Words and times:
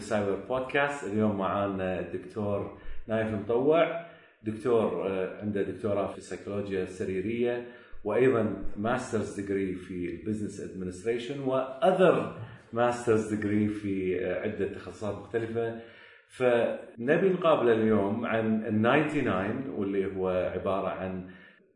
وسهلا 0.00 0.24
فيكم 0.24 0.38
في 0.38 0.38
السايبر 0.38 0.38
بودكاست 0.48 1.04
اليوم 1.12 1.38
معانا 1.38 2.00
الدكتور 2.00 2.78
نايف 3.08 3.28
مطوع. 3.34 4.06
دكتور 4.42 5.06
آه، 5.08 5.40
عنده 5.42 5.62
دكتوراه 5.62 6.06
في 6.06 6.18
السيكولوجيا 6.18 6.82
السريرية 6.82 7.66
وأيضا 8.04 8.56
master's 8.76 9.40
degree 9.40 9.74
في 9.74 10.10
ال 10.10 10.16
business 10.16 10.60
administration 10.60 11.40
و 11.40 11.56
other 11.56 12.36
master's 12.72 13.34
degree 13.34 13.68
في 13.68 14.24
آه، 14.26 14.40
عدة 14.40 14.66
تخصصات 14.72 15.14
مختلفة. 15.18 15.80
فنبي 16.28 17.28
نقابله 17.28 17.72
اليوم 17.72 18.26
عن 18.26 18.64
ال 18.64 19.08
99 19.08 19.70
واللي 19.76 20.16
هو 20.16 20.28
عبارة 20.28 20.88
عن 20.88 21.26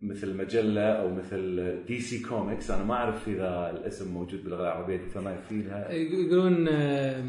مثل 0.03 0.37
مجلة 0.37 0.83
أو 0.83 1.15
مثل 1.15 1.75
DC 1.87 2.23
Comics 2.29 2.71
أنا 2.71 2.85
ما 2.85 2.95
أعرف 2.95 3.29
إذا 3.29 3.71
الاسم 3.71 4.15
موجود 4.15 4.43
باللغة 4.45 4.63
العربيه 4.63 4.97
دكتور 4.97 5.23
نايف 5.23 5.47
فيها. 5.49 5.93
يقولون 5.93 6.69
آه، 6.69 7.25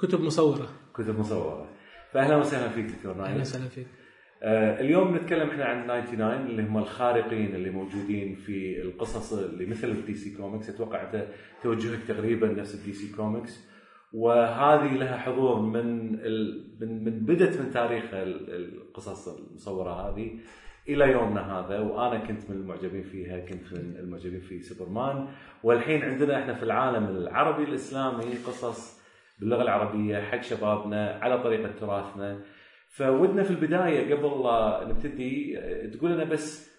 كتب 0.00 0.20
مصورة. 0.20 0.68
كتب 0.94 1.18
مصورة. 1.18 1.68
فاهلا 2.12 2.36
وسهلا 2.36 2.68
فيك 2.68 2.84
دكتور 2.86 3.12
أهلا 3.12 3.22
نايف 3.28 3.40
وسهلا 3.40 3.68
فيك. 3.68 3.86
آه 4.42 4.80
اليوم 4.80 5.16
نتكلم 5.16 5.50
إحنا 5.50 5.64
عن 5.64 5.84
99 6.06 6.46
اللي 6.46 6.62
هم 6.62 6.78
الخارقين 6.78 7.54
اللي 7.54 7.70
موجودين 7.70 8.34
في 8.34 8.82
القصص 8.82 9.32
اللي 9.32 9.66
مثل 9.66 9.88
ال 9.88 10.14
DC 10.14 10.36
Comics 10.36 10.70
أتوقع 10.70 11.02
أنت 11.02 11.26
توجهك 11.62 11.98
تقريبا 12.08 12.46
نفس 12.48 12.74
ال 12.74 12.92
DC 12.92 13.16
Comics 13.16 13.68
وهذه 14.12 14.94
لها 14.94 15.16
حضور 15.16 15.60
من 15.60 16.14
ال... 16.14 16.64
من 16.80 17.04
من 17.04 17.10
بدت 17.20 17.60
من 17.60 17.70
تاريخ 17.70 18.04
ال- 18.14 18.54
القصص 18.76 19.28
المصورة 19.28 19.90
هذه 19.92 20.38
إلى 20.88 21.12
يومنا 21.12 21.58
هذا. 21.60 21.78
وأنا 21.78 22.18
كنت 22.26 22.50
من 22.50 22.56
المعجبين 22.56 23.02
فيها 23.02 23.38
كنت 23.40 23.72
من 23.72 23.96
المعجبين 23.98 24.40
في 24.40 24.60
سوبرمان. 24.62 25.26
والحين 25.62 26.02
عندنا 26.02 26.42
إحنا 26.42 26.54
في 26.54 26.62
العالم 26.62 27.04
العربي 27.04 27.64
الإسلامي 27.64 28.24
قصص 28.46 28.97
باللغة 29.40 29.62
العربية 29.62 30.20
حق 30.20 30.42
شبابنا 30.42 31.18
على 31.22 31.42
طريقة 31.42 31.72
تراثنا. 31.80 32.40
فودنا 32.88 33.42
في 33.42 33.50
البداية 33.50 34.14
قبل 34.14 34.42
لا 34.42 34.86
نبتدي 34.88 35.58
تقول 35.92 36.12
لنا 36.12 36.24
بس 36.24 36.70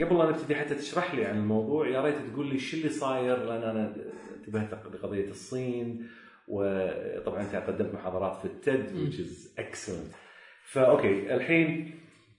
قبل 0.00 0.18
لا 0.18 0.30
نبتدي 0.30 0.54
حتى 0.54 0.74
تشرح 0.74 1.14
لي 1.14 1.24
عن 1.24 1.38
الموضوع 1.38 1.88
يا 1.88 2.00
ريت 2.02 2.14
تقول 2.32 2.46
لي 2.48 2.58
شو 2.58 2.76
اللي 2.76 2.88
صاير 2.88 3.44
لأن 3.44 3.62
أنا 3.62 3.96
انتبهت 4.36 4.72
لقضية 4.94 5.28
الصين 5.28 6.06
وطبعا 6.48 7.42
أنت 7.42 7.54
قدمت 7.54 7.94
محاضرات 7.94 8.36
في 8.36 8.44
التد 8.44 8.86
which 8.88 9.14
is 9.14 9.60
excellent. 9.60 10.16
فاوكي 10.64 11.34
الحين 11.34 11.94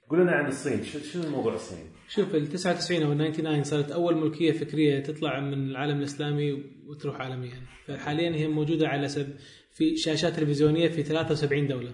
قول 0.09 0.19
لنا 0.19 0.31
عن 0.31 0.45
الصين. 0.47 0.83
شنو 0.83 1.29
موضوع 1.29 1.53
الصين؟ 1.53 1.85
شوف 2.07 2.35
ال 2.35 2.47
99 2.47 3.03
أو 3.03 3.11
ال 3.11 3.17
99 3.17 3.63
صارت 3.63 3.91
أول 3.91 4.15
ملكية 4.15 4.51
فكرية 4.51 4.99
تطلع 4.99 5.39
من 5.39 5.53
العالم 5.53 5.97
الإسلامي 5.97 6.63
وتروح 6.87 7.21
عالميا. 7.21 7.61
فحاليا 7.85 8.35
هي 8.35 8.47
موجودة 8.47 8.87
على 8.87 9.07
سب 9.07 9.27
في 9.77 9.97
شاشات 9.97 10.35
تلفزيونية 10.35 10.87
في 10.87 11.03
73 11.03 11.67
دولة. 11.67 11.91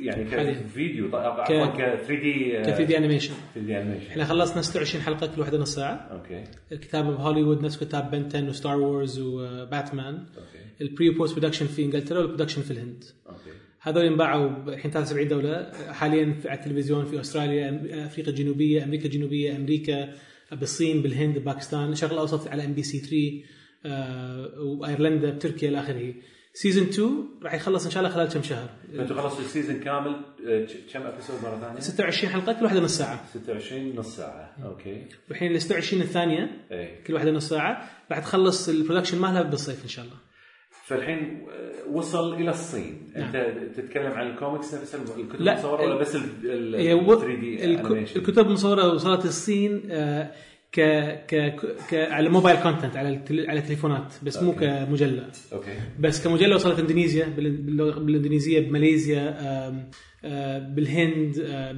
يعني. 0.00 0.24
كفيديو 0.54 1.10
ك 1.10 1.12
ك- 1.12 1.46
3D 1.46 2.58
ك 2.62 2.64
3D 2.64 2.98
animation 2.98 3.34
3D 3.54 3.80
animation 3.80 4.10
إحنا 4.10 4.24
خلصنا 4.24 4.62
26 4.62 5.02
حلقة 5.04 5.26
كل 5.26 5.40
واحدة 5.40 5.58
نص 5.58 5.74
ساعة. 5.74 5.94
okay. 5.94 6.44
الكتابه 6.72 7.10
بهوليوود 7.10 7.62
نفس 7.64 7.84
كتاب 7.84 8.10
Ben 8.10 8.48
10 8.48 8.57
و 8.57 8.62
Star 8.62 8.80
Wars 8.80 9.18
و 9.20 9.33
Batman 9.33 10.14
okay. 10.14 10.58
ال 10.80 10.88
pre 10.88 11.10
post 11.10 11.32
production 11.38 11.66
في 11.66 11.84
إنجلترا 11.84 12.18
وال 12.18 12.25
production 12.25 12.62
في 12.62 12.70
الهند. 12.70 13.04
okay. 13.28 13.38
هذول 13.80 14.04
انباعوا 14.04 14.50
الحين 14.74 14.90
73 14.90 15.28
دولة. 15.28 15.72
حاليا 15.92 16.32
في 16.42 16.48
على 16.48 16.58
التلفزيون 16.58 17.04
في 17.04 17.20
أستراليا 17.20 17.82
أفريقيا 18.06 18.30
الجنوبية 18.32 18.84
أمريكا 18.84 19.04
الجنوبية 19.04 19.56
أمريكا 19.56 20.12
بالصين 20.52 21.02
بالهند 21.02 21.38
باكستان 21.38 21.92
الشرق 21.92 22.12
الأوسط 22.12 22.48
على 22.48 22.64
MBC 22.64 22.98
3 22.98 23.16
آه، 23.16 23.54
وأيرلندا 24.58 25.30
بتركيا 25.30 25.68
إلى 25.68 25.80
آخره. 25.80 26.14
season 26.52 26.84
2 26.88 27.28
راح 27.42 27.54
يخلص 27.54 27.84
إن 27.84 27.90
شاء 27.90 28.02
الله 28.02 28.14
خلال 28.14 28.28
كم 28.28 28.42
شهر. 28.42 28.68
فانتوا 28.96 29.22
خلصتوا 29.22 29.44
ال 29.44 29.49
season 29.49 29.80
كامل 29.80 30.16
آه، 30.48 30.66
كم 30.92 31.02
episode 31.02 31.36
مرة 31.42 31.58
ثانية؟ 31.60 31.80
26 31.80 32.32
حلقة 32.32 32.52
كل 32.52 32.64
واحدة 32.64 32.80
نص 32.80 32.98
ساعة. 32.98 33.24
26 33.34 33.96
نص 33.96 34.16
ساعة. 34.16 34.56
okay. 34.64 35.04
والحين 35.28 35.52
ال 35.54 35.62
26 35.62 36.02
الثانية 36.02 36.66
اي 36.72 37.02
كل 37.06 37.14
واحدة 37.14 37.30
نص 37.30 37.48
ساعة. 37.48 37.88
راح 38.10 38.18
تخلص 38.18 38.68
ال 38.68 38.73
production 38.73 39.18
مالها 39.18 39.42
بالصيف 39.42 39.82
إن 39.82 39.88
شاء 39.88 40.04
الله. 40.04 40.16
فالحين 40.86 41.46
آه، 41.50 41.88
وصل 41.92 42.34
إلى 42.34 42.50
الصين. 42.50 43.12
نعم. 43.16 43.24
أنت 43.36 43.76
تتكلم 43.76 44.12
عن 44.12 44.30
الكوميكس 44.30 44.74
نفسها 44.74 45.00
الكتب 45.18 45.40
لا، 45.40 45.52
المصورة 45.52 45.82
ولا 45.82 45.96
بس 46.00 46.16
ال 46.16 46.74
هي 46.74 46.92
ال 46.92 47.08
و- 47.08 47.14
3D 47.20 47.64
animation 47.64 48.20
الكتب 48.20 48.46
المصورة 48.46 48.94
وصلت 48.94 49.24
الصين 49.24 49.82
آه، 49.90 50.30
ك 50.74 50.80
ك 51.30 51.54
ك 51.90 51.94
على 51.94 52.28
mobile 52.28 52.56
content 52.62 52.96
على 52.96 53.08
التل... 53.08 53.50
على 53.50 53.58
التليفونات 53.60 54.12
بس 54.22 54.42
مو 54.42 54.50
okay. 54.52 54.84
كمجلة. 54.86 55.26
okay. 55.52 55.70
بس 56.00 56.24
كمجلة 56.24 56.54
وصلت 56.54 56.78
اندونيسيا 56.78 57.26
بالاندونيسيه 57.36 58.60
بماليزيا 58.60 59.22
آم، 59.68 59.90
بالهند 60.74 61.34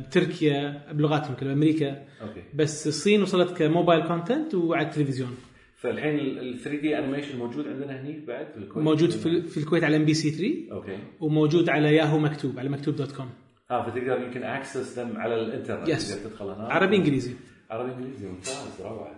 بتركيا 0.06 0.82
بلغاتهم 0.92 1.34
كلها 1.34 1.52
أمريكا 1.52 1.88
okay. 2.22 2.42
بس 2.54 2.86
الصين 2.86 3.22
وصلت 3.22 3.56
ك 3.58 3.65
mobile 3.65 4.06
content 4.06 4.54
وعلى 4.54 4.86
التلفزيون. 4.86 5.34
فالحين 5.76 6.18
ال 6.18 6.58
3 6.58 6.80
D 6.80 6.98
animation 6.98 7.38
موجود 7.38 7.68
عندنا 7.68 8.00
هني 8.00 8.24
بعد 8.26 8.46
في 8.52 8.56
الكويت؟ 8.58 8.84
موجود 8.84 9.10
في, 9.10 9.42
في 9.42 9.56
الكويت 9.58 9.84
على 9.84 9.96
ام 9.96 10.04
بي 10.04 10.14
سي 10.14 10.30
3 10.30 10.72
okay. 10.72 10.98
وموجود 11.20 11.68
على 11.68 11.94
ياهو 11.94 12.18
مكتوب 12.18 12.58
على 12.58 12.68
مكتوب 12.68 12.96
dot 12.96 13.12
com 13.12 13.30
آه 13.70 13.82
فتقدر 13.90 14.22
يمكن 14.26 14.42
access 14.42 14.98
على 14.98 15.34
الإنترنت 15.34 15.88
Yes. 15.90 16.10
تقدر 16.10 16.30
تدخل 16.30 16.44
هناك 16.48 16.70
عربي 16.70 16.96
إنجليزي. 16.96 17.32
عربي 17.70 17.92
إنجليزي 17.92 18.28
ممتاز 18.28 18.80
روعة. 18.84 19.10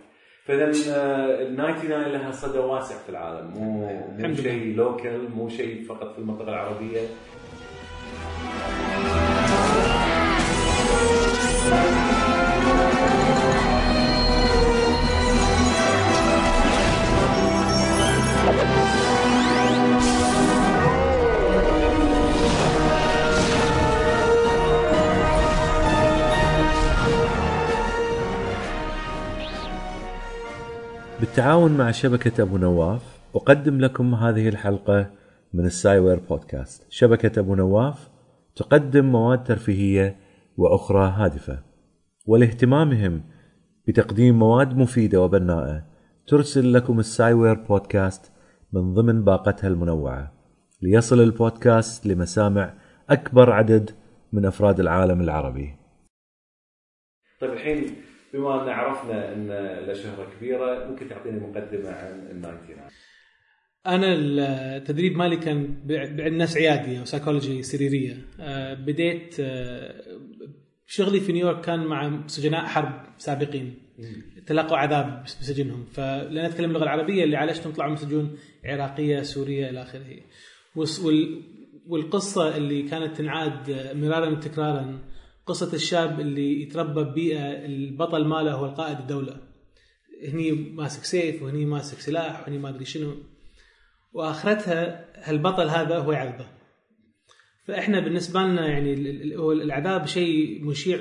فاذا 0.45 0.65
آه، 0.65 1.43
ال 1.43 1.57
99 1.57 2.03
لها 2.03 2.33
صدى 2.33 2.59
واسع 2.59 2.95
في 2.99 3.09
العالم. 3.09 3.51
مو. 3.51 4.35
شيء 4.35 4.77
local 4.77 5.31
مو 5.31 5.49
شيء 5.49 5.85
فقط 5.85 6.13
في 6.13 6.19
المنطقة 6.19 6.49
العربية. 6.49 7.01
بالتعاون 31.39 31.77
مع 31.77 31.91
شبكة 31.91 32.43
أبو 32.43 32.57
نواف 32.57 33.03
أقدم 33.35 33.81
لكم 33.81 34.15
هذه 34.15 34.49
الحلقة 34.49 35.11
من 35.55 35.67
السايوير 35.67 36.19
بودكاست. 36.19 36.87
شبكة 36.91 37.41
أبو 37.41 37.55
نواف 37.55 38.09
تقدم 38.57 39.05
مواد 39.05 39.45
ترفيهية 39.45 40.17
وأخرى 40.57 41.09
هادفة 41.17 41.63
ولإهتمامهم 42.27 43.23
بتقديم 43.89 44.39
مواد 44.39 44.77
مفيدة 44.77 45.21
وبناءة 45.23 45.85
ترسل 46.27 46.73
لكم 46.73 46.99
السايوير 46.99 47.55
بودكاست 47.55 48.33
من 48.73 48.95
ضمن 48.95 49.25
باقتها 49.25 49.69
المنوعة. 49.69 50.33
ليصل 50.83 51.21
البودكاست 51.21 52.07
لمسامع 52.07 52.75
أكبر 53.11 53.53
عدد 53.53 53.91
من 54.33 54.47
أفراد 54.47 54.81
العالم 54.81 55.21
العربي. 55.21 55.77
طيب 57.41 57.53
الحين 57.53 58.08
بما 58.35 58.63
أن 58.65 58.69
عرفنا 58.69 59.33
أن 59.33 59.47
له 59.87 59.93
شهرة 59.93 60.31
كبيرة 60.39 60.89
ممكن 60.91 61.09
تعطيني 61.09 61.41
مقدمة 61.41 61.89
عن 61.91 62.27
ال 62.31 62.41
99 62.43 62.79
أنا 63.87 64.15
التدريب 64.19 65.17
مالي 65.17 65.37
كان 65.37 65.67
ب- 65.85 65.93
عند 66.21 66.35
ناس 66.35 66.57
عيادية 66.57 67.01
وسايكولوجي 67.01 67.63
سريرية. 67.63 68.17
آه، 68.41 68.75
بديت 68.75 69.37
آه، 69.41 70.03
شغلي 70.87 71.21
في 71.21 71.33
نيويورك 71.33 71.61
كان 71.65 71.87
مع 71.87 72.21
سجناء 72.27 72.67
حرب 72.67 73.03
سابقين. 73.19 73.75
تلقوا 74.47 74.77
عذاب 74.77 75.23
بسجنهم. 75.25 75.85
فلان 75.85 76.45
أتكلم 76.45 76.71
اللغة 76.71 76.83
العربية 76.83 77.25
اللي 77.25 77.37
عالجتهم 77.37 77.73
طلعوا 77.73 77.91
من 77.91 77.97
سجون 77.97 78.37
عراقية 78.65 79.23
سورية 79.23 79.71
إلى 79.71 79.83
آخره. 79.83 80.05
والقصة 81.89 82.57
اللي 82.57 82.83
كانت 82.83 83.17
تنعاد 83.17 83.71
مرارا 83.97 84.29
وتكرارا 84.29 84.99
قصة 85.49 85.75
الشاب 85.75 86.21
اللي 86.21 86.63
يتربى 86.63 87.05
ببيئة 87.05 87.65
البطل 87.67 88.25
ماله 88.25 88.53
هو 88.53 88.65
القائد 88.65 88.99
الدولة. 88.99 89.41
هني 90.29 90.53
ماسك 90.53 91.05
سيف 91.05 91.43
وهني 91.43 91.65
ماسك 91.65 91.99
سلاح 91.99 92.41
وهني 92.41 92.59
ما 92.59 92.69
أدري 92.69 92.85
شنو. 92.85 93.15
وأخرتها 94.13 95.05
هالبطل 95.15 95.69
هذا 95.69 95.99
هو 95.99 96.13
يعذبه 96.13 96.47
فإحنا 97.65 98.01
بالنسبة 98.01 98.41
لنا 98.41 98.69
يعني 98.69 98.95
العذاب 99.53 100.07
شيء 100.07 100.65
مشيع 100.65 101.01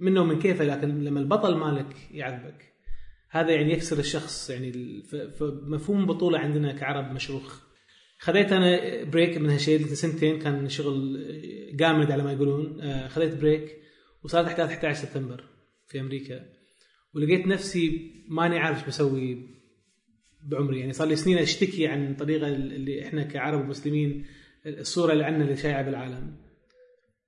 منه 0.00 0.20
ومن 0.20 0.38
كيفه 0.38 0.64
لكن 0.64 1.04
لما 1.04 1.20
البطل 1.20 1.56
مالك 1.56 1.96
يعذبك 2.10 2.74
هذا 3.30 3.50
يعني 3.50 3.72
يكسر 3.72 3.98
الشخص 3.98 4.50
يعني 4.50 5.02
فمفهوم 5.38 6.06
بطولة 6.06 6.38
عندنا 6.38 6.72
كعرب 6.72 7.12
مشروخ. 7.12 7.60
خذيت 8.18 8.52
أنا 8.52 9.04
break 9.04 9.38
من 9.38 9.50
هالشيء 9.50 9.86
سنتين 9.86 10.38
كان 10.38 10.68
شغل 10.68 11.24
جامد 11.76 12.10
على 12.10 12.22
ما 12.22 12.32
يقولون. 12.32 12.80
آه، 12.80 13.08
خذيت 13.08 13.34
break 13.34 13.83
وصارت 14.24 14.46
احداث 14.46 14.70
11 14.70 15.06
سبتمبر 15.06 15.44
في 15.86 16.00
أمريكا. 16.00 16.44
ولقيت 17.14 17.46
نفسي 17.46 18.12
ماني 18.28 18.58
عارف 18.58 18.78
إيش 18.78 18.86
بسوي 18.86 19.48
بعمري. 20.42 20.80
يعني 20.80 20.92
صار 20.92 21.08
لي 21.08 21.16
سنين 21.16 21.38
أشتكي 21.38 21.86
عن 21.86 22.10
الطريقة 22.10 22.48
اللي 22.48 23.02
إحنا 23.02 23.22
كعرب 23.22 23.60
ومسلمين 23.60 24.26
الصورة 24.66 25.12
اللي 25.12 25.24
عندنا 25.24 25.44
اللي 25.44 25.56
شايعه 25.56 25.82
بالعالم. 25.82 26.36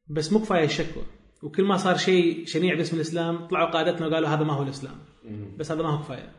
بس 0.09 0.33
مو 0.33 0.39
كفاية 0.39 0.65
الشكوى. 0.65 1.03
وكل 1.43 1.65
ما 1.65 1.77
صار 1.77 1.97
شيء 1.97 2.47
شنيع 2.47 2.75
باسم 2.75 2.97
الإسلام 2.97 3.47
طلعوا 3.47 3.71
قادتنا 3.71 4.07
وقالوا 4.07 4.29
هذا 4.29 4.45
ما 4.45 4.53
هو 4.53 4.63
الإسلام. 4.63 4.99
بس 5.59 5.73
هذا 5.73 5.83
ما 5.83 5.89
هو 5.89 6.03
كفاية. 6.03 6.33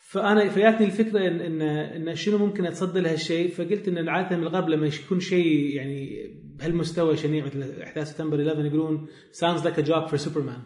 فأنا 0.00 0.48
فجاتني 0.48 0.86
الفكرة 0.86 1.28
ان 1.28 1.40
ان, 1.40 1.62
إن 2.08 2.14
شنو 2.14 2.38
ممكن 2.38 2.66
أتصدى 2.66 3.00
لهالشيء. 3.00 3.50
فقلت 3.50 3.88
إن 3.88 4.08
عاده 4.08 4.36
من 4.36 4.42
الغرب 4.42 4.68
لما 4.68 4.86
يكون 4.86 5.20
شيء 5.20 5.76
يعني 5.76 6.26
بهالمستوى 6.58 7.16
شنيع 7.16 7.44
مثل 7.44 7.82
إحداث 7.82 8.10
سبتمبر 8.10 8.40
11 8.48 8.64
يقولون 8.66 9.06
sounds 9.32 9.60
like 9.64 9.76
a 9.78 9.86
job 9.86 10.08
for 10.10 10.24
Superman. 10.26 10.60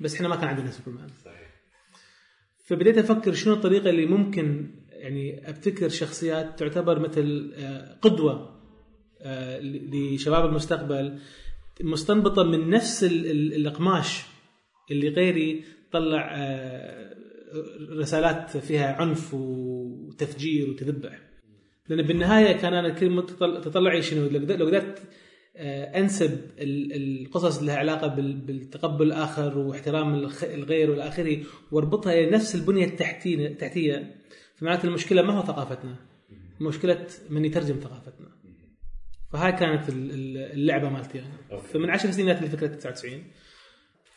بس 0.00 0.14
إحنا 0.14 0.28
ما 0.28 0.36
كان 0.36 0.48
عندنا 0.48 0.70
سوبرمان 0.70 1.08
صحيح. 1.24 1.52
فبديت 2.64 2.98
أفكر 2.98 3.32
شنو 3.32 3.54
الطريقة 3.54 3.90
اللي 3.90 4.06
ممكن 4.06 4.74
يعني 4.90 5.48
أبتكر 5.50 5.88
شخصيات 5.88 6.58
تعتبر 6.58 6.98
مثل 6.98 7.52
آه، 7.56 7.98
قدوة 8.02 8.60
آه، 9.20 9.60
لشباب 9.62 10.44
المستقبل 10.48 11.18
مستنبطة 11.80 12.42
من 12.44 12.70
نفس 12.70 13.04
ال- 13.04 13.30
ال- 13.30 13.54
الأقماش 13.54 14.22
اللي 14.90 15.08
غيري 15.08 15.64
طلع 15.92 16.34
آه، 16.36 17.14
رسالات 17.98 18.56
فيها 18.56 18.92
عنف 18.92 19.34
وتفجير 19.34 20.70
وتذبح. 20.70 21.20
لأن 21.88 22.02
بالنهاية 22.02 22.52
كان 22.56 22.74
أنا 22.74 22.88
كل 22.88 23.26
تطلعي 23.64 24.02
شنو؟ 24.02 24.28
لو 24.28 24.66
قدرت- 24.66 25.02
آه، 25.56 25.98
أنسب 26.00 26.40
ال- 26.58 27.22
القصص 27.26 27.58
اللي 27.58 27.72
لها 27.72 27.78
علاقة 27.78 28.06
بال- 28.06 28.32
بالتقبل 28.36 29.06
الآخر 29.06 29.58
واحترام 29.58 30.14
الغير 30.42 30.90
والى 30.90 31.08
اخره 31.08 31.38
واربطها 31.72 32.12
إلى 32.12 32.30
نفس 32.30 32.54
البنية 32.54 32.84
التحتية 32.84 33.46
التحتية. 33.46 34.14
فمعناته 34.56 34.86
المشكلة 34.86 35.22
ما 35.22 35.32
هو 35.32 35.42
ثقافتنا 35.46 35.96
مشكلة 36.60 37.06
من 37.30 37.44
يترجم 37.44 37.74
ثقافتنا. 37.80 38.28
فهاي 39.32 39.52
كانت 39.52 39.88
ال- 39.88 40.10
ال- 40.10 40.52
اللعبة 40.52 40.88
مالتي 40.88 41.18
أنا. 41.18 41.26
Okay. 41.52 41.66
فمن 41.66 41.90
10 41.90 42.10
سنين 42.10 42.26
جات 42.26 42.42
لي 42.42 42.48
فكرة 42.48 42.66
99 42.66 43.24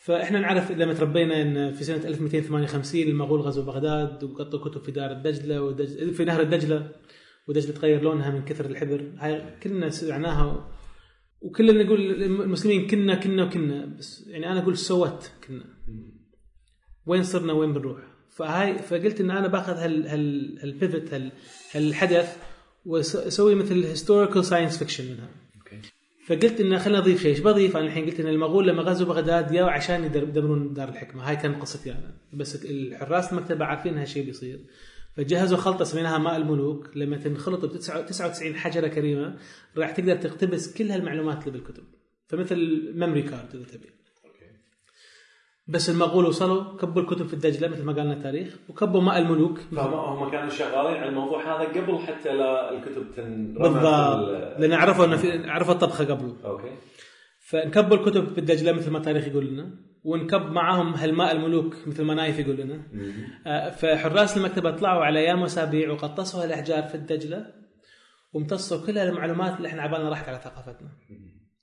فإحنا 0.00 0.40
نعرف 0.40 0.70
لما 0.72 0.94
تربينا 0.94 1.42
إن 1.42 1.72
في 1.72 1.84
سنة 1.84 1.96
1258 2.08 3.08
المغول 3.08 3.40
غزوا 3.40 3.64
بغداد 3.64 4.24
وقطوا 4.24 4.58
كتب 4.68 4.80
في 4.82 4.92
دار 4.92 5.12
الدجلة 5.12 5.62
ودج... 5.62 6.10
في 6.12 6.24
نهر 6.24 6.40
الدجلة. 6.40 6.90
ودجله 7.48 7.72
تغير 7.72 8.02
لونها 8.02 8.30
من 8.30 8.44
كثر 8.44 8.64
الحبر. 8.64 9.12
هاي 9.18 9.58
كلنا 9.62 9.90
سمعناها 9.90 10.70
وكلنا 11.40 11.82
نقول 11.82 12.22
المسلمين 12.22 12.86
كنا 12.86 13.14
كنا 13.14 13.44
وكنا 13.44 13.86
بس 13.98 14.26
يعني 14.26 14.52
أنا 14.52 14.62
أقول 14.62 14.78
سوت 14.78 15.30
كنا. 15.48 15.64
وين 17.06 17.22
صرنا 17.22 17.52
وين 17.52 17.72
بنروح؟ 17.72 18.00
فهاي 18.30 18.78
فقلت 18.78 19.20
إن 19.20 19.30
أنا 19.30 19.48
باخذ 19.48 19.72
هال 19.72 20.06
هال 20.06 20.58
هال 20.62 20.77
event 20.77 21.14
هال 21.14 21.32
هالحدث 21.74 22.36
وأسوي 22.84 23.54
مثل 23.54 23.84
historical 23.84 24.44
science 24.44 24.78
fiction 24.78 25.04
منها. 25.04 25.28
فقلت 26.26 26.60
انه 26.60 26.78
خلينا 26.78 27.00
نضيف 27.00 27.22
شيء، 27.22 27.30
إيش 27.30 27.40
بضيف؟ 27.40 27.76
أنا 27.76 27.86
الحين 27.86 28.06
قلت 28.06 28.20
إن 28.20 28.26
المغول 28.26 28.68
لما 28.68 28.82
غزوا 28.82 29.06
بغداد 29.06 29.52
جاوا 29.52 29.70
عشان 29.70 30.04
يدمرون 30.04 30.72
دار 30.72 30.88
الحكمة، 30.88 31.28
هاي 31.28 31.36
كانت 31.36 31.60
قصتي 31.60 31.92
أنا، 31.92 32.16
بس 32.32 32.64
الحراس 32.64 33.32
المكتبه 33.32 33.64
عارفين 33.64 33.98
هالشيء 33.98 34.24
بيصير. 34.26 34.60
فجهزوا 35.16 35.58
خلطة 35.58 35.84
سميناها 35.84 36.18
ماء 36.18 36.36
الملوك، 36.36 36.90
لما 36.96 37.16
تنخلط 37.16 37.64
ب 37.64 37.68
99 37.78 38.54
حجرة 38.56 38.88
كريمة 38.88 39.36
راح 39.76 39.90
تقدر 39.90 40.16
تقتبس 40.16 40.78
كل 40.78 40.90
هالمعلومات 40.90 41.46
اللي 41.46 41.58
بالكتب. 41.58 41.84
فمثل 42.28 42.56
memory 42.94 43.22
card 43.22 43.54
إذا 43.54 43.64
تبي. 43.64 43.86
بس 45.68 45.90
المغول 45.90 46.24
وصلوا 46.24 46.76
كبوا 46.76 47.02
الكتب 47.02 47.26
في 47.26 47.34
الدجلة 47.34 47.68
مثل 47.68 47.82
ما 47.82 47.92
قالنا 47.92 48.12
التاريخ، 48.12 48.56
وكبوا 48.68 49.00
ماء 49.00 49.18
الملوك 49.18 49.58
فهم 49.58 49.94
هم 49.94 50.30
كانوا 50.30 50.48
شغالين 50.50 50.96
على 50.96 51.08
الموضوع 51.08 51.42
هذا 51.42 51.68
قبل 51.68 51.98
حتى 51.98 52.32
لا 52.32 52.72
الكتب 52.72 53.10
تنرمى 53.16 53.54
في 53.54 53.58
بالضبط 53.58 53.84
ال- 53.86 54.60
لأن 54.60 54.72
عرفوا 54.72 55.04
انه 55.04 55.16
في 55.16 55.50
عرفوا 55.50 55.74
الطبخة 55.74 56.04
قبله. 56.04 56.36
Okay 56.44 56.70
فنكب 57.40 57.92
الكتب 57.92 58.34
بالدجله 58.34 58.72
مثل 58.72 58.90
ما 58.90 58.98
التاريخ 58.98 59.26
يقول 59.26 59.46
لنا 59.46 59.70
ونكب 60.06 60.50
معاهم 60.50 60.94
هالماء 60.94 61.32
الملوك 61.32 61.76
مثل 61.86 62.02
ما 62.02 62.14
نايف 62.14 62.38
يقول 62.38 62.56
لنا 62.56 62.82
آه، 63.46 63.70
فحراس 63.70 64.36
المكتبة 64.36 64.70
طلعوا 64.70 65.04
على 65.04 65.18
أيام 65.20 65.42
وأسابيع 65.42 65.90
وغطسوا 65.90 66.44
هالأحجار 66.44 66.82
في 66.82 66.94
الدجلة 66.94 67.46
وامتصوا 68.32 68.86
كل 68.86 68.98
المعلومات 68.98 69.56
اللي 69.56 69.68
إحنا 69.68 69.82
عبالنا 69.82 70.08
راحت 70.08 70.28
على 70.28 70.38
ثقافتنا. 70.38 70.88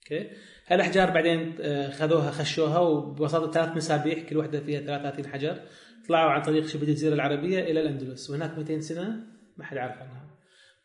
okay? 0.04 0.30
هالأحجار 0.68 1.10
بعدين 1.10 1.56
آه، 1.62 1.90
خذوها 1.90 2.32
خشوها 2.32 2.80
وبوساطه 2.80 3.52
ثلاث 3.52 3.78
مسابيح 3.78 4.30
كل 4.30 4.38
واحدة 4.38 4.60
فيها 4.60 4.82
33 4.82 5.28
حجر 5.28 5.60
طلعوا 6.08 6.32
عن 6.32 6.42
طريق 6.42 6.66
شبه 6.66 6.84
الجزيرة 6.84 7.14
العربية 7.14 7.60
إلى 7.60 7.82
الأندلس 7.82 8.30
وهناك 8.30 8.58
200 8.58 8.80
سنة 8.80 9.16
ما 9.58 9.66
حد 9.66 9.78
عارف 9.78 9.98
عنها. 9.98 10.38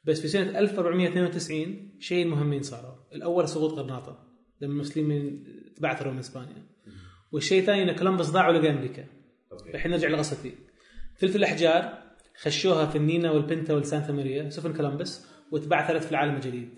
بس 0.05 0.21
في 0.21 0.29
سنة 0.29 0.59
1492 0.59 1.97
شيء 2.01 2.27
مهمين 2.27 2.63
صاروا، 2.63 2.95
الأول 3.15 3.49
سقوط 3.49 3.73
غرناطة 3.73 4.29
لما 4.61 4.73
المسلمين 4.73 5.45
تبعثروا 5.77 6.13
من 6.13 6.19
إسبانيا. 6.19 6.78
والشيء 7.33 7.61
الثاني 7.61 7.83
ان 7.83 7.97
كولومبوس 7.97 8.31
ضاع 8.31 8.49
ولقى 8.49 8.71
أمريكا. 8.71 9.05
الحين 9.75 9.93
نرجع 9.93 10.09
لقصتي. 10.09 10.55
ثلث 11.19 11.37
الأحجار 11.37 11.99
خشوها 12.37 12.87
في 12.87 12.99
النينا 12.99 13.31
والبنتا 13.31 13.75
والسانتا 13.75 14.13
ماريا 14.13 14.51
سفن 14.51 14.73
كولومبوس 14.73 15.27
وتبعثرت 15.53 16.05
في 16.05 16.11
العالم 16.11 16.35
الجديد. 16.35 16.69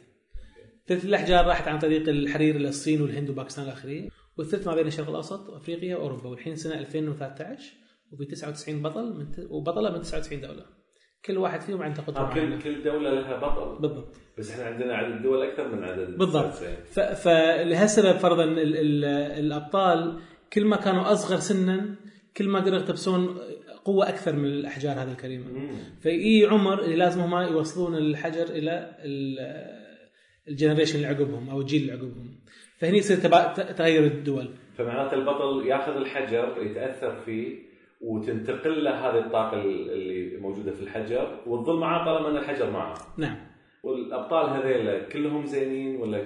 ثلث 0.87 1.05
الأحجار 1.05 1.47
راحت 1.47 1.69
عن 1.69 1.79
طريق 1.79 2.09
الحرير 2.09 2.57
إلى 2.57 2.69
الصين 2.69 3.03
والهند 3.03 3.31
وباكستان 3.31 3.65
الآخرين 3.65 4.11
والثلث 4.39 4.67
ما 4.67 4.75
بين 4.75 4.87
الشرق 4.87 5.09
الاوسط 5.09 5.49
وأفريقيا 5.49 5.97
وأوروبا 5.97 6.29
والحين 6.29 6.57
سنة 6.57 6.79
2013 6.79 7.73
وفي 8.13 8.25
99 8.25 8.83
بطل 8.83 9.19
من 9.19 9.31
ت... 9.31 9.47
وبطلة 9.51 9.91
من 9.91 10.01
99 10.01 10.41
دولة. 10.41 10.65
كل 11.25 11.39
واحد 11.39 11.61
فيهم 11.61 11.83
عنده 11.83 12.03
قدرة 12.03 12.31
آه،. 12.31 12.35
كل 12.35 12.59
كل 12.63 12.83
دولة 12.83 13.11
لها 13.11 13.37
بطل 13.37 13.79
بالضبط. 13.81 14.17
بس 14.39 14.51
إحنا 14.51 14.65
عندنا 14.65 14.97
عدد 14.97 15.23
دول 15.23 15.43
أكثر 15.43 15.69
من 15.69 15.85
عدد 15.85 16.19
بالضبط. 16.19 16.53
فلهالسبب 16.95 18.19
فرضا 18.19 18.45
ال... 18.45 18.59
ال... 18.59 19.05
الأبطال 19.45 20.21
كل 20.53 20.65
ما 20.65 20.77
كانوا 20.77 21.13
أصغر 21.13 21.37
سنا 21.39 21.95
كل 22.37 22.49
ما 22.49 22.59
قدروا 22.61 22.79
يقتبسون 22.79 23.39
قوة 23.85 24.09
أكثر 24.09 24.37
من 24.37 24.45
الأحجار 24.45 24.93
هذه 25.03 25.13
الكريمة. 25.13 25.45
فأي 26.03 26.47
عمر 26.51 26.83
اللي 26.85 26.97
لازم 26.97 27.21
هم 27.21 27.35
يوصلون 27.53 27.97
الحجر 27.97 28.43
إلى 28.43 28.97
ال- 29.05 29.81
ال 30.49 30.53
generation 30.53 30.97
اللي 30.97 31.07
عقبهم 31.07 31.51
أو 31.51 31.61
الجيل 31.61 31.81
اللي 31.83 31.93
عقبهم. 31.93 32.41
فهني 32.79 32.99
يصير 32.99 33.17
تغير 33.77 34.05
الدول. 34.05 34.49
فمعناته 34.79 35.15
البطل 35.15 35.67
ياخذ 35.67 35.93
الحجر 35.93 36.57
يتاثر 36.63 37.21
فيه 37.25 37.71
وتنتقل 38.01 38.85
له 38.85 38.91
هذه 38.91 39.19
الطاقة 39.27 39.63
اللي 39.63 40.37
موجودة 40.37 40.73
في 40.73 40.83
الحجر 40.83 41.41
وتظل 41.47 41.79
معاه 41.81 42.05
طالما 42.05 42.31
أن 42.31 42.37
الحجر 42.37 42.71
معاه 42.71 42.95
نعم. 43.19 43.37
والأبطال 43.83 44.51
هذيلا 44.51 45.03
كلهم 45.09 45.47
زينين 45.47 45.97
ولا؟ 45.97 46.25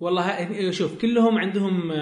والله 0.00 0.70
شوف 0.70 1.00
كلهم 1.02 1.38
عندهم 1.38 1.92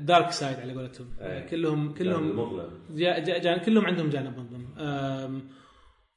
dark 0.00 0.30
side 0.30 0.60
على 0.60 0.72
قولتهم. 0.72 1.06
أي. 1.20 1.42
كلهم 1.42 1.94
كلهم 1.94 2.36
مظلم 2.38 2.70
جا 2.90 3.18
جا 3.18 3.38
جا 3.38 3.56
كلهم 3.58 3.84
عندهم 3.86 4.08
جانب 4.08 4.38
مظلم 4.38 4.66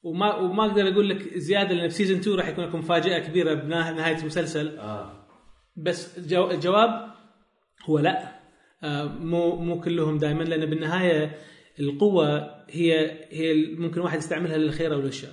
وما 0.04 0.36
وما 0.36 0.66
أقدر 0.66 0.88
أقول 0.88 1.10
لك 1.10 1.38
زيادة 1.38 1.74
لأن 1.76 1.90
في 1.90 1.96
season 1.96 2.18
2 2.18 2.38
راح 2.38 2.48
يكون 2.48 2.66
لكم 2.66 2.80
مفاجاه 2.80 3.20
كبيرة 3.20 3.54
بنهايه 3.54 4.18
المسلسل 4.18 4.78
آه. 4.78 5.28
بس 5.76 6.18
الجو- 6.18 6.52
الجواب 6.52 7.12
هو 7.86 8.00
لا. 8.00 8.40
آه، 8.84 9.04
مو 9.06 9.56
مو 9.56 9.82
كلهم 9.82 10.18
دائما 10.18 10.44
لأن 10.44 10.66
بالنهاية 10.70 11.36
القوة 11.80 12.56
هي 12.70 13.12
هي 13.32 13.76
ممكن 13.76 14.02
واحد 14.02 14.18
يستعملها 14.18 14.58
للخير 14.58 14.94
أو 14.94 15.02
للشر. 15.02 15.30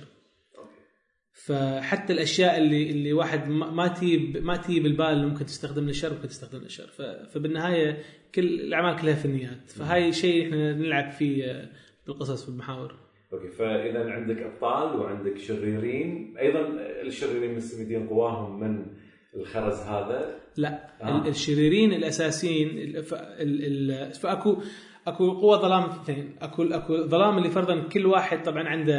فحتى 1.45 2.13
الأشياء 2.13 2.57
اللي 2.57 2.89
اللي 2.89 3.13
واحد 3.13 3.49
ما 3.49 3.87
تي 3.87 4.17
ما 4.41 4.57
تي 4.57 4.79
بالبال 4.79 5.27
ممكن 5.27 5.45
تستخدم 5.45 5.85
للشر 5.85 6.13
ممكن 6.13 6.27
تستخدم 6.27 6.59
للشر 6.59 6.87
فبالنهاية 7.33 7.97
كل 8.35 8.43
الأعمال 8.43 9.01
كلها 9.01 9.15
فنيات. 9.15 9.69
فهاي 9.69 10.13
شيء 10.13 10.45
إحنا 10.45 10.73
نلعب 10.73 11.11
فيه 11.11 11.45
آه، 11.45 11.69
بالقصص 12.07 12.49
والمحاور. 12.49 12.95
Okay 13.33 13.47
فاذا 13.47 14.09
عندك 14.09 14.37
أبطال 14.37 14.99
وعندك 14.99 15.37
شريرين. 15.37 16.37
أيضا 16.37 16.59
الشريرين 17.01 17.55
مستمدين 17.55 18.07
قواهم 18.07 18.59
من 18.59 18.85
الخرز 19.35 19.79
هذا؟ 19.79 20.39
لا 20.57 20.89
آه. 21.01 21.27
الشريرين 21.27 21.93
الأساسيين 21.93 23.01
فأكو 24.21 24.57
اكو 25.07 25.31
قوة 25.31 25.61
ظلام 25.61 25.83
اثنين 25.83 26.35
اكو 26.41 26.63
اكو 26.63 27.07
ظلام 27.07 27.37
اللي 27.37 27.49
فرضا 27.49 27.87
كل 27.87 28.05
واحد 28.05 28.43
طبعا 28.43 28.63
عنده 28.67 28.93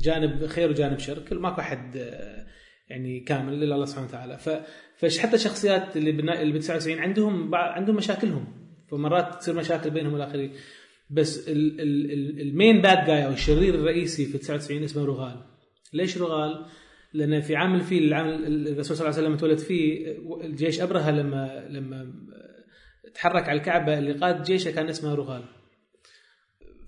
جانب 0.00 0.46
خير 0.46 0.70
وجانب 0.70 0.98
شر. 0.98 1.18
كل 1.18 1.38
ماكو 1.38 1.60
أحد 1.60 1.96
آه، 1.96 2.46
يعني 2.88 3.20
كامل 3.20 3.62
إلا 3.62 3.74
الله 3.74 3.86
سبحانه 3.86 4.06
وتعالى. 4.08 4.38
ف 4.38 4.48
فحتى 4.96 5.34
الشخصيات 5.34 5.96
اللي 5.96 6.12
بالنا- 6.12 6.40
اللي 6.42 6.52
بال 6.52 6.60
99 6.62 6.98
عندهم 6.98 7.54
عندهم 7.54 7.96
مشاكلهم. 7.96 8.44
فمرات 8.90 9.34
تصير 9.34 9.54
مشاكل 9.54 9.90
بينهم 9.90 10.12
والى 10.12 10.24
آخره. 10.24 10.50
بس 11.10 11.48
ال- 11.48 11.80
ال- 11.80 12.12
ال- 12.12 12.40
ال 12.40 12.48
main 12.48 12.80
bad 12.82 13.06
guy 13.06 13.26
أو 13.26 13.30
الشرير 13.32 13.74
الرئيسي 13.74 14.26
في 14.26 14.38
99 14.38 14.82
اسمه 14.84 15.04
رغال 15.04 15.36
ليش 15.92 16.18
رغال؟ 16.18 16.66
لأن 17.14 17.40
في 17.40 17.56
عام 17.56 17.74
الفيل 17.74 18.02
العام 18.04 18.28
الرسول 18.44 18.96
صلى 18.96 19.06
الله 19.08 19.16
عليه 19.18 19.26
وسلم 19.28 19.36
تولد 19.36 19.58
فيه 19.58 20.06
الجيش 20.44 20.80
أبرهة 20.80 21.10
لما 21.10 21.66
لما 21.70 22.12
تحرك 23.14 23.48
على 23.48 23.58
الكعبة 23.58 23.98
اللي 23.98 24.12
قاد 24.12 24.42
جيشه 24.42 24.70
كان 24.70 24.88
اسمه 24.88 25.14
رغال. 25.14 25.44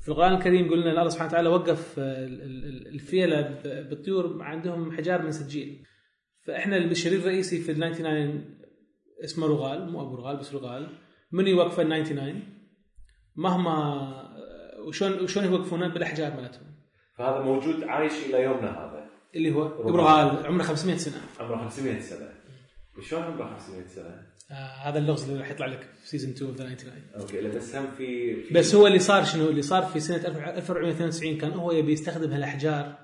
في 0.01 0.09
القرآن 0.09 0.35
الكريم 0.35 0.71
قلنا 0.71 0.91
الله 0.91 1.09
سبحانه 1.09 1.31
وتعالى 1.31 1.49
وقف 1.49 1.99
ال- 1.99 2.87
الفيلة 2.95 3.41
بالطيور 3.65 4.43
عندهم 4.43 4.93
حجار 4.97 5.23
من 5.23 5.33
سجيل. 5.33 5.85
فإحنا 6.47 6.77
الشرير 6.77 7.19
الرئيسي 7.19 7.61
في 7.61 7.73
ال 7.73 7.77
99 7.77 8.59
اسمه 9.25 9.47
رغال 9.47 9.91
مو 9.93 10.03
أبو 10.03 10.15
رغال 10.17 10.37
بس 10.37 10.55
رغال 10.55 10.89
من 11.33 11.47
يوقف 11.47 11.81
ال 11.81 11.87
99 12.05 12.43
مهما 13.37 14.35
وشون 14.87 15.21
وشون 15.23 15.45
يوقفونه 15.45 15.89
بالاحجار 15.89 16.37
مالتهم 16.37 16.75
فهذا 17.19 17.43
موجود 17.43 17.85
عايش 17.85 18.13
إلى 18.27 18.43
يومنا 18.43 18.71
هذا 18.71 19.05
اللي 19.35 19.53
هو 19.55 19.63
رغال. 19.67 19.95
رغال 19.95 20.47
عمره 20.47 20.63
500 20.63 20.97
سنة 20.97 21.21
عمره 21.41 21.57
500 21.69 22.01
سنة 22.01 22.29
شلون 23.03 23.23
عمره 23.23 23.57
500 23.59 23.87
سنة؟ 23.87 24.27
آه 24.51 24.55
هذا 24.55 24.99
اللغز 24.99 25.29
اللي 25.29 25.41
راح 25.41 25.51
يطلع 25.51 25.67
لك 25.67 25.89
في 26.01 26.09
season 26.09 26.31
2 26.31 26.51
of 26.51 26.61
the 26.61 26.75
99 26.75 27.03
Okay 27.21 27.41
لا 27.41 27.49
بس 27.49 27.77
هم 27.77 27.87
في, 27.99 28.43
في 28.43 28.55
بس 28.55 28.75
هو 28.75 28.87
اللي 28.87 28.99
صار 28.99 29.25
شنو؟ 29.25 29.49
اللي 29.49 29.63
صار 29.63 29.83
في 29.83 30.01
سنة 30.01 30.17
1492 30.17 31.39
كان 31.39 31.51
هو 31.51 31.73
يبي 31.73 31.93
يستخدم 31.93 32.33
هالأحجار 32.33 32.99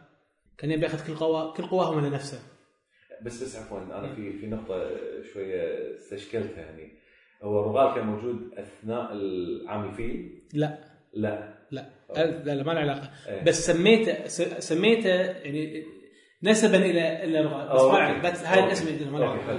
كان 0.59 0.71
يبي 0.71 0.83
يأخذ 0.83 1.07
كل 1.07 1.15
قوا 1.15 1.53
كل 1.53 1.67
قواهم 1.67 2.07
لنفسه 2.07 2.39
بس 3.23 3.43
بس 3.43 3.57
عفوا 3.57 3.79
أنا 3.79 4.15
في 4.15 4.33
في 4.33 4.47
نقطة 4.47 4.91
شوية 5.33 5.95
استشكلتها 5.95 6.61
يعني. 6.61 6.93
هو 7.43 7.61
رغال 7.61 7.95
كان 7.95 8.07
موجود 8.07 8.55
أثناء 8.55 9.13
العام 9.13 9.89
الفيل؟ 9.89 10.43
لا. 10.53 10.79
لا. 11.13 11.55
لا. 11.71 11.91
لا, 12.17 12.55
لا 12.55 12.63
ما 12.63 12.73
له 12.73 12.81
علاقة. 12.81 13.11
إيه. 13.29 13.45
بس 13.45 13.67
سميته 13.67 14.27
سميته 14.59 15.09
يعني 15.09 15.85
نسبا 16.43 16.77
إلى 16.77 17.25
إلى 17.25 17.41
رغال. 17.41 17.69
بس 17.75 17.81
أوه، 17.81 17.93
ما. 17.93 18.31
بس 18.31 18.45
هاي. 18.45 18.65
الاسم 18.65 19.13
ما 19.13 19.19
له 19.19 19.29
علاقه. 19.29 19.53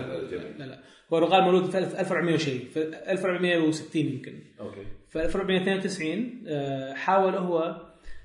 لا 0.58 0.64
لا. 0.64 0.80
هو 1.14 1.18
رغال 1.18 1.44
مولود 1.44 1.70
في 1.70 1.78
1400 1.78 2.34
وشيء 2.36 2.66
في 2.70 2.80
1460 3.12 4.02
يمكن. 4.06 4.44
أوكي. 4.60 4.86
في 5.10 5.22
1492 5.24 6.44
آه، 6.48 6.94
حاول 6.94 7.36
هو 7.36 7.82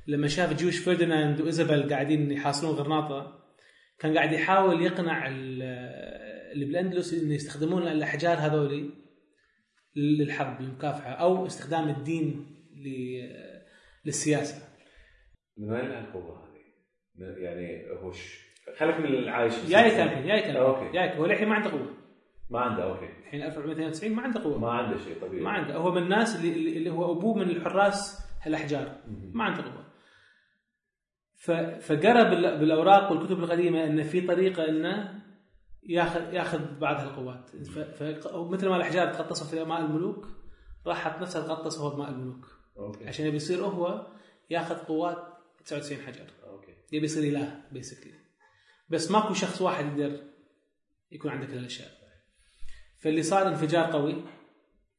لما 0.07 0.29
شاف 0.29 0.53
جيوش 0.57 0.79
فرديناند 0.79 1.41
وإيزابيل 1.41 1.89
قاعدين 1.91 2.33
يحاصرون 2.33 2.75
غرناطة 2.75 3.43
كان 3.99 4.15
قاعد 4.17 4.33
يحاول 4.33 4.83
يقنع 4.83 5.27
ال- 5.29 5.63
اللي 6.53 6.65
بالأندلس 6.65 7.15
انه 7.15 7.35
يستخدمون 7.35 7.83
الأحجار 7.89 8.37
هذولي 8.39 8.91
للحرب 9.97 10.61
للمكافحه 10.63 11.11
أو 11.11 11.47
استخدام 11.47 11.89
الدين 11.89 12.47
ل- 12.77 13.29
للسياسة. 14.05 14.69
من 15.59 15.71
وين 15.73 15.85
القوه 15.91 16.45
هذه؟ 16.45 17.39
يعني 17.39 17.83
هو 18.03 18.13
ش... 18.13 18.39
خليك 18.79 18.97
من 19.01 19.07
العايش 19.07 19.53
جايك 19.69 19.93
الحين 19.95 20.27
جايك 20.27 20.45
الحين 20.45 20.57
أوكي. 20.57 20.93
جايك 20.93 21.13
هو 21.13 21.27
للحين 21.27 21.49
ما 21.49 21.55
عنده 21.55 21.71
قوه 21.71 21.95
ما 22.51 22.61
عنده 22.61 22.83
أوكي. 22.85 23.05
الحين 23.07 23.43
1492 23.43 24.13
ما 24.17 24.23
عنده 24.23 24.43
قوة. 24.45 24.59
ما 24.59 24.71
عنده 24.71 24.99
شيء 24.99 25.21
طبيعي. 25.21 25.43
ما 25.45 25.51
عنده. 25.51 25.75
هو 25.77 25.93
من 25.93 26.03
الناس 26.03 26.37
اللي, 26.37 26.77
اللي 26.79 26.91
هو 26.91 27.13
أبوه 27.13 27.35
من 27.35 27.51
الحراس 27.51 28.27
الأحجار. 28.47 29.01
ما 29.33 29.45
عنده 29.45 29.63
قوة. 29.63 29.87
فقرأ 31.81 32.23
بال- 32.23 32.59
بالأوراق 32.59 33.13
والكتب 33.13 33.39
القديمة 33.45 33.85
إن 33.85 34.03
في 34.03 34.21
طريقة 34.21 34.69
إنه 34.69 35.21
ياخذ 35.89 36.35
ياخذ 36.35 36.79
بعض 36.79 36.97
هالقوات. 37.01 37.51
ف- 37.51 37.79
ف- 37.79 38.35
مثل 38.35 38.69
ما 38.69 38.77
الأحجار 38.77 39.15
تغطسوا 39.15 39.47
في 39.47 39.65
ماء 39.65 39.81
الملوك 39.81 40.27
راح 40.87 41.09
حط 41.09 41.21
نفسه 41.23 41.47
تغطس 41.47 41.79
هو 41.79 41.91
بماء 41.91 42.11
الملوك. 42.11 42.47
أوكي. 42.79 43.09
عشان 43.09 43.27
يبي 43.27 43.37
يصير 43.37 43.65
هو 43.65 44.07
ياخذ 44.51 44.75
قوات 44.75 45.17
99 45.65 46.03
حجر. 46.07 46.27
أوكي. 46.49 46.73
يبي 46.93 47.05
يصير 47.05 47.33
إله 47.33 47.61
basically 47.73 48.13
بس 48.91 49.11
ماكو 49.11 49.35
شخص 49.35 49.63
واحد 49.63 49.99
يقدر 49.99 50.23
يكون 51.13 51.31
عنده 51.31 51.47
كل 51.47 51.53
الاشياء 51.59 51.89
فاللي 52.99 53.23
صار 53.23 53.49
انفجار 53.49 53.91
قوي 53.91 54.25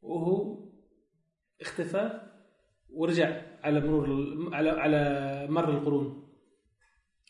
وهو 0.02 0.68
اختفى 1.62 2.22
ورجع 2.90 3.42
على 3.64 3.80
مرور 3.80 4.10
على 4.56 4.70
على 4.70 5.48
مر 5.50 5.70
القرون. 5.70 6.28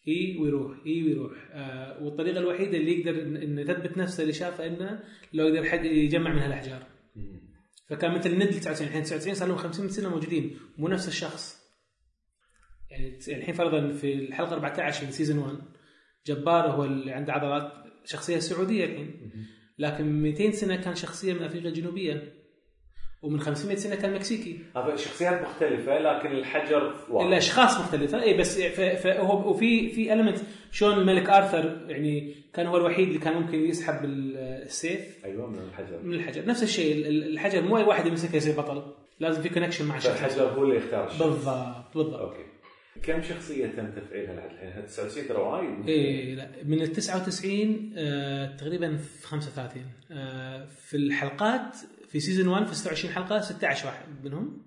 اي 0.07 0.37
ويروح 0.37 0.77
اي 0.85 1.03
ويروح. 1.03 1.49
آه 1.51 2.03
والطريقة 2.03 2.39
الوحيدة 2.39 2.77
اللي 2.77 2.99
يقدر 2.99 3.21
انه 3.21 3.61
يثبت 3.61 3.97
نفسه 3.97 4.21
اللي 4.21 4.33
شافه 4.33 4.67
إنه 4.67 5.03
لو 5.33 5.47
يقدر 5.47 5.69
حد 5.69 5.85
يجمع 5.85 6.33
من 6.33 6.39
هالأحجار. 6.39 6.83
مم. 7.15 7.47
فكان 7.89 8.15
مثل 8.15 8.35
ند 8.35 8.49
99 8.49 8.87
الحين 8.87 9.03
99 9.03 9.35
صار 9.35 9.47
لهم 9.47 9.57
50 9.57 9.89
سنة 9.89 10.09
موجودين 10.09 10.59
مو 10.77 10.87
نفس 10.87 11.07
الشخص. 11.07 11.67
يعني 12.91 13.19
يعني 13.27 13.41
الحين 13.41 13.55
فرضا 13.55 13.91
في 13.91 14.13
الحلقة 14.13 14.53
14 14.53 15.05
من 15.05 15.11
season 15.11 15.37
1 15.37 15.57
جبار 16.27 16.71
هو 16.71 16.83
اللي 16.85 17.11
عنده 17.11 17.33
عضلات 17.33 17.71
شخصية 18.05 18.39
سعودية 18.39 18.85
الحين. 18.85 19.31
لكن 19.79 20.05
من 20.05 20.21
200 20.21 20.51
سنة 20.51 20.75
كان 20.75 20.95
شخصية 20.95 21.33
من 21.33 21.43
أفريقيا 21.43 21.69
الجنوبية 21.69 22.33
ومن 23.21 23.39
500 23.39 23.75
سنة 23.77 23.95
كان 23.95 24.13
مكسيكي. 24.13 24.59
شخصيات 24.95 25.41
مختلفة 25.41 25.99
لكن 25.99 26.31
الحجر 26.31 26.93
واحد 27.09 27.27
الاشخاص 27.27 27.79
مختلفة. 27.79 28.21
اي 28.23 28.37
بس 28.37 28.59
فهو 28.61 29.49
وفي 29.49 29.89
في 29.89 30.13
element 30.13 30.37
شلون 30.71 30.97
الملك 30.97 31.29
آرثر 31.29 31.85
يعني 31.87 32.35
كان 32.53 32.65
هو 32.67 32.77
الوحيد 32.77 33.07
اللي 33.07 33.19
كان 33.19 33.33
ممكن 33.33 33.57
يسحب 33.65 34.05
ال- 34.05 34.37
السيف؟ 34.37 35.25
أيوه 35.25 35.47
من 35.47 35.59
الحجر. 35.69 35.99
من 36.03 36.13
الحجر. 36.13 36.45
نفس 36.45 36.63
الشيء 36.63 36.95
ال- 36.95 37.05
ال- 37.07 37.23
الحجر 37.33 37.61
مو 37.61 37.77
أي 37.77 37.83
واحد 37.83 38.05
يمسكه 38.05 38.35
يصير 38.35 38.55
بطل. 38.61 38.83
لازم 39.19 39.41
في 39.41 39.49
connection 39.49 39.85
مع 39.85 39.97
الشخص 39.97 40.13
فالحجر 40.19 40.43
هو 40.43 40.63
اللي 40.63 40.75
يختار 40.75 41.07
الشخص. 41.07 41.21
بالضبط 41.23 41.95
بالضبط. 41.95 42.13
أوكي. 42.19 42.43
كم 43.03 43.21
شخصية 43.21 43.67
تم 43.67 43.91
تفعيلها 43.91 44.35
لحد 44.35 44.49
الحين؟ 44.51 44.85
99 44.85 45.27
ترى 45.27 45.37
وايد. 45.37 45.89
إيه 45.89 46.35
لا. 46.35 46.49
من 46.63 46.81
ال 46.81 46.91
99 46.91 47.93
آه 47.97 48.55
تقريبا 48.55 48.97
في 48.97 49.27
35 49.27 49.83
آه 50.11 50.65
في 50.65 50.97
الحلقات 50.97 51.75
في 52.09 52.19
season 52.19 52.47
1 52.47 52.67
في 52.67 52.75
26 52.75 53.13
حلقة 53.13 53.41
16 53.41 53.85
واحد 53.87 54.05
منهم. 54.23 54.65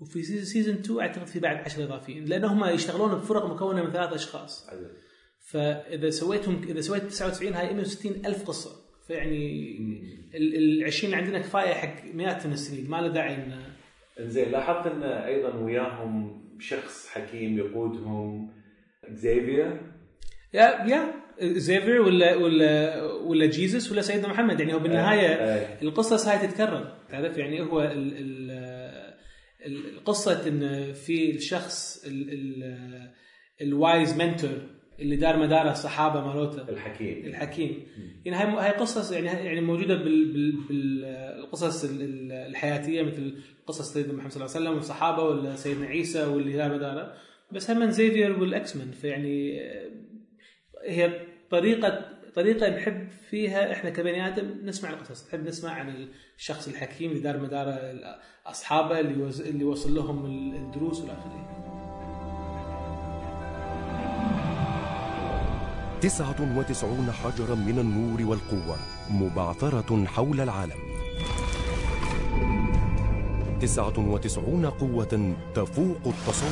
وفي 0.00 0.22
season 0.22 0.44
season 0.44 0.74
2 0.74 1.00
أعتقد 1.00 1.26
في 1.26 1.40
بعد 1.40 1.56
10 1.56 1.84
إضافيين. 1.84 2.24
لأن 2.24 2.44
هم 2.44 2.64
يشتغلون 2.64 3.14
بفرق 3.14 3.46
مكونة 3.46 3.82
من 3.84 3.90
ثلاث 3.90 4.12
أشخاص. 4.12 4.70
فإذا 5.50 6.10
سويتهم 6.10 6.62
إذا 6.62 6.80
سويت 6.80 7.02
99 7.02 7.52
هاي 7.54 7.74
160 7.74 8.12
ألف 8.26 8.44
قصة. 8.44 8.84
فيعني 9.06 9.76
ال 10.34 10.56
ال 10.80 10.84
20 10.84 11.12
اللي 11.12 11.24
عندنا 11.24 11.38
كفاية 11.38 11.74
حق 11.74 12.04
مئات 12.14 12.46
من 12.46 12.52
السنين 12.52 12.90
ما 12.90 12.96
له 12.96 13.08
داعي 13.08 13.34
ان 13.34 13.62
إنزين 14.20 14.50
لاحظت 14.50 14.86
إن 14.86 15.02
أيضا 15.02 15.54
وياهم 15.54 16.43
شخص 16.68 17.08
حكيم 17.08 17.58
يقودهم. 17.58 18.50
Xavier 19.04 19.80
yeah 20.54 20.86
yeah. 20.86 21.14
Xavier 21.42 22.00
ولا 22.02 22.36
ولا 22.36 23.02
ولا 23.12 23.46
Jesus 23.46 23.92
ولا 23.92 24.02
سيدنا 24.02 24.28
محمد. 24.28 24.60
يعني 24.60 24.74
هو 24.74 24.78
بالنهاية 24.78 25.28
آه. 25.28 25.82
القصص 25.82 26.28
هاي 26.28 26.46
تتكرر. 26.48 26.96
تعرف؟ 27.10 27.36
يعني 27.38 27.60
هو 27.62 27.82
ال 27.82 27.90
ال 28.16 28.50
ال- 29.66 29.94
القصة 29.94 30.48
إن 30.48 30.92
في 30.92 31.30
الشخص 31.30 32.04
ال- 32.06 32.30
ال- 32.32 33.10
ال 33.62 33.74
wise 33.74 34.22
mentor 34.22 34.58
اللي 35.00 35.16
دار 35.16 35.38
مداره 35.38 35.70
الصحابة 35.70 36.26
مالوته 36.26 36.68
الحكيم. 36.68 37.26
الحكيم. 37.26 37.86
يعني 38.24 38.38
هاي 38.38 38.66
هاي 38.66 38.70
قصص 38.78 39.12
يعني 39.12 39.26
يعني 39.26 39.60
موجودة 39.60 39.94
بال 39.96 40.32
بال 40.32 40.52
بالقصص 40.68 41.84
ال- 41.84 42.02
ال- 42.02 42.32
الحياتية 42.32 43.02
مثل 43.02 43.34
قصص 43.66 43.92
سيدنا 43.92 44.12
محمد 44.12 44.32
صلى 44.32 44.44
الله 44.44 44.56
عليه 44.56 44.64
وسلم 44.64 44.76
والصحابة 44.76 45.22
ولا 45.22 45.56
سيدنا 45.56 45.86
عيسى 45.86 46.24
واللي 46.24 46.52
دار 46.52 46.74
مداره 46.74 47.14
بس 47.52 47.70
هم 47.70 47.90
Xavier 47.90 48.40
وال 48.40 48.76
X-Men 48.76 48.90
فيعني 48.90 49.60
آه، 49.60 49.90
هي 50.84 51.20
طريقة 51.50 52.04
طريقة 52.34 52.68
نحب 52.68 53.08
فيها 53.30 53.72
إحنا 53.72 53.90
كبني 53.90 54.28
آدم 54.28 54.60
نسمع 54.62 54.90
القصص 54.90 55.28
نحب 55.28 55.46
نسمع 55.46 55.70
عن 55.70 56.08
الشخص 56.36 56.68
الحكيم 56.68 57.10
اللي 57.10 57.22
دار 57.22 57.38
مداره 57.38 57.94
اصحابه 58.46 59.00
اللي. 59.00 59.30
اللي 59.40 59.64
وصل 59.64 59.94
لهم 59.94 60.26
الدروس 60.54 61.00
والى 61.00 61.12
آخره 61.12 61.44
تسعة 66.00 66.58
وتسعون 66.58 67.10
حجرا 67.10 67.54
من 67.54 67.78
النور 67.78 68.30
والقوة 68.30 68.76
مبعثرة 69.10 70.04
حول 70.04 70.40
العالم 70.40 70.93
99 73.60 74.66
قوة 74.66 75.34
تفوق 75.54 76.00
التصور. 76.06 76.50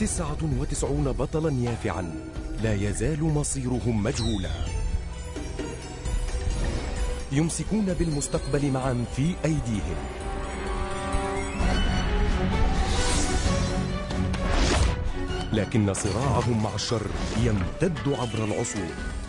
تسعة 0.00 0.38
وتسعون 0.58 1.12
بطلا 1.12 1.52
يافعا 1.52 2.14
لا 2.62 2.74
يزال 2.74 3.24
مصيرهم 3.24 4.02
مجهولا. 4.02 4.50
يمسكون 7.32 7.94
بالمستقبل 7.94 8.70
معا 8.70 9.04
في 9.16 9.34
أيديهم. 9.44 9.96
لكن 15.52 15.94
صراعهم 15.94 16.62
مع 16.62 16.74
الشر 16.74 17.06
يمتد 17.44 18.08
عبر 18.08 18.44
العصور. 18.44 19.19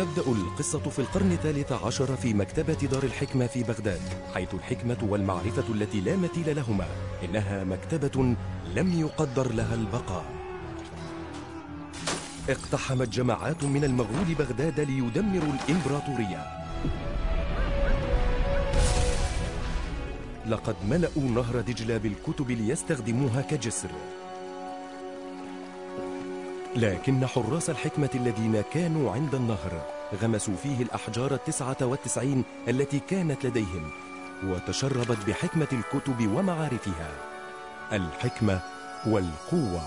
تبدأ 0.00 0.30
القصة 0.30 0.78
في 0.78 0.98
القرن 0.98 1.32
الثالث 1.32 1.72
عشر 1.72 2.16
في 2.16 2.34
مكتبة 2.34 2.74
دار 2.74 3.02
الحكمة 3.02 3.46
في 3.46 3.62
بغداد 3.62 4.00
حيث 4.34 4.54
الحكمة 4.54 4.96
والمعرفة 5.02 5.64
التي 5.74 6.00
لا 6.00 6.16
مثيل 6.16 6.56
لهما 6.56 6.86
إنها 7.24 7.64
مكتبة 7.64 8.36
لم 8.74 9.00
يقدر 9.00 9.52
لها 9.52 9.74
البقاء. 9.74 10.24
اقتحمت 12.48 13.08
جماعات 13.08 13.64
من 13.64 13.84
المغول 13.84 14.34
بغداد 14.38 14.80
ليدمروا 14.80 15.52
الإمبراطورية. 15.52 16.46
لقد 20.46 20.76
ملأوا 20.88 21.22
نهر 21.22 21.60
دجلة 21.60 21.96
بالكتب 21.96 22.50
ليستخدموها 22.50 23.42
كجسر. 23.42 23.90
لكن 26.76 27.26
حراس 27.26 27.70
الحكمة 27.70 28.10
الذين 28.14 28.60
كانوا 28.60 29.12
عند 29.12 29.34
النهر 29.34 29.86
غمسوا 30.22 30.54
فيه 30.54 30.82
الأحجار 30.82 31.34
التسعة 31.34 31.76
والتسعين 31.82 32.44
التي 32.68 33.00
كانت 33.00 33.46
لديهم 33.46 33.90
وتشربت 34.44 35.28
بحكمة 35.28 35.68
الكتب 35.72 36.26
ومعارفها. 36.26 37.10
الحكمة 37.92 38.60
والقوة. 39.06 39.82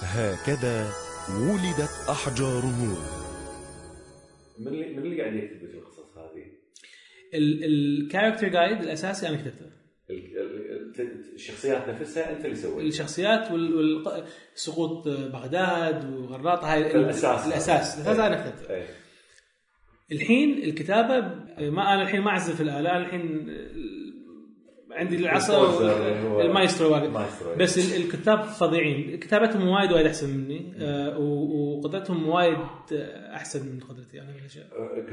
هكذا 0.00 0.90
ولدت 1.30 1.90
أحجار 2.10 2.62
النور 2.64 2.98
من 4.58 4.66
اللي 4.68 4.96
من 4.96 5.02
اللي 5.02 5.22
قاعد 5.22 5.34
يكتب 5.34 5.58
في 5.58 5.76
القصص 5.76 6.18
هذه؟ 6.18 6.44
ال 7.34 7.45
character 7.45 8.48
guide 8.48 8.80
الأساسي 8.80 9.28
أنا 9.28 9.36
كتبته 9.36 9.83
الشخصيات 11.34 11.88
نفسها 11.88 12.36
انت 12.36 12.44
اللي 12.44 12.56
سويتها 12.56 12.88
الشخصيات 12.88 13.50
والسقوط 13.50 15.08
بغداد 15.08 16.10
وغراط 16.10 16.64
هاي. 16.64 16.96
الأساس 16.96 17.46
الأساس 17.46 18.06
إيه. 18.08 18.26
أنا 18.26 18.50
كتبته 18.50 18.74
إيه. 18.74 18.86
الحين 20.12 20.62
الكتابة 20.64 21.20
ما 21.70 21.94
أنا 21.94 22.02
الحين 22.02 22.20
ما 22.20 22.30
أعزف 22.30 22.60
الآلة 22.60 22.96
الحين 22.96 23.46
عندي 24.94 25.16
العصا 25.16 25.80
المايسترو 26.40 26.92
واقف 26.92 27.42
إيه. 27.48 27.56
بس 27.56 27.78
ال- 27.78 28.02
الكتاب 28.04 28.42
فظيعين 28.44 29.18
كتابتهم 29.18 29.68
وايد 29.68 29.92
وايد 29.92 30.06
أحسن 30.06 30.30
مني. 30.38 30.72
آه، 30.78 31.18
وقدرتهم 31.18 32.28
وايد 32.28 32.58
آه، 32.92 33.36
أحسن 33.36 33.66
من 33.66 33.80
قدرتي 33.80 34.20
أنا 34.20 34.30
الأشياء. 34.40 34.66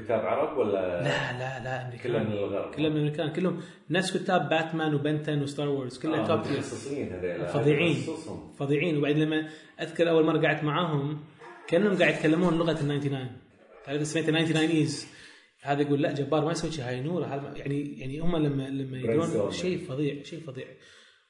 كتاب 0.03 0.19
عرب 0.19 0.57
ولا 0.57 0.71
لا 0.71 1.03
لا 1.39 1.63
لا 1.63 1.85
أمريكان. 1.88 2.11
كلهم 2.11 2.25
من 2.25 2.33
الغرب؟ 2.38 2.75
كلهم 2.75 2.91
من 2.91 2.97
الامريكان 2.97 3.29
كلهم 3.33 3.61
نفس 3.89 4.17
كتاب 4.17 4.50
Batman 4.50 4.95
و 4.95 5.07
Ben 5.07 5.41
10 5.41 5.50
و 5.50 5.53
Star 5.53 5.69
Wars. 5.69 6.00
كلها 6.00 6.23
آه، 6.23 6.27
top 6.27 6.39
هذول 6.39 6.61
فظيعين. 7.47 7.95
فظيعين. 8.59 8.97
وبعدين 8.97 9.23
لما 9.23 9.47
أذكر 9.81 10.09
أول 10.09 10.25
مرة 10.25 10.41
قعدت 10.47 10.63
معاهم 10.63 11.19
كأنهم 11.67 11.97
قاعد 11.97 12.13
يتكلمون 12.13 12.57
لغة 12.57 12.71
ال 12.71 12.77
99 12.77 13.27
تعرف 13.85 14.07
سمعت 14.07 14.25
99 14.29 14.69
ايز 14.69 15.07
هذا 15.62 15.82
يقول 15.82 16.01
لا 16.01 16.13
جبار 16.13 16.46
ما 16.46 16.51
يسوي 16.51 16.72
شيء 16.72 16.86
هاي 16.86 17.01
نور 17.01 17.25
هذا 17.25 17.53
يعني 17.58 18.00
يعني 18.00 18.20
هم 18.20 18.36
لما 18.36 18.70
لما 18.70 18.98
يدرون. 18.98 19.51
شيء 19.51 19.77
فظيع 19.77 20.24
شيء 20.24 20.39
فظيع 20.39 20.65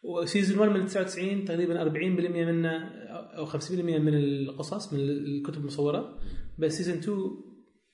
و 0.03 0.11
season 0.11 0.59
1 0.59 0.71
من 0.71 0.85
99 0.85 1.45
تقريبا 1.45 1.83
40% 1.83 1.95
منه 2.29 2.69
أو 3.37 3.45
50% 3.45 3.71
من 3.81 4.13
القصص 4.13 4.93
من 4.93 4.99
الكتب 4.99 5.61
المصوره 5.61 6.17
بس 6.59 6.73
season 6.77 6.97
2 6.97 7.17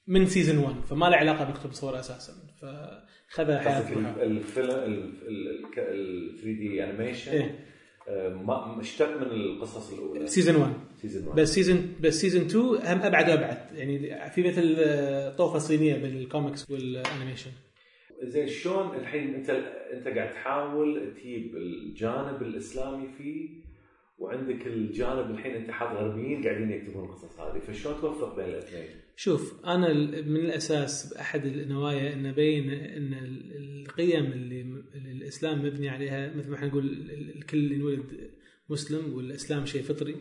من 0.07 0.25
season 0.25 0.57
1 0.57 0.75
فما 0.85 1.05
له 1.05 1.15
علاقه 1.15 1.43
بالكتب 1.45 1.65
المصوره 1.65 1.99
أساسا 1.99 2.33
فخذ 2.61 3.49
ال- 3.49 4.21
الفيلم 4.21 4.69
ال 4.69 5.61
3D 5.71 6.83
animation 6.83 7.31
إيه. 7.31 7.65
ما 8.45 8.75
مشتق 8.79 9.17
من 9.17 9.23
القصص 9.31 9.93
الأولى. 9.93 10.27
season 10.27 10.55
1 10.55 10.73
season 11.01 11.27
1 11.27 11.35
بس 11.39 11.53
season 11.53 11.93
بس 12.01 12.21
season 12.21 12.41
2 12.45 12.63
هم 12.65 13.01
أبعد 13.01 13.29
وأبعد. 13.29 13.57
يعني 13.75 14.29
في 14.29 14.43
مثل 14.47 14.75
آه، 14.79 15.35
طوفة 15.35 15.59
صينية 15.59 15.95
بين 15.97 16.17
ال 16.17 16.25
comics 16.25 16.71
وال 16.71 16.86
animation 16.86 17.51
زين 18.23 18.47
شلون 18.47 18.95
الحين 18.95 19.35
أنت 19.35 19.49
أنت 19.93 20.07
قاعد 20.07 20.33
تحاول 20.33 21.13
تجيب 21.19 21.55
الجانب 21.57 22.41
الإسلامي 22.41 23.07
فيه 23.17 23.49
وعندك 24.19 24.67
الجانب 24.67 25.31
الحين 25.31 25.55
أنت 25.55 25.71
حاط 25.71 25.97
غربيين 25.97 26.43
قاعدين 26.43 26.71
يكتبون 26.71 27.03
القصص 27.05 27.39
هذه. 27.39 27.59
فشلون 27.59 27.95
توفق 28.01 28.35
بين 28.35 28.45
الاثنين؟ 28.45 28.85
شوف 29.15 29.65
أنا 29.65 29.93
من 30.21 30.35
الأساس 30.37 31.13
احد 31.13 31.45
النوايا 31.45 32.13
إن 32.13 32.25
ابين 32.25 32.69
إن 32.69 33.13
ال- 33.13 33.81
القيم 33.87 34.25
اللي 34.25 34.61
الإسلام 35.27 35.65
مبني 35.65 35.89
عليها 35.89 36.33
مثل 36.35 36.49
ما 36.49 36.55
إحنا 36.55 36.67
نقول 36.67 36.85
ال- 36.85 37.35
الكل 37.37 37.71
ينولد 37.71 38.03
مسلم 38.69 39.13
والإسلام 39.13 39.65
شيء 39.65 39.81
فطري. 39.81 40.15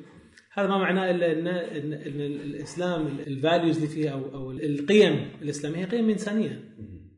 هذا 0.53 0.69
ما 0.69 0.79
معناه 0.79 1.11
إلا 1.11 1.33
ان 1.33 1.47
ان, 1.47 1.93
إن 1.93 2.21
الإسلام 2.21 3.07
الفاليوز 3.27 3.77
اللي 3.77 3.89
فيها 3.89 4.11
أو 4.11 4.35
أو 4.35 4.51
القيم 4.51 5.29
الإسلامية 5.43 5.79
هي 5.79 5.85
قيم 5.85 6.11
إنسانية. 6.11 6.65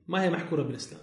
ما 0.09 0.22
هي 0.24 0.31
محكورة 0.31 0.62
بالإسلام. 0.62 1.01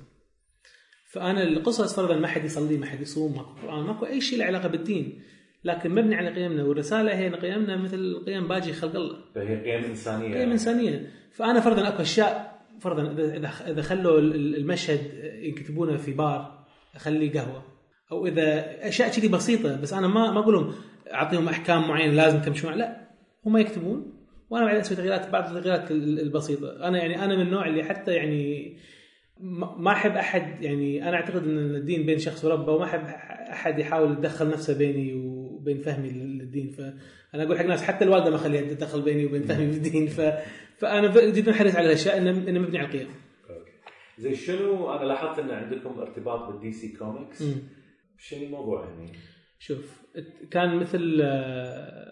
فأنا 1.12 1.44
القصص 1.44 1.96
فرضا 1.96 2.20
ما 2.20 2.28
حد 2.28 2.46
يصلي 2.46 2.78
ما 2.78 2.86
حد 2.86 3.02
يصوم 3.02 3.36
ماكو 3.36 3.50
قرآن 3.68 3.84
ماكو 3.86 4.06
أي 4.06 4.22
شيء 4.22 4.40
له 4.40 4.46
علاقة 4.46 4.68
بالدين. 4.68 5.22
لكن 5.64 5.92
مبني 5.92 6.16
على 6.16 6.30
قيمنا 6.30 6.64
والرسالة 6.64 7.14
هي 7.18 7.28
ان 7.28 7.36
قيمنا 7.36 7.78
مثل 7.78 8.24
قيم 8.26 8.48
باقي 8.48 8.74
خلق 8.74 8.96
الله. 8.96 9.18
فهي 9.36 9.72
قيم 9.72 9.84
إنسانية. 9.90 10.34
قيم 10.40 10.52
إنسانية. 10.52 11.12
فأنا 11.32 11.60
فرضا 11.60 11.88
أكو 11.88 12.02
أشياء 12.02 12.56
فرضا 12.82 13.12
اذا 13.12 13.52
إذا 13.72 13.82
خلوا 13.82 14.20
ال- 14.20 14.56
المشهد 14.56 15.00
يكتبونه 15.42 15.98
في 15.98 16.14
بار 16.14 16.55
اخليه 16.96 17.34
قهوة. 17.40 17.64
أو 18.12 18.28
إذا 18.28 18.66
أشياء 18.88 19.10
كذي 19.12 19.28
بسيطة 19.28 19.82
بس 19.82 19.94
أنا 19.94 20.08
ما 20.08 20.32
ما 20.32 20.40
أقول 20.40 20.54
لهم 20.54 20.74
أعطيهم 21.14 21.50
أحكام 21.50 21.88
معينة 21.88 22.14
لازم 22.14 22.42
معها 22.64 22.76
لا 22.76 23.08
هم 23.46 23.58
يكتبون. 23.58 24.14
وأنا 24.50 24.66
بعدين 24.66 24.82
أسوي 24.82 24.98
تغييرات 24.98 25.30
بعض 25.30 25.56
التغييرات 25.56 25.92
ال- 25.92 26.20
البسيطة. 26.20 26.88
أنا 26.88 26.98
يعني 26.98 27.24
أنا 27.26 27.36
من 27.36 27.42
النوع 27.42 27.68
اللي 27.68 27.84
حتى 27.84 28.12
يعني 28.14 28.78
ما 29.78 29.92
أحب 29.92 30.12
أحد 30.12 30.62
يعني 30.64 31.10
أنا 31.10 31.16
أعتقد 31.16 31.44
إن 31.44 31.76
الدين 31.76 32.06
بين 32.06 32.20
شخص 32.20 32.46
وربه 32.46 32.72
وما 32.74 32.86
أحب 32.86 33.02
أحد 33.52 33.80
يحاول 33.80 34.12
يتدخل 34.12 34.50
نفسه 34.50 34.78
بيني 34.78 35.14
وبين 35.14 35.78
فهمي 35.78 36.10
للدين. 36.10 36.70
فانا 36.70 37.44
أقول 37.44 37.58
حق 37.58 37.64
الناس 37.64 37.84
حتى 37.84 38.06
الوالدة 38.06 38.30
ما 38.30 38.36
اخليها 38.36 38.62
تتدخل 38.62 39.02
بيني 39.02 39.26
وبين 39.26 39.44
فهمي 39.44 39.66
بالدين. 39.66 40.08
ف... 40.08 40.22
فأنا 40.78 41.26
جدا 41.30 41.54
حريص 41.54 41.76
على 41.76 41.86
الأشياء 41.86 42.18
انه 42.18 42.60
مبني 42.60 42.78
على 42.78 42.88
القيم. 42.88 43.08
زين 44.18 44.36
شنو 44.36 44.94
أنا 44.94 45.06
لاحظت 45.06 45.40
إن 45.40 45.52
عندكم 45.52 46.00
ارتباط 46.00 46.52
بال 46.52 46.72
DC 46.72 46.98
Comics. 46.98 47.44
شنو 48.18 48.44
الموضوع 48.44 48.86
يعني؟ 48.86 49.12
شوف 49.60 50.02
كان 50.52 50.76
مثل 50.76 51.20
آه، 51.24 52.12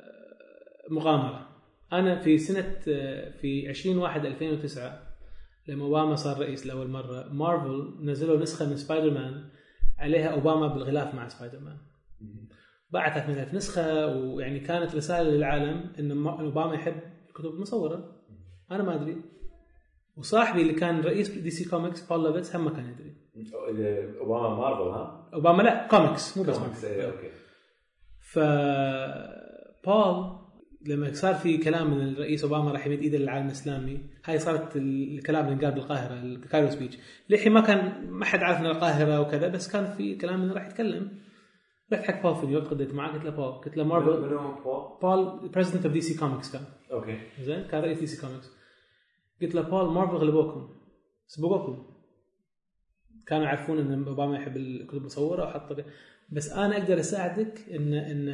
مغامرة. 0.90 1.50
أنا 1.94 2.20
في 2.20 2.38
سنة 2.38 2.76
آه، 2.88 3.30
في 3.32 3.70
20 3.70 3.98
1 3.98 4.26
2009 4.26 5.14
لما 5.68 5.84
أوباما 5.86 6.16
صار 6.16 6.40
رئيس 6.40 6.68
لأول 6.68 6.88
مرة 6.88 7.28
مارفل 7.34 7.98
نزلوا 8.02 8.38
نسخة 8.38 8.70
من 8.70 8.76
سبايدر 8.76 9.12
مان 9.12 9.50
عليها 10.00 10.28
أوباما 10.28 10.68
بالغلاف 10.68 11.16
مع 11.16 11.28
سبايدر 11.28 11.60
مان 11.60 11.78
باعت 12.92 13.14
3000 13.14 13.54
نسخة 13.54 14.08
ويعني 14.08 14.60
كانت 14.60 14.96
رسالة 14.96 15.30
للعالم 15.30 15.94
إن 16.00 16.28
أوباما 16.28 16.76
يحب 16.76 16.96
الكتب 17.30 17.46
المصوره 17.50 18.16
أنا 18.72 18.84
ما 18.84 18.96
أدري. 18.96 19.22
وصاحبي 20.18 20.62
اللي 20.62 20.74
كان 20.74 21.02
رئيس 21.02 21.30
دي 21.30 21.50
سي 21.50 21.70
كوميكس 21.70 22.08
بول 22.08 22.24
لافيتس 22.24 22.56
هم 22.56 22.66
ما 22.66 22.72
كان 22.72 22.90
يدري. 22.90 23.16
أوباما 24.20 24.56
مارفل 24.56 24.82
ها؟ 24.82 25.30
أوباما 25.34 25.64
لا 25.64 25.88
كوميكس 25.88 26.38
مو 26.38 26.44
بس 26.44 26.58
كوميكس 26.58 26.86
إيه، 26.86 27.06
أوكي. 27.06 27.30
ف 28.20 28.40
بول 29.86 30.44
لما 30.88 31.14
صار 31.14 31.34
في 31.36 31.58
كلام 31.58 31.94
من 31.98 32.08
الرئيس 32.08 32.44
أوباما 32.44 32.72
راح 32.72 32.88
يمد 32.88 33.00
إيده 33.00 33.18
للعالم 33.18 33.46
الإسلامي 33.46 34.00
هاي 34.26 34.40
صارت 34.40 34.76
الكلام 34.76 35.48
اللي 35.48 35.66
قال 35.66 35.74
بالقاهرة 35.76 36.14
ال 36.14 36.23
Cairo 36.23 36.70
speech 36.70 36.98
للحين 37.30 37.52
ما 37.52 37.62
كان 37.62 38.08
ما 38.10 38.26
حد 38.26 38.40
عارف 38.40 38.60
ان 38.60 38.66
القاهرة 38.66 39.22
وكذا 39.22 39.48
بس 39.48 39.72
كان 39.72 39.86
في 39.98 40.16
كلام 40.16 40.42
إنه 40.42 40.54
راح 40.54 40.66
يتكلم. 40.68 41.12
رحت 41.94 42.04
حق 42.04 42.22
بول 42.24 42.36
في 42.36 42.46
نيويورك 42.46 42.68
تغديت 42.68 42.94
معاه 42.94 43.12
قلت 43.12 43.24
له 43.24 43.30
بول 43.30 43.52
قلت 43.52 43.78
له 43.78 43.84
مارفل؟ 43.84 44.12
بول 45.02 45.50
president 45.50 45.86
of 45.86 45.94
دي 45.94 46.02
سي 46.02 46.20
كوميكس 46.20 46.52
كان. 46.52 46.62
أوكي. 46.92 47.18
زين 47.42 47.64
كان 47.64 47.84
رئيس 47.84 48.00
دي 48.00 48.08
سي 48.08 48.22
كوميكس 48.28 48.52
قلت 49.42 49.56
له 49.56 49.62
بول 49.62 49.94
مارفل 49.94 50.16
غلبوكم 50.16 50.76
سبقوكم. 51.28 51.94
كانوا 53.28 53.46
يعرفون 53.46 53.80
إن 53.80 54.08
أوباما 54.08 54.36
يحب 54.36 54.58
الكتب 54.58 54.98
المصوره 54.98 55.44
وحط 55.44 55.86
بس 56.30 56.52
أنا 56.52 56.78
أقدر 56.78 57.00
أساعدك 57.00 57.70
ان 57.72 57.94
ان 57.94 58.30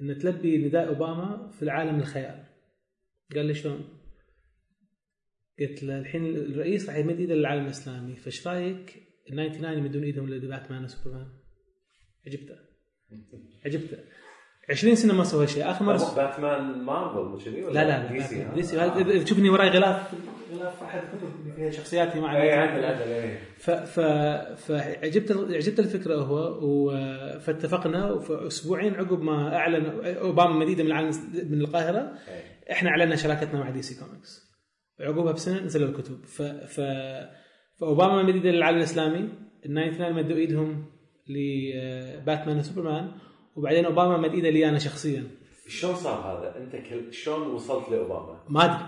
إن 0.00 0.18
تلبي 0.18 0.58
نداء 0.58 0.88
أوباما 0.88 1.50
في 1.50 1.62
العالم 1.62 2.00
الخيال. 2.00 2.44
قال 3.34 3.46
لي 3.46 3.54
شلون؟ 3.54 3.84
قلت 5.60 5.82
له 5.82 5.98
الحين 5.98 6.36
الرئيس 6.36 6.88
راح 6.88 6.96
يمد 6.96 7.20
إيده 7.20 7.34
للعالم 7.34 7.64
الإسلامي 7.64 8.16
فايش 8.16 8.48
رأيك؟ 8.48 9.02
ال 9.30 9.52
99 9.52 9.78
يمدون 9.78 10.04
إيدهم 10.04 10.28
لباتمان 10.28 10.84
وسوبرمان 10.84 11.28
عجبته. 12.26 12.56
عجبته. 13.64 13.98
20 14.70 14.94
سنة 14.94 15.14
ما 15.14 15.24
سوى 15.24 15.46
شيء. 15.46 15.70
آخر 15.70 15.84
مرة 15.84 16.14
باتمان 16.16 16.82
مارفل 16.84 17.44
كذي 17.44 17.62
ولا 17.64 17.72
لا 17.72 17.84
لا 17.88 18.12
دي 18.12 18.20
سي؟ 18.22 18.44
لا 18.76 19.02
دي 19.02 19.12
سي. 19.12 19.24
تشوفني 19.24 19.50
وراي 19.50 19.68
غلاف 19.68 20.12
غلاف 20.52 20.82
أحد 20.82 21.00
الكتب 21.02 21.28
اللي 21.40 21.52
فيها 21.52 21.70
شخصياتي 21.70 22.20
مع 22.20 22.42
اي 22.42 22.52
عدل 22.52 22.84
عدل 22.84 23.02
اي 23.02 23.38
ف 23.58 23.70
ف 23.70 24.00
فعجبت 24.66 25.32
عجبت 25.32 25.78
الفكرة 25.80 26.14
هو 26.16 26.90
فاتفقنا 27.40 28.22
أسبوعين 28.46 28.94
عقب 28.94 29.22
ما 29.22 29.56
أعلن 29.56 29.86
أوباما 30.04 30.58
مد 30.58 30.68
إيده 30.68 30.84
من 30.84 30.90
العالم 30.90 31.10
من 31.50 31.60
القاهرة 31.60 32.12
إيه. 32.28 32.72
إحنا 32.72 32.90
أعلنا 32.90 33.16
شراكتنا 33.16 33.60
مع 33.60 33.70
دي 33.70 33.82
سي 33.82 34.04
كوميكس. 34.04 34.52
عقبها 35.00 35.32
بسنة 35.32 35.60
نزلوا 35.60 35.88
الكتب. 35.88 36.24
ف 36.24 36.42
ف 36.42 36.80
فاوباما 37.80 38.22
مد 38.22 38.33
إيده 38.33 38.50
للعالم 38.50 38.78
الإسلامي 38.78 39.18
ال 39.66 39.74
99 39.92 40.12
مدوا 40.12 40.36
إيدهم 40.36 40.86
لباتمان 41.28 42.58
وسوبرمان 42.58 43.10
وبعدين 43.56 43.84
أوباما 43.84 44.16
مد 44.16 44.34
إيده 44.34 44.50
لي 44.50 44.68
أنا 44.68 44.78
شخصيا. 44.78 45.24
شلون 45.68 45.94
صار 45.94 46.14
هذا؟ 46.14 46.56
أنت 46.64 46.86
كل... 46.88 47.12
شلون 47.14 47.46
وصلت 47.48 47.88
لأوباما؟ 47.90 48.40
ما 48.48 48.64
أدري. 48.64 48.86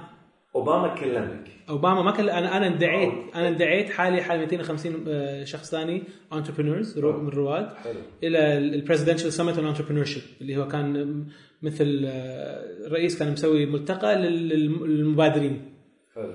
أوباما 0.54 0.94
كلمك. 0.94 1.48
أوباما 1.68 2.02
ما 2.02 2.10
كان 2.10 2.28
أنا 2.28 2.56
أنا 2.56 2.66
ادعيت 2.66 3.12
أنا 3.34 3.48
ادعيت 3.48 3.90
حالي 3.90 4.22
حال 4.22 4.38
250 4.40 5.04
آه، 5.08 5.44
شخص 5.44 5.70
ثاني 5.70 6.02
entrepreneurs 6.32 6.98
من 6.98 7.28
رواد 7.28 7.68
حلو. 7.74 8.00
إلى 8.22 8.58
ال 8.58 8.64
presidential 8.64 9.32
summit 9.32 9.58
on 9.58 9.66
entrepreneur 9.66 10.04
اللي 10.40 10.56
هو 10.56 10.68
كان 10.68 11.24
مثل 11.62 12.02
آه، 12.06 12.86
الرئيس 12.86 13.18
كان 13.18 13.32
مسوي 13.32 13.66
ملتقى 13.66 14.16
لل- 14.16 14.48
للمبادرين. 14.82 15.74
حلو. 16.14 16.34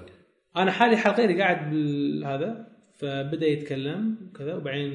أنا 0.57 0.71
حالي 0.71 0.97
حال 0.97 1.13
غيري 1.13 1.41
قاعد 1.41 1.69
بالهذا 1.69 2.67
فبدأ 2.97 3.47
يتكلم 3.47 4.15
كذا 4.37 4.55
وبعدين 4.55 4.91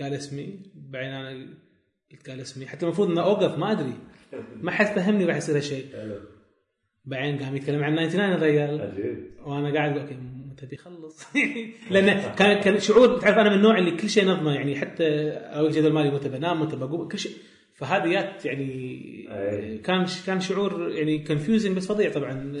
قال 0.00 0.14
اسمي 0.14 0.60
بعدين 0.90 1.10
أنا 1.10 1.46
قلت 2.12 2.30
قال 2.30 2.40
اسمي. 2.40 2.66
حتى 2.66 2.86
المفروض 2.86 3.10
إنه 3.10 3.22
أوقف 3.22 3.58
ما 3.58 3.72
أدري. 3.72 3.94
ما 4.60 4.70
حد 4.70 4.86
فهمني 4.86 5.24
راح 5.24 5.36
يصير 5.36 5.56
هالشيء. 5.56 5.86
بعدين 7.04 7.38
قام 7.38 7.56
يتكلم 7.56 7.84
عن 7.84 8.08
99 8.08 8.32
الرجال. 8.32 9.30
وأنا 9.44 9.74
قاعد 9.74 9.98
أوكي 9.98 10.16
متى 10.50 10.66
بيخلص؟ 10.66 11.26
لأن 11.90 12.34
كان 12.34 12.60
كان 12.60 12.80
شعور 12.80 13.20
تعرف 13.20 13.38
أنا 13.38 13.50
من 13.50 13.56
النوع 13.56 13.78
اللي 13.78 13.90
كل 13.90 14.08
شيء 14.10 14.26
نظمة 14.26 14.54
يعني 14.54 14.76
حتى 14.76 15.04
أروح 15.30 15.72
جدول 15.72 15.92
مالي 15.92 16.10
متى 16.10 16.28
بنام 16.28 16.62
متى 16.62 16.76
بقوم 16.76 17.08
كل 17.08 17.18
شيء. 17.18 17.32
فهذه 17.74 18.08
جات 18.08 18.44
يعني. 18.44 19.80
كان 19.84 20.06
كان 20.26 20.40
شعور 20.40 20.90
يعني 20.90 21.24
confusing 21.24 21.76
بس 21.76 21.86
فظيع 21.86 22.12
طبعا. 22.12 22.54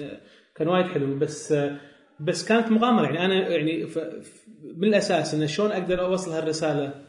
كان 0.54 0.68
وايد 0.68 0.86
حلو. 0.86 1.18
بس 1.18 1.54
بس 2.20 2.48
كانت 2.48 2.68
مغامرة. 2.72 3.04
يعني 3.04 3.24
أنا 3.24 3.48
يعني 3.48 3.86
من 4.76 4.88
الأساس 4.88 5.34
انه 5.34 5.46
شلون 5.46 5.72
أقدر 5.72 6.04
أوصل 6.04 6.30
هالرسالة؟ 6.30 7.07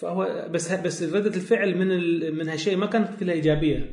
فهو 0.00 0.48
بس 0.50 0.72
بس 0.72 1.02
ردة 1.02 1.36
الفعل 1.36 1.76
من 1.78 1.92
ال- 1.92 2.34
من 2.34 2.48
هالشيء 2.48 2.76
ما 2.76 2.86
كانت 2.86 3.20
كلها 3.20 3.34
إيجابية. 3.34 3.90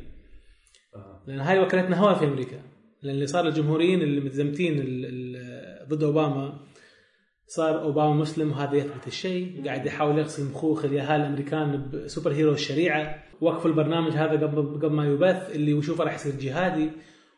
آه. 0.96 1.22
لأن 1.26 1.40
هاي 1.40 1.58
وكلتنا 1.60 1.96
هواء 2.00 2.14
في 2.14 2.24
أمريكا. 2.24 2.56
لأن 3.02 3.14
اللي 3.14 3.26
صار 3.26 3.48
الجمهوريين 3.48 4.02
اللي 4.02 4.20
متزمتين 4.20 4.78
ال- 4.80 5.06
ال- 5.06 5.88
ضد 5.88 6.02
أوباما 6.02 6.60
صار 7.46 7.82
أوباما 7.82 8.14
مسلم 8.14 8.50
وهذا 8.50 8.76
يثبت 8.76 9.06
الشيء. 9.06 9.62
قاعد 9.64 9.86
يحاول 9.86 10.18
يغسل 10.18 10.44
مخوخ 10.44 10.84
اليهال 10.84 11.20
الأمريكان 11.20 11.90
بسوبر 11.90 12.32
هيرو 12.32 12.52
الشريعة. 12.52 13.22
وقفوا 13.40 13.70
البرنامج 13.70 14.12
هذا 14.12 14.32
قبل 14.46 14.74
قبل 14.74 14.90
ما 14.90 15.06
يبث 15.06 15.50
اللي 15.54 15.74
وشوفه 15.74 16.04
راح 16.04 16.14
يصير 16.14 16.34
جهادي. 16.40 16.90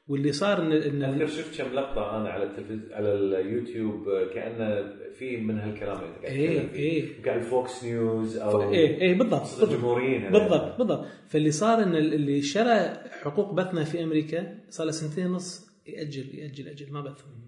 واللي 0.09 0.33
صار 0.33 0.63
ان 0.63 0.73
ان 0.73 1.03
أذكر 1.05 1.27
شفت 1.27 1.63
كم 1.63 1.75
لقطة 1.75 2.17
أنا 2.21 2.29
على 2.29 2.45
التلفزيون 2.45 2.93
على 2.93 3.13
اليوتيوب 3.15 4.05
كانه 4.35 4.93
في 5.19 5.37
من 5.37 5.59
هالكلام 5.59 5.97
اللي 5.99 6.09
أنت 6.17 6.25
قاعد 6.25 6.35
فيه. 6.35 6.79
إيه. 6.79 7.23
قاعد 7.25 7.43
فوكس 7.43 7.85
نيوز 7.85 8.37
أو 8.37 8.73
إيه 8.73 9.01
إيه 9.01 9.15
بالضبط. 9.19 9.63
الجمهوريين. 9.63 10.31
بالضبط 10.31 10.79
بالضبط 10.79 11.07
فاللي 11.29 11.51
صار 11.51 11.83
إن 11.83 11.95
اللي 11.97 12.43
شرى 12.43 12.93
حقوق 13.23 13.55
بثنا 13.55 13.85
في 13.85 14.03
أمريكا 14.05 14.59
صار 14.71 14.87
له 14.87 14.93
سنتين 14.93 15.27
ونص 15.27 15.67
يأجل 15.87 16.35
يأجل 16.39 16.67
يأجل 16.67 16.93
ما 16.93 17.01
بثهم 17.01 17.47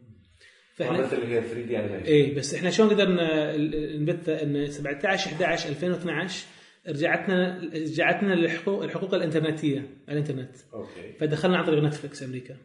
ما 0.80 0.90
مثل 0.90 1.16
اللي 1.16 1.34
هي 1.34 1.42
3D 1.42 1.78
animation 1.78 2.04
إيه 2.04 2.34
بس 2.36 2.54
إحنا 2.54 2.70
شلون 2.70 2.88
قدرنا 2.88 3.56
نبث 3.96 4.28
إن 4.28 4.70
17 4.70 5.30
11 5.30 5.68
2012 5.68 6.46
رجعتنا 6.88 7.70
رجعتنا 7.74 8.34
للحقوق 8.34 8.82
الحقوق 8.82 9.14
الإنترنتية 9.14 9.78
على 9.78 10.18
الإنترنت. 10.18 10.56
أوكي. 10.74 11.12
فدخلنا 11.12 11.58
عن 11.58 11.64
طريق 11.64 11.82
نتفلكس 11.82 12.22
أمريكا. 12.22 12.56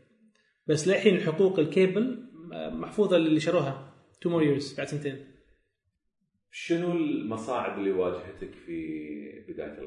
بس 0.68 0.88
للحين 0.88 1.20
حقوق 1.20 1.60
الكيبل 1.60 2.30
محفوظة 2.54 3.18
للي 3.18 3.40
شروها. 3.40 3.94
two 4.22 4.30
more 4.30 4.44
years 4.44 4.76
بعد 4.78 4.88
سنتين. 4.88 5.26
شنو 6.52 6.92
المصاعب 6.92 7.80
اللي 7.80 7.92
واجهتك 7.92 8.54
في 8.66 9.10
بداية 9.48 9.78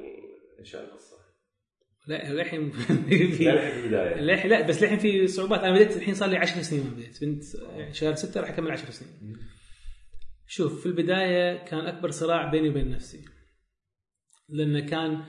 انشاء 0.61 0.85
القصة؟ 0.85 1.17
لا 2.07 2.33
للحين 2.33 2.61
لا 3.41 3.71
في 3.71 3.89
للحين 4.21 4.51
لا 4.51 4.67
بس 4.67 4.83
للحين 4.83 4.99
في 4.99 5.27
صعوبات. 5.27 5.61
أنا 5.61 5.75
بديت 5.75 5.97
الحين 5.97 6.15
صار 6.15 6.29
لي 6.29 6.37
10 6.37 6.63
سنين 6.63 6.85
ما 6.85 6.91
بديت 6.91 7.25
بنت 7.25 7.45
يعني 7.55 7.95
شهر 7.95 8.15
6 8.15 8.41
راح 8.41 8.51
أكمل 8.51 8.71
10 8.71 8.91
سنين. 8.91 9.37
شوف 10.47 10.81
في 10.81 10.87
البداية 10.87 11.65
كان 11.65 11.81
أكبر 11.81 12.11
صراع 12.11 12.51
بيني 12.51 12.69
وبين 12.69 12.91
نفسي. 12.91 13.36
لأن 14.49 14.87
كان 14.87 15.25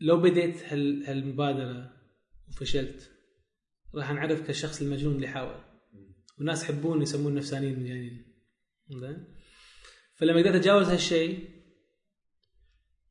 لو 0.00 0.20
بديت 0.20 0.62
هال 0.64 1.04
هالمبادرة 1.06 1.92
وفشلت 2.48 3.10
راح 3.94 4.10
انعرف 4.10 4.46
كالشخص 4.46 4.82
المجنون 4.82 5.14
اللي 5.14 5.28
حاول. 5.28 5.60
والناس 6.38 6.62
يحبون 6.62 7.02
يسمون 7.02 7.34
نفسانيين 7.34 7.80
مجانين 7.80 8.24
زين؟ 8.90 9.26
فلما 10.14 10.40
قدرت 10.40 10.54
أتجاوز 10.54 10.88
هالشيء 10.88 11.48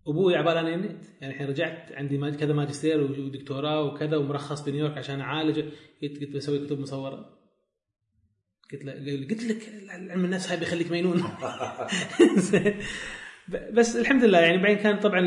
أبوي 0.08 0.36
عبالة 0.36 0.60
أنا 0.60 0.70
يمنيت 0.70 1.06
يعني 1.22 1.34
الحين 1.34 1.48
رجعت 1.48 1.92
عندي 1.92 2.32
كذا 2.38 2.54
ماجستير 2.54 3.02
ودكتوراه 3.02 3.84
وكذا 3.84 4.18
ومرخص 4.18 4.62
بنيويورك 4.62 4.98
عشان 4.98 5.22
أعالج. 5.22 5.60
قلت 6.02 6.36
بسوي 6.36 6.66
كتب 6.66 6.80
مصورة. 6.80 7.42
قلت 8.74 8.86
له 8.86 8.94
قلت 9.30 9.44
لك 9.44 9.70
علم 9.90 10.26
النفس 10.26 10.50
هاي 10.50 10.60
بيخليك 10.60 10.92
مجنون. 10.92 11.24
بس 13.74 13.96
الحمد 13.96 14.24
لله 14.24 14.40
يعني 14.40 14.58
بعدين 14.58 14.78
كان 14.78 15.00
طبعا 15.00 15.20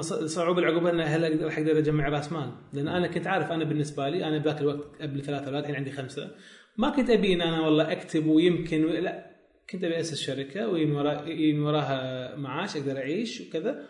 الصعوبه 0.00 0.58
اللي 0.58 0.72
عقبها 0.72 0.90
إنه 0.90 1.04
هل 1.04 1.44
راح 1.44 1.58
أقدر 1.58 1.78
أجمع 1.78 2.08
راس 2.08 2.32
مال 2.32 2.52
لأن 2.72 2.88
أنا 2.88 3.06
كنت 3.06 3.26
عارف 3.26 3.52
أنا 3.52 3.64
بالنسبة 3.64 4.08
لي 4.08 4.24
أنا 4.24 4.38
بذاك 4.38 4.60
الوقت 4.60 5.02
قبل 5.02 5.22
ثلاثة 5.22 5.46
أولاد 5.46 5.62
الحين 5.62 5.76
عندي 5.76 5.90
خمسة. 5.90 6.30
ما 6.76 6.90
كنت 6.90 7.10
أبي 7.10 7.34
إن 7.34 7.40
أنا 7.40 7.60
والله 7.60 7.92
أكتب 7.92 8.26
ويمكن 8.26 8.86
لا 8.86 9.30
كنت 9.70 9.84
أبي 9.84 10.00
أسس 10.00 10.20
شركة 10.20 10.68
وين 10.68 10.92
ورا 10.92 11.28
ين 11.28 11.62
وراها 11.62 12.36
معاش 12.36 12.76
أقدر 12.76 12.96
أعيش 12.96 13.40
وكذا. 13.40 13.86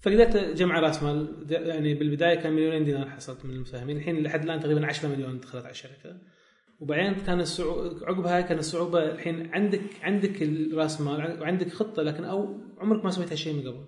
فقدرت 0.00 0.36
أجمع 0.36 0.80
راس 0.80 1.02
مال 1.02 1.46
يعني 1.50 1.94
بالبداية 1.94 2.34
كان 2.34 2.52
مليونين 2.52 2.84
دينار 2.84 3.10
حصلت 3.10 3.44
من 3.44 3.54
المساهمين. 3.54 3.96
الحين 3.96 4.22
لحد 4.22 4.42
الآن 4.42 4.60
تقريبا 4.60 4.86
10 4.86 5.08
مليون 5.08 5.40
دخلت 5.40 5.64
على 5.64 5.72
الشركة. 5.72 6.16
وبعدين 6.80 7.14
كان 7.14 7.40
الصعو... 7.40 7.96
عقبها 8.02 8.40
كان 8.40 8.58
الصعوبة 8.58 9.12
الحين 9.12 9.54
عندك 9.54 9.80
عندك 10.02 10.42
الرأس 10.42 11.00
مال 11.00 11.40
وعندك 11.40 11.68
خطة 11.72 12.02
لكن 12.02 12.24
أو 12.24 12.60
عمرك 12.78 13.04
ما 13.04 13.10
سويت 13.10 13.30
هالشيء 13.32 13.52
من 13.54 13.60
قبل. 13.60 13.84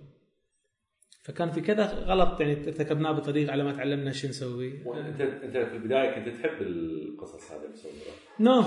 فكان 1.23 1.51
في 1.51 1.61
كذا 1.61 1.85
غلط 1.85 2.41
يعني 2.41 2.67
ارتكبناه 2.67 3.11
بالطريق 3.11 3.51
على 3.51 3.63
ما 3.63 3.73
تعلمنا 3.73 4.11
شو 4.11 4.27
نسوي. 4.27 4.73
وأنت 4.85 5.21
أنت 5.21 5.57
في 5.57 5.75
البداية 5.75 6.15
كنت 6.15 6.35
تحب 6.35 6.61
القصص 6.61 7.51
هذه 7.51 7.65
المصوره 7.65 7.93
no 8.39 8.63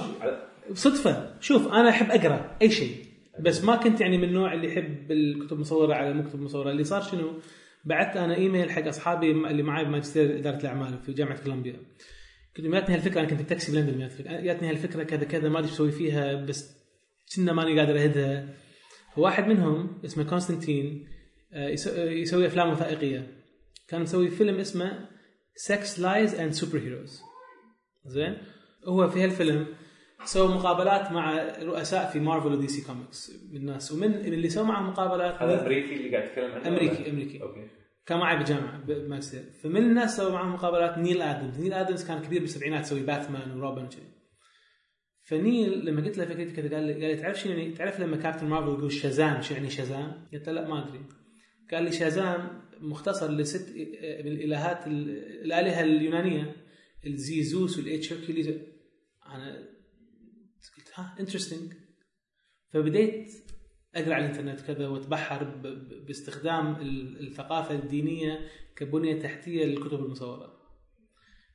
صدفة. 0.75 1.41
شوف 1.41 1.69
أنا 1.69 1.89
أحب 1.89 2.11
أقرأ 2.11 2.57
أي 2.63 2.71
شيء. 2.71 3.07
بس 3.41 3.65
ما 3.65 3.77
كنت 3.77 4.01
يعني 4.01 4.19
من 4.19 4.25
النوع 4.25 4.53
اللي 4.53 4.67
يحب 4.69 5.13
الكتب 5.13 5.53
المصورة 5.53 5.95
على 5.95 6.11
المكتب 6.11 6.35
المصوره 6.35 6.71
اللي 6.71 6.85
صار 6.85 7.03
شنو؟ 7.03 7.33
بعثت 7.85 8.17
أنا 8.17 8.35
إيميل 8.35 8.71
حق 8.71 8.87
أصحابي 8.87 9.31
اللي 9.31 9.63
معي 9.63 9.85
بماجستير 9.85 10.39
إدارة 10.39 10.61
الأعمال 10.61 10.99
في 10.99 11.13
جامعة 11.13 11.43
كولومبيا. 11.43 11.77
لهم 12.63 12.73
جاتني 12.73 12.95
هالفكرة 12.95 13.21
أنا 13.21 13.29
كنت 13.29 13.43
بتاكسي 13.43 13.73
بلندن 13.73 13.99
جاتني 13.99 14.43
جاتني 14.43 14.71
هالفكرة. 14.71 15.03
كذا 15.03 15.25
كذا 15.25 15.49
ما 15.49 15.59
أدري 15.59 15.71
أسوي 15.71 15.93
فيها 15.93 16.35
بس 16.35 16.77
كنا 17.37 17.53
ماني 17.53 17.79
قادر 17.81 17.99
أهدها 18.03 18.49
واحد 19.17 19.47
منهم 19.47 20.01
اسمه 20.05 20.25
كونستانتين 20.25 21.09
آه، 21.53 21.77
آه، 21.89 22.11
يسوي 22.11 22.47
أفلام 22.47 22.71
وثائقية. 22.71 23.27
كان 23.89 24.03
مسوي 24.03 24.29
فيلم 24.29 24.59
اسمه 24.59 25.09
Sex, 25.57 26.01
Lies 26.01 26.35
and 26.35 26.53
Superheroes 26.53 27.23
زين؟ 28.07 28.39
هو 28.85 29.09
في 29.09 29.25
هالفيلم 29.25 29.67
سوى 30.25 30.49
مقابلات 30.49 31.13
مع 31.13 31.55
رؤساء 31.63 32.11
في 32.11 32.21
مارفل 32.21 32.53
ودي 32.53 32.69
سي 32.69 32.87
كوميكس 32.87 33.33
من 33.51 33.57
الناس 33.57 33.93
ومن 33.93 34.11
من 34.11 34.33
اللي 34.33 34.49
سوى 34.49 34.65
معهم 34.65 34.91
مقابلات 34.91 35.43
هذا 35.43 35.63
أمريكي 35.63 35.97
اللي 35.97 36.17
قاعد 36.17 36.29
تتكلم 36.29 36.53
عنه؟ 36.53 36.69
أمريكي؟ 36.69 37.11
أمريكي. 37.11 37.43
أوكي. 37.43 37.69
كان 38.07 38.37
بالجامعة 38.39 38.85
بماجستير 38.85 39.43
فمن 39.63 39.77
الناس 39.77 40.17
سوى 40.17 40.33
معهم 40.33 40.55
مقابلات 40.55 40.99
نيل 40.99 41.23
آدمز. 41.23 41.61
نيل 41.61 41.73
آدمز 41.73 42.07
كان 42.09 42.23
كبير 42.23 42.41
بالسبعينات 42.41 42.85
يسوي 42.85 43.01
باتمان 43.03 43.51
وروبن 43.51 43.85
وكذي 43.85 44.13
فنيل 45.23 45.85
لما 45.87 46.05
قلت 46.05 46.19
له 46.19 46.25
فكرتي 46.25 46.53
كذا 46.53 46.75
قال 46.77 46.87
لي 46.87 46.93
قال 46.93 47.03
لي 47.03 47.17
تعرف 47.17 47.41
شنو 47.41 47.53
يعني؟ 47.53 47.73
تعرف 47.73 48.01
لما 48.01 48.17
كابتن 48.17 48.47
مارفل 48.47 48.69
يقول 48.69 48.93
شازام 48.93 49.43
شو 49.43 49.55
يعني 49.55 49.71
شازام؟ 49.71 50.29
قلت 50.33 50.49
له 50.49 50.53
لا 50.53 50.69
ما 50.69 50.89
أدري. 50.89 51.01
قال 51.71 51.85
لي 51.85 51.93
شازام 51.93 52.63
مختصر 52.81 53.31
list 53.31 53.69
من 54.25 54.33
الالهات 54.33 54.87
ال- 54.87 55.43
الآلهة 55.45 55.81
اليونانية 55.83 56.57
الزيزوس 57.07 57.79
والاتش 57.79 58.13
أنا 58.13 59.57
قلت 60.77 60.91
ها 60.95 61.17
interesting 61.21 61.73
فبديت 62.73 63.33
أقرأ 63.97 64.15
على 64.15 64.25
الإنترنت 64.27 64.61
كذا 64.61 64.89
وأتبحر 64.89 65.45
باستخدام 66.07 66.77
ال- 66.77 67.27
الثقافة 67.27 67.75
الدينية 67.75 68.41
كبنية 68.77 69.21
تحتية 69.23 69.65
للكتب 69.65 70.05
المصورة. 70.05 70.57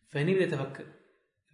فهني 0.10 0.36
بديت 0.36 0.54
أفكر. 0.54 0.86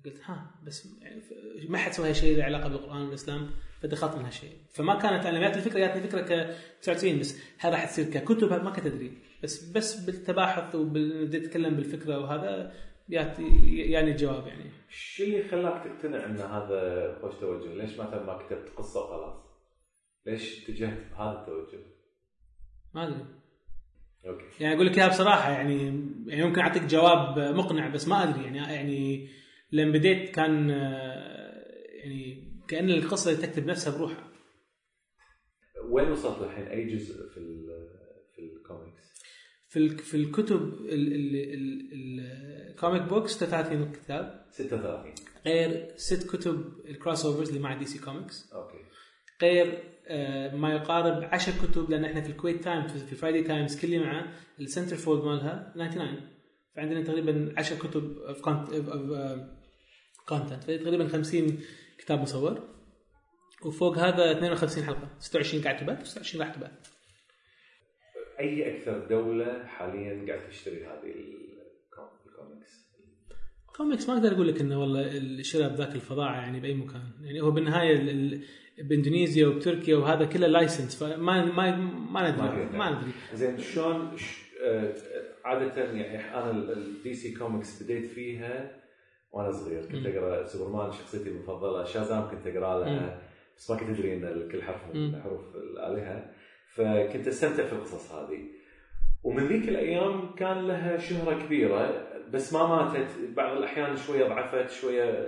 قلت 0.06 0.22
ها 0.26 0.52
بس 0.66 0.88
يعني 1.02 1.22
ما 1.70 1.78
حد 1.78 1.92
سوى 1.92 2.14
شيء 2.14 2.38
له 2.38 2.44
علاقة 2.44 2.70
بالقرآن 2.70 3.02
والإسلام 3.06 3.50
فدخلت 3.82 4.16
من 4.16 4.26
هالشيء. 4.26 4.52
فما 4.74 4.96
كانت 4.96 5.26
أنا 5.26 5.40
جات 5.40 5.58
الفكرة 5.58 5.80
جاتني 5.80 6.02
فكرة 6.02 6.22
ك 6.22 6.56
99 6.82 7.20
بس 7.20 7.40
هل 7.60 7.72
راح 7.72 7.86
تصير 7.86 8.06
ككتب 8.06 8.50
ما 8.64 8.70
كنت 8.72 8.86
أدري. 8.86 9.18
بس 9.44 9.72
بس 9.72 10.06
بالتباحث 10.06 10.76
وبديت 10.76 11.46
أتكلم 11.46 11.76
بالفكرة 11.76 12.20
وهذا 12.20 12.74
يعني 13.10 14.12
الجواب 14.12 14.48
يعني. 14.48 14.72
الشيء 14.90 15.38
اللي 15.40 15.50
خلاك 15.50 15.84
تقتنع 15.84 16.26
إن 16.26 16.38
هذا 16.38 17.18
خوش 17.22 17.36
توجه؟ 17.36 17.74
ليش 17.74 17.92
مثلا 17.94 18.24
ما 18.24 18.38
كتبت 18.38 18.70
قصة 18.78 19.00
وخلاص؟ 19.04 19.47
ليش 20.28 20.64
اتجهت 20.64 21.12
بهذا 21.12 21.40
التوجه؟ 21.42 21.84
ما 22.94 23.08
أدري. 23.08 23.26
أوكي. 24.28 24.46
يعني 24.64 24.76
أقول 24.76 24.86
لك 24.88 24.98
إياها 24.98 25.08
بصراحة 25.08 25.52
يعني 25.52 25.84
يعني 26.28 26.44
ممكن 26.44 26.62
أعطيك 26.62 26.84
جواب 26.84 27.40
مقنع 27.40 27.88
بس 27.88 28.08
ما 28.08 28.24
أدري. 28.30 28.44
يعني 28.44 28.58
يعني 28.58 29.30
لما 29.72 29.92
بديت 29.92 30.30
كان 30.36 30.70
يعني 31.90 32.48
كأن 32.68 32.90
القصة 32.90 33.34
تكتب 33.42 33.66
نفسها 33.66 33.98
بروحها. 33.98 34.28
وين 35.90 36.12
وصلت 36.12 36.42
الحين؟ 36.44 36.68
أي 36.68 36.86
جزء 36.96 37.30
في 37.30 37.38
ال- 37.38 37.88
في 38.36 38.42
الكوميكس؟ 38.42 39.08
في 39.70 39.90
في 39.90 40.18
الكتب 40.18 40.74
ال 41.92 42.10
comic 42.10 43.02
books 43.02 43.32
36 43.32 43.92
كتاب. 43.92 44.46
36 44.52 45.14
غير 45.46 45.94
ست 45.96 46.30
كتب 46.36 46.74
ال 46.86 47.26
crossovers 47.26 47.48
اللي 47.50 47.60
مع 47.62 47.78
دي 47.78 47.86
سي 47.86 48.00
كوميكس 48.00 48.54
أوكي. 48.54 48.78
غير 49.42 49.84
آه، 50.10 50.56
ما 50.56 50.74
يقارب 50.74 51.24
10 51.24 51.54
كتب 51.68 51.90
لأن 51.92 52.06
إحنا 52.06 52.22
في 52.22 52.30
الكويت 52.30 52.64
تايمز 52.64 53.04
في 53.04 53.16
فرايدي 53.16 53.44
تايمز 53.44 53.82
كل 53.82 54.00
مع 54.00 54.32
ال 54.60 54.96
centerfold 54.96 55.24
مالها 55.24 55.72
99 55.76 56.30
فعندنا 56.76 57.04
تقريبا 57.04 57.54
10 57.58 57.78
كتب 57.78 58.18
content 60.28 60.64
تقريبا 60.64 61.08
50 61.08 61.60
كتاب 61.98 62.20
مصور. 62.22 62.78
وفوق 63.66 63.98
هذا 63.98 64.32
52 64.32 64.84
حلقة. 64.84 65.10
26 65.20 65.64
قاعد 65.64 65.78
تبات 65.78 66.08
و26 66.08 66.36
راح 66.40 66.56
تبات. 66.56 66.88
أي 68.40 68.76
أكثر 68.78 69.08
دولة 69.10 69.66
حاليا 69.68 70.26
قاعد 70.28 70.50
تشتري 70.50 70.86
هذه 70.86 71.04
ال 71.06 71.27
com- 71.27 72.10
ال 72.28 72.35
comics؟ 72.35 72.88
comics 73.78 74.10
ما 74.10 74.18
أقدر 74.18 74.32
أقول 74.34 74.48
لك 74.48 74.62
إنه 74.62 74.80
والله 74.80 75.18
الشراء 75.18 75.70
بذاك 75.70 75.96
الفظاعة 75.96 76.36
يعني 76.42 76.60
بأي 76.60 76.74
مكان. 76.74 77.12
يعني 77.22 77.42
هو 77.42 77.52
بالنهاية 77.52 77.96
ال- 77.96 78.10
ال- 78.10 78.44
باندونيسيا 78.84 79.48
وبتركيا 79.48 79.98
وهذا 79.98 80.26
كله 80.26 80.48
license 80.48 81.04
فما 81.04 81.46
ما 81.46 81.76
ما 82.12 82.32
ندري. 82.32 82.78
ما 82.78 82.90
ندري. 82.90 83.12
زين 83.34 83.58
شلون 83.58 84.12
آه، 84.64 84.94
عادة 85.46 85.84
يعني 85.84 86.34
أنا 86.34 86.52
ال 86.52 87.14
DC 87.14 87.34
Comics 87.34 87.84
بديت 87.84 88.06
فيها 88.06 88.82
وأنا 89.32 89.52
صغير. 89.52 89.86
كنت. 89.86 90.06
أقرأ 90.06 90.46
سوبرمان 90.46 90.92
شخصيتي 90.92 91.30
المفضلة. 91.30 91.84
Shazam 91.84 92.30
كنت 92.32 92.48
أقرأ 92.48 92.80
لها 92.80 93.22
بس 93.58 93.72
ما 93.72 93.78
كنت 93.78 93.90
أدري 93.90 94.14
إن 94.14 94.50
كل 94.52 94.64
حرف 94.64 94.96
من. 94.96 95.22
حروف 95.22 95.56
الالهه 95.56 96.32
فكنت 96.76 97.28
أستمتع 97.28 97.64
في 97.66 97.74
القصص 97.74 98.12
هذه. 98.12 98.40
ومن 99.24 99.48
ذيك 99.48 99.70
الأيام 99.70 100.36
كان 100.36 100.68
لها 100.68 100.98
شهرة 100.98 101.46
كبيرة 101.46 102.08
بس 102.34 102.54
ما 102.54 102.68
ماتت. 102.68 103.08
بعض 103.36 103.58
الأحيان 103.58 103.96
شوية 103.96 104.28
ضعفت 104.28 104.70
شوية 104.72 105.28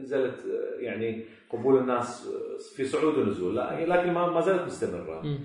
نزلت 0.00 0.36
يعني 0.80 1.24
قبول 1.52 1.78
الناس 1.78 2.28
في 2.76 2.84
صعود 2.84 3.18
ونزول. 3.18 3.56
لكن 3.56 4.12
ما 4.12 4.30
ما 4.30 4.40
زالت 4.40 4.62
مستمرة. 4.62 5.38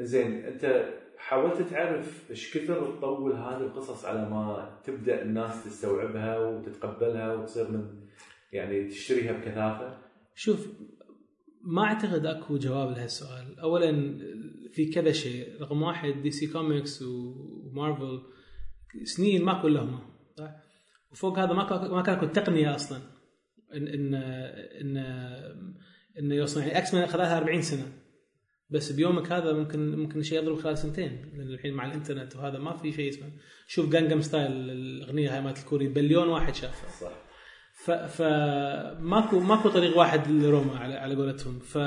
زين 0.00 0.44
أنت 0.44 0.94
حاولت 1.18 1.62
تعرف 1.62 2.30
إيش 2.30 2.58
كثر 2.58 2.96
تطول 2.96 3.32
هذه 3.32 3.60
القصص 3.60 4.04
على 4.04 4.30
ما 4.30 4.78
تبدأ 4.84 5.22
الناس 5.22 5.64
تستوعبها 5.64 6.38
وتتقبلها 6.38 7.34
وتصير 7.34 7.70
من 7.70 7.84
يعني 8.52 8.88
تشتريها 8.88 9.32
بكثافة؟ 9.32 9.98
شوف 10.34 10.68
ما 11.62 11.84
أعتقد 11.84 12.26
أكو 12.26 12.56
جواب 12.56 12.90
لهالسؤال. 12.90 13.60
اولا 13.60 14.18
في 14.72 14.86
كذا 14.86 15.12
شيء. 15.12 15.62
رقم 15.62 15.82
واحد 15.82 16.22
DC 16.22 16.30
Comics 16.30 16.46
و 16.46 17.02
Marvel 17.02 18.22
سنين 19.04 19.44
ماكو 19.44 19.68
لهم 19.68 19.98
صح؟ 20.38 20.50
وفوق 21.12 21.38
هذا 21.38 21.52
ما 21.52 21.88
ما 21.88 22.02
كان 22.02 22.14
أكو 22.16 22.26
تقنية 22.26 22.74
أصلا. 22.74 22.98
ان 23.74 23.88
ان 23.88 24.14
ان 24.80 24.96
انه 26.18 26.34
يوصل 26.34 26.60
يعني 26.60 26.78
X-Men 26.78 27.02
اخذ 27.02 27.18
لها 27.18 27.38
40 27.38 27.62
سنة. 27.62 27.92
بس 28.70 28.92
بيومك 28.92 29.32
هذا 29.32 29.52
ممكن 29.52 29.98
ممكن 29.98 30.22
شيء 30.22 30.38
يضرب 30.38 30.60
خلال 30.60 30.78
سنتين 30.78 31.32
لأن 31.36 31.48
الحين 31.48 31.74
مع 31.74 31.86
الإنترنت 31.86 32.36
وهذا 32.36 32.58
ما 32.58 32.76
في 32.76 32.92
شيء 32.92 33.08
اسمه. 33.08 33.30
شوف 33.66 33.90
Gangnam 33.92 34.20
Style 34.20 34.52
الأغنية 34.70 35.34
هاي 35.34 35.40
مالت 35.40 35.58
الكوري 35.58 35.88
بليون 35.88 36.28
واحد 36.28 36.54
شافها. 36.54 36.90
صح. 37.00 37.12
ف 37.84 37.90
ف 37.90 38.22
ماكو 39.00 39.40
ماكو 39.40 39.68
طريق 39.68 39.98
واحد 39.98 40.30
لروما 40.30 40.78
على 40.78 40.94
على 40.94 41.14
قولتهم. 41.14 41.58
ف 41.58 41.78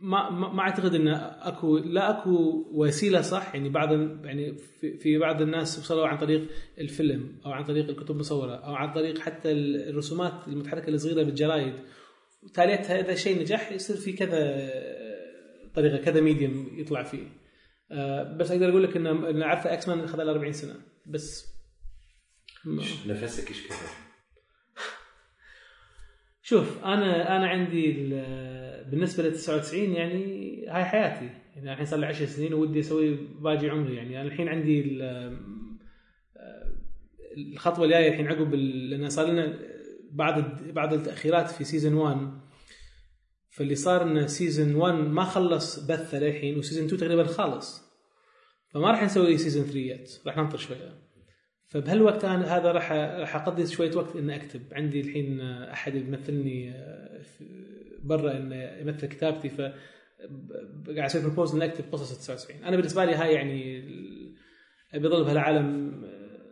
ما 0.00 0.30
ما 0.30 0.60
أعتقد 0.60 0.94
إن 0.94 1.08
أكو 1.08 1.78
لا 1.78 2.10
أكو 2.10 2.64
وسيلة 2.72 3.20
صح 3.20 3.54
يعني 3.54 3.68
بعض 3.68 3.92
يعني 4.24 4.54
في, 5.00 5.18
بعض 5.18 5.42
الناس 5.42 5.78
وصلوا 5.78 6.06
عن 6.06 6.18
طريق 6.18 6.48
الفيلم 6.78 7.38
أو 7.46 7.52
عن 7.52 7.64
طريق 7.64 7.88
الكتب 7.88 8.10
المصورة 8.10 8.54
أو 8.54 8.74
عن 8.74 8.92
طريق 8.92 9.18
حتى 9.18 9.52
الرسومات 9.52 10.48
المتحركة 10.48 10.88
الصغيرة 10.88 11.22
بالجرايد. 11.22 11.74
تاليتها 12.54 13.00
اذا 13.00 13.14
شيء 13.14 13.40
نجح 13.40 13.72
يصير 13.72 13.96
في 13.96 14.12
كذا 14.12 14.70
طريقة 15.74 15.96
كذا 15.96 16.20
medium 16.20 16.68
يطلع 16.78 17.02
فيه. 17.02 17.26
آه، 17.92 18.36
بس 18.36 18.50
أقدر 18.50 18.68
أقول 18.68 18.82
لك 18.82 18.96
إن 18.96 19.06
إن 19.06 19.42
عارفه 19.42 19.72
X-Men 19.72 20.00
اخذ 20.00 20.22
له 20.22 20.32
40 20.32 20.52
سنة. 20.52 20.74
بس 21.06 21.46
نفسك 23.06 23.48
إيش 23.48 23.66
كثر؟ 23.66 24.10
شوف 26.42 26.84
أنا 26.84 27.36
أنا 27.36 27.48
عندي 27.48 27.92
بالنسبة 28.90 29.22
ل 29.28 29.32
99 29.32 29.92
يعني 29.92 30.66
هاي 30.68 30.84
حياتي. 30.84 31.28
يعني 31.56 31.72
الحين 31.72 31.86
صار 31.86 31.98
لي 31.98 32.06
10 32.06 32.26
سنين 32.26 32.54
ودي 32.54 32.80
أسوي 32.80 33.14
باقي 33.40 33.68
عمري. 33.70 33.96
يعني 33.96 34.20
أنا 34.20 34.28
الحين 34.28 34.48
عندي 34.48 34.80
ال- 34.80 35.36
الخطوة 37.36 37.84
الجاية 37.84 38.08
الحين 38.08 38.26
عقب 38.26 38.54
لأن 38.54 39.08
صار 39.08 39.26
لنا 39.26 39.58
بعض 40.12 40.42
بعض 40.72 40.92
التأخيرات 40.94 41.50
في 41.50 41.64
season 41.64 41.94
1 41.94 42.30
فاللي 43.50 43.74
صار 43.74 44.02
إن 44.02 44.28
season 44.28 44.74
1 44.74 44.94
ما 44.94 45.24
خلص 45.24 45.78
بثه 45.86 46.18
للحين 46.18 46.58
و 46.58 46.62
season 46.62 46.84
2 46.84 47.00
تقريبا 47.00 47.24
خالص. 47.24 47.82
فما 48.68 48.90
راح 48.90 49.02
نسوي 49.04 49.38
season 49.38 49.64
3 49.64 49.78
yet 49.78 50.20
راح 50.26 50.36
ننطر 50.36 50.58
شوية. 50.58 50.94
فبهالوقت 51.66 52.24
أنا 52.24 52.56
هذا 52.56 52.72
راح 52.72 52.92
راح 52.92 53.36
اقضي 53.36 53.66
شوية 53.66 53.96
وقت 53.96 54.16
إني 54.16 54.36
أكتب. 54.36 54.60
عندي 54.72 55.00
الحين 55.00 55.40
أحد 55.40 55.94
يمثلني 55.94 56.72
في- 57.22 57.70
برا 58.04 58.36
إنه 58.36 58.56
يمثل 58.56 59.06
كتابتي 59.06 59.48
ف 59.48 59.60
قاعد 60.86 60.98
أسوي 60.98 61.22
propose 61.22 61.54
اني 61.54 61.64
اكتب 61.64 61.84
قصص 61.92 62.18
99 62.18 62.64
أنا 62.64 62.76
بالنسبة 62.76 63.04
لي 63.04 63.14
هاي 63.14 63.34
يعني 63.34 63.78
أبي 64.94 65.06
اظل 65.06 65.24
بهالعالم 65.24 65.90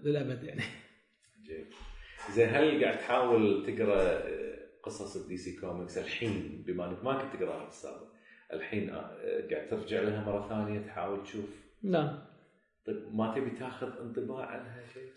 للأبد 0.03 0.45
يعني. 0.45 0.63
جيد. 1.47 1.67
زين 2.35 2.49
هل 2.49 2.85
قاعد 2.85 2.99
تحاول 2.99 3.67
تقرأ 3.67 4.23
قصص 4.83 5.17
ال 5.17 5.37
DC 5.37 5.57
Comics 5.61 5.99
الحين؟ 5.99 6.65
بما 6.67 6.91
إنك 6.91 7.05
ما 7.05 7.23
كنت 7.23 7.43
تقراها 7.43 7.65
بالسابق 7.65 8.09
الحين 8.53 8.91
آه، 8.91 9.49
قاعد 9.51 9.69
ترجع 9.71 10.01
لها 10.01 10.25
مرة 10.25 10.49
ثانية 10.49 10.81
تحاول 10.87 11.23
تشوف؟ 11.23 11.45
لا. 11.83 12.23
طيب 12.87 13.15
ما 13.15 13.35
تبي 13.35 13.51
تاخذ 13.51 13.87
انطباع 14.01 14.47
عنها 14.47 14.85
شيء؟ 14.95 15.13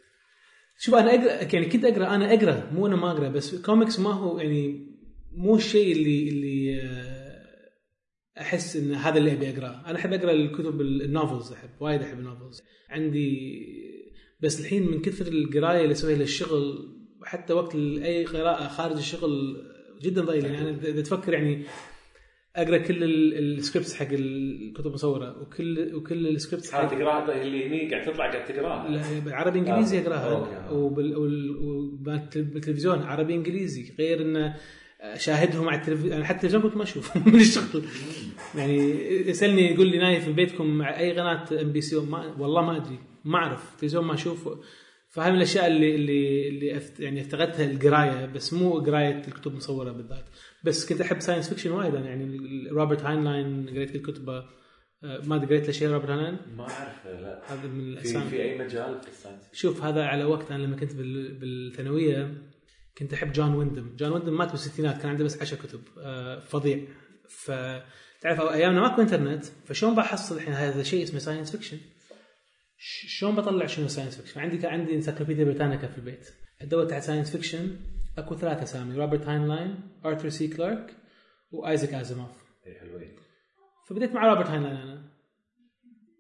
شوف 0.78 0.96
أنا 0.96 1.10
أقرأ 1.10 1.54
يعني 1.54 1.70
كنت 1.70 1.86
أقرأ 1.86 2.16
أنا 2.16 2.34
أقرأ 2.34 2.70
مو 2.72 2.88
أنا 2.88 2.96
ما 2.96 3.12
أقرأ 3.12 3.30
بس 3.30 3.62
كوميكس 3.62 4.00
ما 4.00 4.14
هو 4.14 4.40
يعني 4.40 4.91
مو 5.36 5.56
الشيء 5.56 5.92
اللي 5.96 6.30
اللي 6.30 6.82
آه، 6.82 7.42
أحس 8.42 8.76
إن 8.76 8.94
هذا 8.94 9.18
اللي 9.18 9.32
أبي 9.34 9.50
أقرأه. 9.50 9.84
أنا 9.90 9.98
أحب 10.00 10.14
أقرأ 10.14 10.32
الكتب 10.32 10.82
ال- 10.82 11.02
ال 11.02 11.09
novels 11.09 11.52
احب 11.52 11.70
وايد 11.80 12.02
أحب 12.02 12.20
ال 12.20 12.26
novels 12.26 12.64
عندي 12.90 13.62
بس 14.40 14.60
الحين 14.62 14.92
من 14.92 15.02
كثر 15.02 15.28
القراية 15.28 15.82
اللي 15.82 15.92
أسويها 15.92 16.18
للشغل 16.18 16.88
حتى 17.24 17.54
وقت 17.54 17.76
أي 17.76 18.26
قراءة 18.26 18.68
خارج 18.68 18.96
الشغل 18.98 19.58
جدا 20.02 20.22
ضئيل. 20.22 20.46
يعني 20.46 20.58
أنا 20.70 20.70
اذا 20.70 21.02
تفكر 21.02 21.34
يعني 21.34 21.64
أقرأ 22.56 22.78
كل 22.78 23.04
ال- 23.04 23.58
ال 23.58 23.62
scripts 23.62 23.94
حق 23.96 24.08
الكتب 24.12 24.88
المصورة 24.88 25.42
وكل 25.42 25.96
وكل 25.96 26.28
ال 26.28 26.34
scripts 26.34 26.76
هذه 26.76 26.88
تقراها؟ 26.90 27.42
اللي 27.42 27.68
هني 27.68 27.90
قاعد 27.92 28.06
تطلع 28.06 28.32
قاعد 28.32 28.46
تقراها؟ 28.46 28.90
لا 28.90 29.20
بالعربي 29.20 29.60
إنجليزي 29.60 29.98
آه، 29.98 30.02
أقراها. 30.02 30.70
وبالتلفزيون 32.02 33.00
عربي 33.00 33.36
إنجليزي. 33.36 33.94
غير 34.00 34.22
انه 34.22 34.56
أشاهدهم 35.02 35.70
على 35.70 35.82
التلفزيون 35.82 36.14
أنا 36.14 36.26
حتى 36.26 36.36
التلفزيون 36.36 36.64
كنت 36.64 36.76
ما 36.78 36.84
أشوف. 36.84 37.18
من 37.28 37.36
الشغل 37.40 37.84
يعني 38.56 38.78
يسألني 39.30 39.72
يقول 39.74 39.88
لي 39.88 39.98
نايف 39.98 40.26
في 40.26 40.32
بيتكم 40.34 40.66
مع 40.78 41.00
أي 41.00 41.12
قناة 41.12 41.46
MBC 41.62 41.96
ما 41.96 42.36
والله 42.40 42.62
ما 42.62 42.78
أدري. 42.78 43.00
ما 43.26 43.38
أعرف. 43.38 43.74
التلفزيون 43.74 44.06
ما 44.06 44.14
أشوف 44.14 44.50
فهذه 45.10 45.30
من 45.32 45.38
الأشياء 45.38 45.68
اللي 45.68 45.96
اللي 45.96 46.48
اللي 46.50 46.78
أفت 46.78 47.00
يعني 47.00 47.22
افتقدتها 47.22 47.72
القراية. 47.72 48.26
بس 48.26 48.54
مو 48.54 48.80
قراية 48.80 49.22
الكتب 49.28 49.52
المصورة 49.52 49.92
بالذات. 49.92 50.26
بس 50.64 50.90
كنت 50.90 51.02
أحب 51.02 51.20
science 51.20 51.50
fiction 51.50 51.72
وايد 51.72 51.96
أنا. 51.96 52.06
يعني 52.10 52.38
روبرت 52.72 53.04
هاينلاين 53.04 53.70
قريت 53.70 53.98
كتبه 53.98 54.44
آه، 55.04 55.22
ما 55.26 55.36
أدري 55.36 55.48
قريت 55.48 55.66
له 55.66 55.72
شيء 55.72 55.88
روبرت 55.90 56.10
هاينلاين 56.10 56.38
ما 56.58 56.64
أعرف 56.64 57.06
لا. 57.06 57.42
هذا 57.48 57.68
من 57.68 57.82
في 57.96 58.02
الاسامي 58.02 58.30
في 58.30 58.42
أي 58.42 58.58
مجال 58.58 59.02
في 59.02 59.08
ال 59.08 59.12
science 59.12 59.42
شوف 59.54 59.84
هذا 59.84 60.04
على 60.04 60.24
وقت. 60.24 60.52
أنا 60.52 60.64
لما 60.64 60.76
كنت 60.76 60.96
بال- 60.96 61.34
بالثانوية 61.40 62.34
كنت 63.02 63.14
أحب 63.14 63.32
جون 63.32 63.56
ويندهام 63.56 63.96
جون 63.96 64.12
ويندهام 64.12 64.38
مات 64.38 64.52
بالستينات 64.52 65.02
كان 65.02 65.10
عنده 65.10 65.24
بس 65.24 65.42
10 65.42 65.58
كتب 65.58 65.82
آه، 65.98 66.40
فظيع. 66.40 66.80
فتعرف 67.30 68.42
أيامنا 68.42 68.82
ماكو 68.82 69.02
إنترنت 69.02 69.46
فشلون 69.46 69.96
بحصل 69.96 70.36
الحين 70.36 70.54
هذا 70.54 70.84
شيء 70.84 71.04
اسمه 71.04 71.20
science 71.20 71.52
fiction 71.52 71.78
شلون 72.78 73.36
بطلع 73.36 73.66
شنو 73.66 73.88
science 73.88 74.18
fiction 74.18 74.40
عندي 74.40 74.58
كان 74.58 74.72
عندي 74.72 74.96
Encyclopedia 74.96 75.46
Britannica 75.46 75.88
في 75.88 75.98
البيت. 75.98 76.30
ادور 76.62 76.86
تحت 76.86 77.04
science 77.04 77.32
fiction 77.32 77.76
أكو 78.18 78.36
ثلاثة 78.36 78.64
أسامي 78.64 78.96
روبرت 78.96 79.28
هاينلاين 79.28 79.80
ارثر 80.06 80.30
سي 80.30 80.48
كلارك 80.48 80.96
وايزاك 81.52 81.94
ازيموف 81.94 82.44
اي 82.68 82.80
حلوين. 82.80 83.16
فبديت 83.88 84.14
مع 84.14 84.28
روبرت 84.34 84.50
هاينلاين 84.50 84.76
أنا. 84.76 85.12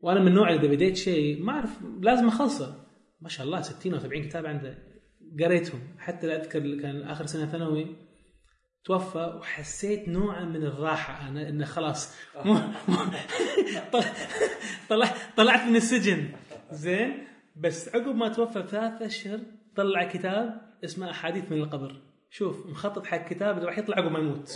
وأنا 0.02 0.20
من 0.20 0.28
النوع 0.28 0.50
اللي 0.50 0.60
إذا 0.60 0.76
بديت 0.76 0.98
شيء 0.98 1.44
ما 1.44 1.54
أعرف 1.54 1.70
لازم 2.02 2.28
أخلصه. 2.28 2.86
ما 3.22 3.30
شاء 3.30 3.46
الله 3.46 3.62
60 3.62 3.94
أو 3.94 4.00
70 4.00 4.24
كتاب 4.24 4.46
عنده. 4.46 4.91
قريتهم. 5.40 5.80
حتى 6.00 6.28
لا 6.28 6.42
أذكر 6.42 6.60
كان 6.60 7.02
آخر 7.02 7.26
سنة 7.26 7.46
ثانوي 7.46 7.96
توفى 8.84 9.38
وحسيت 9.40 10.08
نوعا 10.08 10.46
من 10.46 10.64
الراحة. 10.64 11.28
أنا 11.30 11.50
إنه 11.50 11.66
خلاص 11.66 12.16
مو 12.46 12.54
مو 12.88 12.96
طلع 13.92 14.06
طلع 14.90 15.08
طلعت 15.38 15.68
من 15.68 15.76
السجن. 15.76 16.30
زين؟ 16.72 17.28
بس 17.56 17.96
عقب 17.96 18.16
ما 18.16 18.28
توفى 18.30 18.62
بثلاث 18.62 19.02
أشهر 19.02 19.40
طلع 19.76 20.04
كتاب 20.04 20.62
اسمه 20.84 21.12
أحاديث 21.12 21.52
من 21.52 21.58
القبر. 21.58 22.02
شوف 22.30 22.66
مخطط 22.68 23.06
حق 23.06 23.28
كتاب 23.30 23.58
راح 23.60 23.78
يطلع 23.78 23.98
عقب 23.98 24.12
ما 24.12 24.20
يموت. 24.20 24.52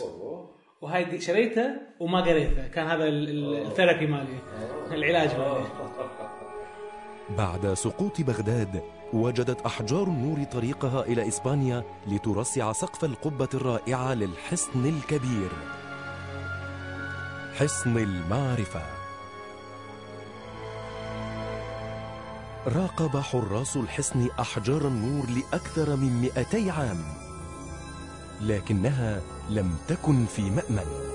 وهاي 0.82 1.22
شريته 1.22 1.76
وما 2.00 2.22
قريته. 2.22 2.68
كان 2.68 2.88
هذا 2.88 3.04
ال- 3.08 3.30
ال- 3.30 3.68
الثيرابي 3.68 4.08
مالي 4.08 4.40
العلاج 4.92 5.30
مالي. 5.40 5.66
بعد 7.30 7.74
سقوط 7.74 8.22
بغداد 8.22 8.82
وجدت 9.14 9.62
أحجار 9.62 10.04
النور 10.04 10.44
طريقها 10.44 11.02
إلى 11.02 11.28
إسبانيا 11.28 11.84
لترصع 12.08 12.72
سقف 12.72 13.06
القبة 13.06 13.50
الرائعة 13.54 14.14
للحصن 14.14 14.86
الكبير. 14.86 15.50
حصن 17.60 17.98
المعرفة. 17.98 18.82
راقب 22.68 23.18
حراس 23.18 23.78
الحصن 23.78 24.30
أحجار 24.40 24.88
النور 24.88 25.26
لأكثر 25.30 25.96
من 25.96 26.22
200 26.22 26.72
عام 26.72 27.04
لكنها 28.42 29.22
لم 29.50 29.78
تكن 29.88 30.26
في 30.26 30.42
مأمن. 30.42 31.14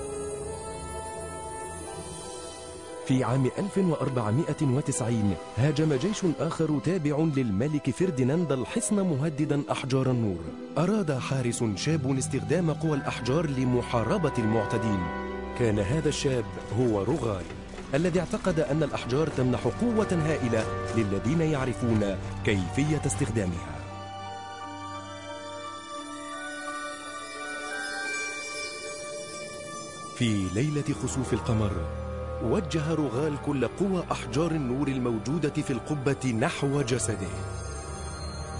في 3.10 3.24
عام 3.24 3.50
1490 3.58 5.36
هاجم 5.56 5.94
جيش 5.94 6.20
آخر 6.40 6.80
تابع 6.84 7.18
للملك 7.36 7.90
فرديناند 7.90 8.52
الحصن 8.52 8.94
مهددا 8.94 9.62
أحجار 9.70 10.10
النور. 10.10 10.40
أراد 10.78 11.18
حارس 11.18 11.64
شاب 11.76 12.18
استخدام 12.18 12.72
قوى 12.72 12.96
الأحجار 12.96 13.46
لمحاربة 13.46 14.32
المعتدين. 14.38 15.00
كان 15.58 15.78
هذا 15.78 16.08
الشاب 16.08 16.44
هو 16.78 17.02
رغال 17.02 17.44
الذي 17.94 18.20
اعتقد 18.20 18.60
أن 18.60 18.82
الأحجار 18.82 19.26
تمنح 19.26 19.66
قوة 19.66 20.12
هائلة 20.12 20.64
للذين 20.96 21.40
يعرفون 21.40 22.16
كيفية 22.44 23.02
استخدامها. 23.06 23.80
في 30.16 30.48
ليلة 30.54 30.94
خسوف 31.02 31.32
القمر 31.32 31.72
وجه 32.42 32.94
رغال 32.94 33.42
كل 33.46 33.68
قوى 33.68 34.04
أحجار 34.12 34.50
النور 34.50 34.88
الموجودة 34.88 35.50
في 35.50 35.70
القبة 35.70 36.32
نحو 36.32 36.82
جسده. 36.82 37.28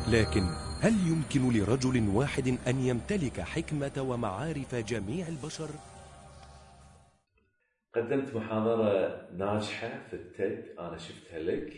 لكن 0.08 0.42
هل 0.80 0.92
يمكن 1.08 1.52
لرجل 1.58 2.08
واحد 2.08 2.48
أن 2.68 2.80
يمتلك 2.80 3.40
حكمة 3.40 3.92
ومعارف 3.98 4.74
جميع 4.74 5.28
البشر؟ 5.28 5.68
قدمت 7.94 8.34
محاضرة 8.34 9.28
ناجحة 9.36 9.90
في 10.10 10.16
ال 10.16 10.32
TED 10.32 10.78
أنا 10.78 10.98
شفتها 10.98 11.38
لك. 11.38 11.72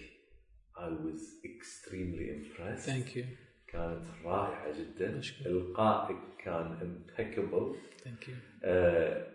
I 0.76 0.88
was 0.88 1.20
extremely 1.44 2.28
impressed. 2.36 2.86
thank 2.86 3.16
you 3.16 3.24
كانت 3.68 4.04
رائعة 4.24 4.72
جدا. 4.78 5.20
إلقائك 5.46 6.16
كان 6.44 6.78
impeccable. 6.80 7.76
thank 8.04 8.28
you 8.28 8.34
آه، 8.64 9.26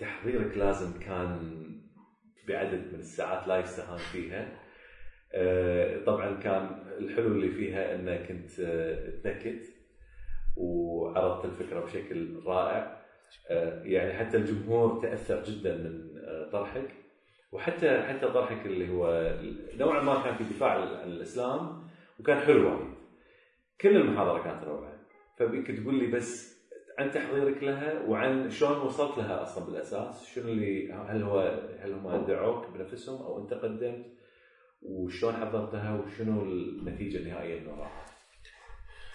تحضيرك 0.00 0.56
لازم 0.56 1.00
كان 1.00 1.38
بعدد 2.48 2.92
من 2.92 2.98
الساعات 2.98 3.48
لا 3.48 3.58
يستهان 3.58 3.98
فيها. 3.98 4.48
آه، 5.32 6.04
طبعا 6.04 6.40
كان 6.40 6.82
الحلو 6.98 7.26
اللي 7.26 7.50
فيها 7.50 7.94
انك 7.94 8.28
كنت 8.28 8.60
آه، 8.60 9.10
تنكت 9.24 9.64
وعرضت 10.56 11.44
الفكرة 11.44 11.80
بشكل 11.80 12.42
رائع. 12.46 12.98
آه، 13.50 13.82
يعني 13.82 14.12
حتى 14.12 14.36
الجمهور 14.36 15.02
تأثر 15.02 15.44
جدا 15.44 15.76
من 15.76 16.08
طرحك. 16.52 16.88
وحتى 17.52 18.02
حتى 18.02 18.26
طرحك 18.26 18.66
اللي 18.66 18.88
هو 18.88 19.34
نوعا 19.74 20.02
ما 20.02 20.22
كان 20.22 20.34
في 20.34 20.44
دفاع 20.44 20.70
عن 20.70 21.08
الإسلام 21.08 21.88
وكان 22.20 22.38
حلو 22.38 22.68
وايد. 22.68 22.94
كل 23.80 23.96
المحاضرة 23.96 24.42
كانت 24.42 24.64
روعة. 24.64 24.92
فبيك 25.36 25.80
تقول 25.80 25.94
لي 25.94 26.06
بس 26.06 26.57
عن 26.98 27.10
تحضيرك 27.10 27.62
لها 27.62 28.02
وعن 28.02 28.50
شلون 28.50 28.78
وصلت 28.78 29.18
لها 29.18 29.42
أصلا 29.42 29.64
بالأساس؟ 29.64 30.26
شنو 30.34 30.48
اللي 30.48 30.92
هل 30.92 31.22
هو 31.22 31.40
هل 31.80 31.92
هم 31.92 32.26
دعوك 32.26 32.66
بنفسهم 32.74 33.22
أو 33.22 33.42
أنت 33.42 33.54
قدمت؟ 33.54 34.06
وشلون 34.82 35.34
حضرتها 35.34 36.00
وشنو 36.00 36.42
النتيجة 36.42 37.16
النهائية 37.16 37.60
من 37.60 37.66
وراها 37.66 38.06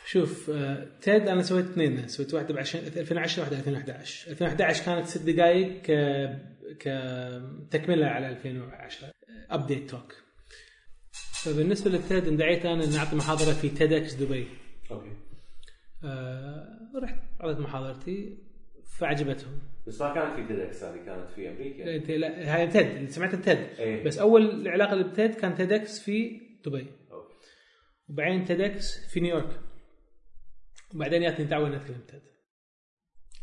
شوف 0.05 0.49
آه، 0.49 0.87
TED 1.01 1.27
أنا 1.27 1.41
سويت 1.41 1.65
اثنين 1.65 2.07
سويت 2.07 2.33
واحدة 2.33 2.53
ب 2.53 2.57
2010 2.57 3.41
واحدة 3.41 3.57
2011 3.57 4.31
2011 4.31 4.85
كانت 4.85 5.07
ست 5.07 5.21
دقائق 5.21 5.81
ك 5.81 5.91
كتكمله 6.79 8.05
على 8.07 8.29
2010 8.29 9.11
update 9.49 9.89
talk 9.89 10.13
فبالنسبة 11.43 11.91
لل 11.91 12.06
TED 12.06 12.27
اندعيت 12.27 12.65
أنا 12.65 12.83
إني 12.83 12.97
أعطي 12.97 13.15
محاضرة 13.15 13.53
في 13.53 13.69
TEDx 13.69 14.13
دبي. 14.13 14.47
okay. 14.91 15.32
آه، 16.03 16.89
رحت 17.03 17.15
عطيت 17.39 17.59
محاضرتي 17.59 18.37
فعجبتهم. 18.97 19.59
بس 19.87 20.01
ما 20.01 20.13
كانت 20.13 20.35
في 20.35 20.47
TEDx 20.47 20.83
هذه 20.83 21.05
كانت 21.05 21.29
في 21.29 21.49
أمريكا. 21.49 21.95
انت 21.95 22.11
لا 22.11 22.55
هاي 22.55 22.67
TED 22.67 22.87
اللي 22.87 23.07
سمعت 23.07 23.33
ال 23.33 23.38
TED. 23.38 23.57
إيه. 23.57 24.03
بس 24.03 24.19
أول 24.19 24.49
العلاقة 24.49 24.93
اللي 24.93 25.03
ب 25.03 25.11
TED 25.11 25.35
كان 25.35 25.55
TEDx 25.55 25.99
في 25.99 26.41
دبي. 26.65 26.87
okay. 27.11 27.33
وبعدين 28.09 28.45
TEDx 28.45 29.07
في 29.13 29.19
نيويورك. 29.19 29.59
وبعدين 30.95 31.21
جاتني 31.21 31.45
دعوة 31.45 31.67
إني 31.67 31.75
أتكلم 31.75 32.01
TED. 32.07 32.21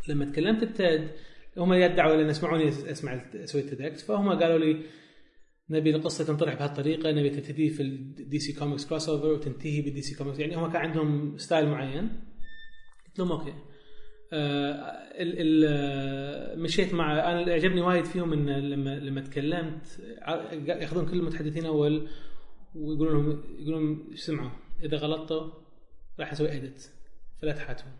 لما 0.09 0.25
تكلمت 0.25 0.65
ب 0.65 0.76
TED 0.76 1.09
هم 1.57 1.73
يدعوا 1.73 2.17
لأن 2.17 2.29
يسمعوني 2.29 2.69
أسمع 2.69 3.25
أسوي 3.35 3.63
TEDx. 3.63 4.03
فهم 4.03 4.29
قالوا 4.29 4.59
لي 4.59 4.83
نبي 5.71 5.91
القصة 5.91 6.25
تنطرح 6.25 6.55
بهالطريقة 6.55 7.11
نبي 7.11 7.31
تبتدي 7.31 7.71
في 7.71 7.83
ال 7.83 8.01
DC 8.01 8.39
Comics 8.39 8.87
crossover 8.87 9.27
وتنتهي 9.27 9.81
بال 9.81 10.03
DC 10.03 10.15
Comics 10.15 10.39
يعني 10.39 10.57
هم 10.57 10.73
كان 10.73 10.83
عندهم 10.83 11.39
style 11.39 11.69
معين. 11.69 12.30
قلت 13.11 13.19
لهم 13.19 13.33
okay. 13.33 13.55
آه 14.33 14.75
ال 15.23 15.35
ال 15.39 15.65
آه، 15.69 16.57
مشيت 16.57 16.95
مع 16.95 17.13
أنا 17.13 17.41
اللي 17.41 17.53
عجبني 17.53 17.81
وايد 17.81 18.05
فيهم 18.05 18.33
إن 18.33 18.51
لما 18.51 18.99
لما 18.99 19.21
تكلمت 19.21 20.01
ياخذون 20.67 21.07
كل 21.07 21.19
المتحدثين 21.19 21.67
أول 21.67 22.09
ويقولون 22.75 23.13
لهم 23.13 23.43
يقولون 23.59 23.83
لهم 23.83 24.13
اسمعوا 24.13 24.51
إذا 24.83 24.97
غلطتوا 24.97 25.51
راح 26.21 26.33
أسوي 26.33 26.57
edit 26.57 26.91
فلا 27.43 27.53
تحاتون 27.53 27.93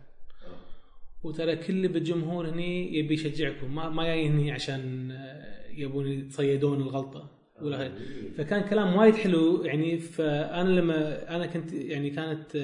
وترى 1.23 1.55
كل 1.55 1.87
بالجمهور 1.87 2.49
هني 2.49 2.95
يبي 2.97 3.13
يشجعكم. 3.13 3.75
ما 3.75 3.89
ما 3.89 4.03
جاي 4.03 4.27
هني 4.27 4.51
عشان 4.51 5.11
آه، 5.11 5.69
يبون 5.69 6.07
يتصيدون 6.07 6.81
الغلطة. 6.81 7.40
ولا 7.63 7.91
فكان 8.37 8.61
كلام 8.61 8.95
وايد 8.95 9.15
حلو 9.15 9.63
يعني 9.63 9.97
فأنا 9.97 10.69
لما 10.69 11.29
أنا 11.35 11.45
كنت 11.45 11.73
يعني 11.73 12.09
كانت 12.09 12.55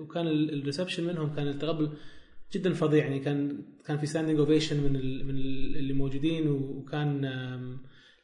وكان 0.00 0.26
ال- 0.26 0.58
ال 0.58 0.63
reception 0.63 1.04
منهم 1.04 1.34
كان 1.34 1.48
التقبل 1.48 1.90
جدا 2.54 2.72
فظيع. 2.74 3.04
يعني 3.04 3.18
كان 3.18 3.58
كان 3.86 3.98
في 3.98 4.06
standing 4.06 4.38
ovation 4.38 4.76
من 4.76 4.92
من 5.26 5.36
ال- 5.36 5.76
اللي 5.76 5.92
موجودين 5.92 6.48
وكان 6.48 7.24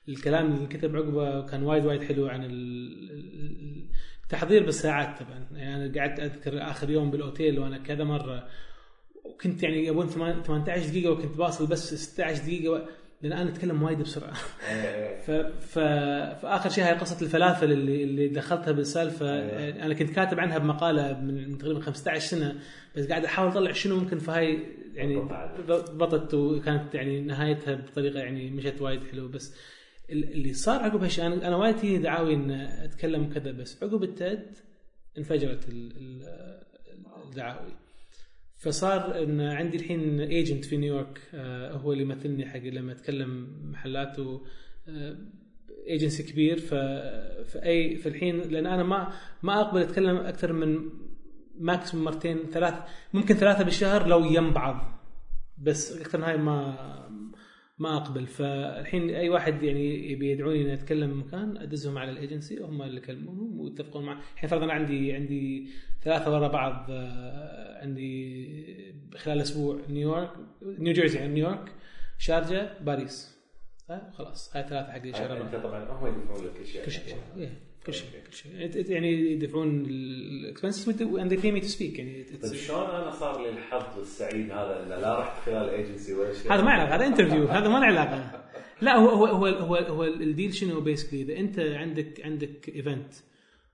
الكلام 0.09 0.55
اللي 0.55 0.67
كتب 0.67 0.97
عقبه 0.97 1.47
كان 1.47 1.63
وايد 1.63 1.85
وايد 1.87 2.03
حلو 2.03 2.27
عن 2.27 2.45
ال- 2.45 3.11
ال- 3.11 3.87
التحضير 4.25 4.65
بالساعات 4.65 5.23
طبعا. 5.23 5.47
يعني 5.53 5.85
أنا 5.87 6.01
قعدت 6.01 6.21
أذكر 6.21 6.63
آخر 6.71 6.91
يوم 6.91 7.11
بالأوتيل 7.11 7.59
وأنا 7.59 7.79
كذا 7.79 8.05
مرة 8.05 8.49
وكنت 9.25 9.63
يعني 9.63 9.87
يبون 9.87 10.07
18 10.07 10.89
دقيقة 10.91 11.11
وكنت 11.13 11.37
باصل 11.37 11.67
بس 11.67 11.95
16 11.95 12.43
دقيقة 12.45 12.89
لأن 13.23 13.33
أنا 13.33 13.51
أتكلم 13.51 13.83
وايد 13.83 13.99
بسرعة 13.99 14.33
إيه. 14.71 15.21
ف... 15.27 15.31
ف... 15.61 15.79
فآخر 16.43 16.71
شيء 16.71 16.85
هاي 16.85 16.93
قصة 16.93 17.23
الفلافل 17.25 17.73
اللي 17.73 18.03
اللي 18.05 18.29
دخلتها 18.29 18.73
بالسالفة 18.73 19.27
أيوة. 19.33 19.85
أنا 19.87 19.95
كنت 19.95 20.11
كاتب 20.11 20.41
عنها 20.41 20.59
بمقالة 20.59 21.21
من 21.21 21.59
تقريبا 21.59 21.81
15 21.81 22.27
سنة 22.27 22.61
بس 22.97 23.07
قاعد 23.07 23.25
أحاول 23.25 23.49
أطلع 23.51 23.73
شنو 23.73 23.97
ممكن 23.97 24.19
فهاي 24.19 24.59
يعني 24.95 25.17
ضبطت. 25.67 26.35
وكانت 26.35 26.95
يعني 26.95 27.21
نهايتها 27.21 27.75
بطريقة 27.75 28.19
يعني 28.19 28.51
مشت 28.51 28.81
وايد 28.83 29.01
حلو 29.13 29.29
بس 29.29 29.55
ال- 30.11 30.33
اللي 30.33 30.53
صار 30.53 30.83
عقب 30.83 31.03
هالشيء 31.03 31.27
أنا 31.27 31.49
أنا 31.49 31.57
وايد 31.57 31.77
تجيني 31.77 31.99
دعاوي 31.99 32.35
إن 32.35 32.51
أتكلم 32.51 33.33
كذا 33.35 33.51
بس 33.53 33.83
عقب 33.83 34.03
ال 34.03 34.16
TED 34.16 34.57
انفجرت 35.19 35.69
ال- 35.69 35.93
ال- 35.97 36.61
الدعاوي 37.29 37.73
فصار 38.57 39.23
إن 39.23 39.41
عندي 39.41 39.77
الحين 39.77 40.21
agent 40.21 40.65
في 40.65 40.77
نيويورك 40.77 41.21
آه، 41.35 41.73
هو 41.73 41.93
اللي 41.93 42.03
يمثلني 42.03 42.47
حق 42.47 42.59
لما 42.59 42.93
أتكلم 42.93 43.49
محلات 43.71 44.19
و 44.19 44.41
ايجنسي 45.89 46.23
كبير. 46.23 46.59
ف 46.59 46.75
فاي 47.47 47.97
فالحين 47.97 48.41
لأن 48.41 48.67
أنا 48.67 48.83
ما 48.83 49.13
ما 49.43 49.61
أقبل 49.61 49.81
أتكلم 49.81 50.17
أكثر 50.17 50.53
من 50.53 50.91
maximum 51.59 52.05
مرتين 52.05 52.39
ثلاث 52.53 52.75
ممكن 53.13 53.35
ثلاثة 53.35 53.65
بالشهر 53.65 54.07
لو 54.07 54.25
يم 54.25 54.53
بعض 54.53 55.01
بس 55.59 56.01
أكثر 56.01 56.19
من 56.19 56.25
هاي 56.25 56.37
ما 56.37 57.06
ما 57.79 57.97
أقبل. 57.97 58.27
فالحين 58.27 59.11
أي 59.11 59.29
واحد 59.29 59.63
يعني 59.63 60.13
يبي 60.13 60.31
يدعوني 60.31 60.63
إني 60.63 60.75
أتكلم 60.75 61.21
مكان 61.21 61.57
أدزهم 61.57 61.99
على 61.99 62.11
الإيجنسي 62.11 62.59
هم 62.59 62.83
اللي 62.83 62.97
يكلمونهم 62.97 63.61
ويتفقون 63.61 64.05
معي 64.07 64.17
الحين 64.35 64.51
فرضا 64.51 64.73
عندي 64.73 65.13
عندي 65.13 65.69
ثلاثة 66.03 66.35
ورا 66.35 66.49
بعض 66.49 66.87
آه، 66.91 67.83
عندي 67.83 68.95
خلال 69.17 69.41
أسبوع 69.41 69.81
نيويورك 69.89 70.31
نيو 70.63 70.93
جيرسي 70.93 71.19
يعني 71.19 71.35
نيويورك 71.35 71.73
شارجة 72.19 72.79
باريس. 72.81 73.37
خلاص. 74.13 74.57
هاي 74.57 74.69
ثلاثة 74.69 74.93
حق 74.93 75.03
أنت 75.05 75.17
شهر 75.17 75.61
طبعا 75.63 75.85
هم 75.85 76.07
يدفعون 76.07 76.45
لك 76.45 76.61
اشياء 76.61 76.85
كل 76.85 76.91
شيء. 76.91 77.17
كل 77.87 77.95
شيء 77.95 78.09
كل 78.27 78.37
شيء. 78.37 78.91
يعني 78.93 79.33
يدفعون 79.33 79.87
ال 79.87 79.98
expenses 79.98 80.91
pay 81.37 81.53
me 81.53 81.61
to 81.65 81.71
speak. 81.77 81.99
يعني 81.99 82.25
طيب 82.43 82.55
شلون 82.55 82.91
أنا 82.91 83.11
صار 83.11 83.43
لي 83.43 83.51
الحظ 83.51 83.99
السعيد 84.01 84.51
هذا 84.51 84.83
ان 84.83 84.89
لا 84.89 85.21
رحت 85.21 85.47
خلال 85.47 85.71
ايجنسي 85.71 86.15
ولا 86.15 86.35
شيء؟ 86.35 86.53
هذا 86.53 86.63
ما 86.63 86.71
علاقة 86.71 86.97
هذا 86.97 87.07
interview 87.07 87.45
هذا 87.45 87.69
ما 87.69 87.79
له 87.79 87.87
علاقة. 87.87 88.43
لا 88.81 88.97
هو 88.97 89.09
هو 89.09 89.27
هو 89.27 89.47
هو, 89.47 89.77
هو 89.77 90.05
ال 90.05 90.15
deal 90.15 90.55
شنو؟ 90.55 90.81
basically 90.81 91.23
إذا 91.23 91.37
أنت 91.37 91.59
عندك 91.59 92.21
عندك 92.25 92.69
event 92.69 93.15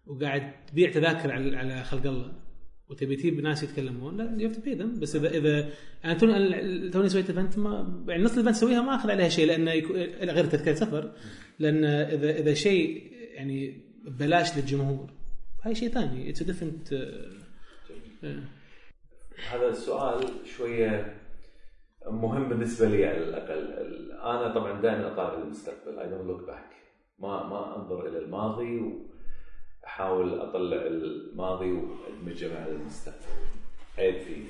وقاعد 0.07 0.53
تبيع 0.67 0.91
تذاكر 0.91 1.33
على 1.33 1.57
على 1.57 1.85
خلق 1.85 2.07
الله 2.07 2.33
وتبي 2.91 3.17
تجيب 3.17 3.41
ناس 3.41 3.63
يتكلمون 3.63 4.17
لا 4.17 4.43
you 4.43 4.53
to 4.53 4.61
them 4.67 5.01
بس 5.01 5.17
اذا 5.17 5.29
اذا 5.31 5.71
أنا 6.05 6.15
توني 6.15 6.91
توني 6.91 7.09
سويت 7.09 7.31
event 7.31 7.59
ما 7.59 8.05
يعني 8.09 8.23
نص 8.23 8.33
ال 8.33 8.37
event 8.37 8.57
اسويها 8.57 8.83
ما 8.83 8.95
أخذ 8.95 9.11
عليها 9.11 9.29
شيء 9.29 9.47
لأنه 9.47 9.73
غير 10.33 10.45
تذكرة 10.45 10.75
سفر. 10.75 11.13
لأن 11.59 11.85
اذا 11.85 12.39
إذا 12.39 12.55
شيء 12.55 13.13
يعني 13.35 13.92
ببلاش 14.05 14.57
للجمهور. 14.59 15.11
هاي 15.63 15.75
شيء 15.75 15.89
ثاني 15.89 16.31
it's 16.31 16.43
different 16.43 16.93
هذا 19.51 19.69
السؤال 19.69 20.47
شوية 20.47 21.17
مهم 22.07 22.49
بالنسبة 22.49 22.89
لي 22.89 23.07
على 23.07 23.19
الأقل. 23.19 23.59
ال- 23.73 24.13
أنا 24.13 24.55
طبعا 24.55 24.81
دائما 24.81 25.13
اطالع 25.13 25.35
المستقبل. 25.43 25.99
I 25.99 26.09
don't 26.09 26.27
look 26.27 26.41
back 26.47 26.71
ما 27.19 27.43
ما 27.47 27.77
أنظر 27.77 28.09
إلى 28.09 28.19
الماضي 28.19 28.81
وأحاول 29.83 30.41
أطلع 30.41 30.83
الماضي 30.87 31.73
وادمجه 31.73 32.55
مع 32.55 32.67
المستقبل. 32.67 33.47
عيب 33.99 34.21
فيه 34.23 34.45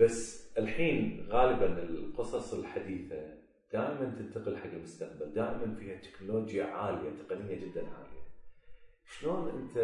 بس 0.00 0.48
الحين 0.58 1.26
غالبا 1.30 1.82
القصص 1.82 2.54
الحديثة 2.54 3.34
دائما 3.74 4.14
تنتقل 4.18 4.56
حق 4.56 4.72
المستقبل 4.72 5.34
دائما 5.34 5.74
فيها 5.74 5.96
تكنولوجيا 5.96 6.64
عالية 6.64 7.10
تقنية 7.10 7.54
جدا 7.54 7.80
عالية. 7.80 8.24
شلون 9.06 9.48
أنت 9.48 9.76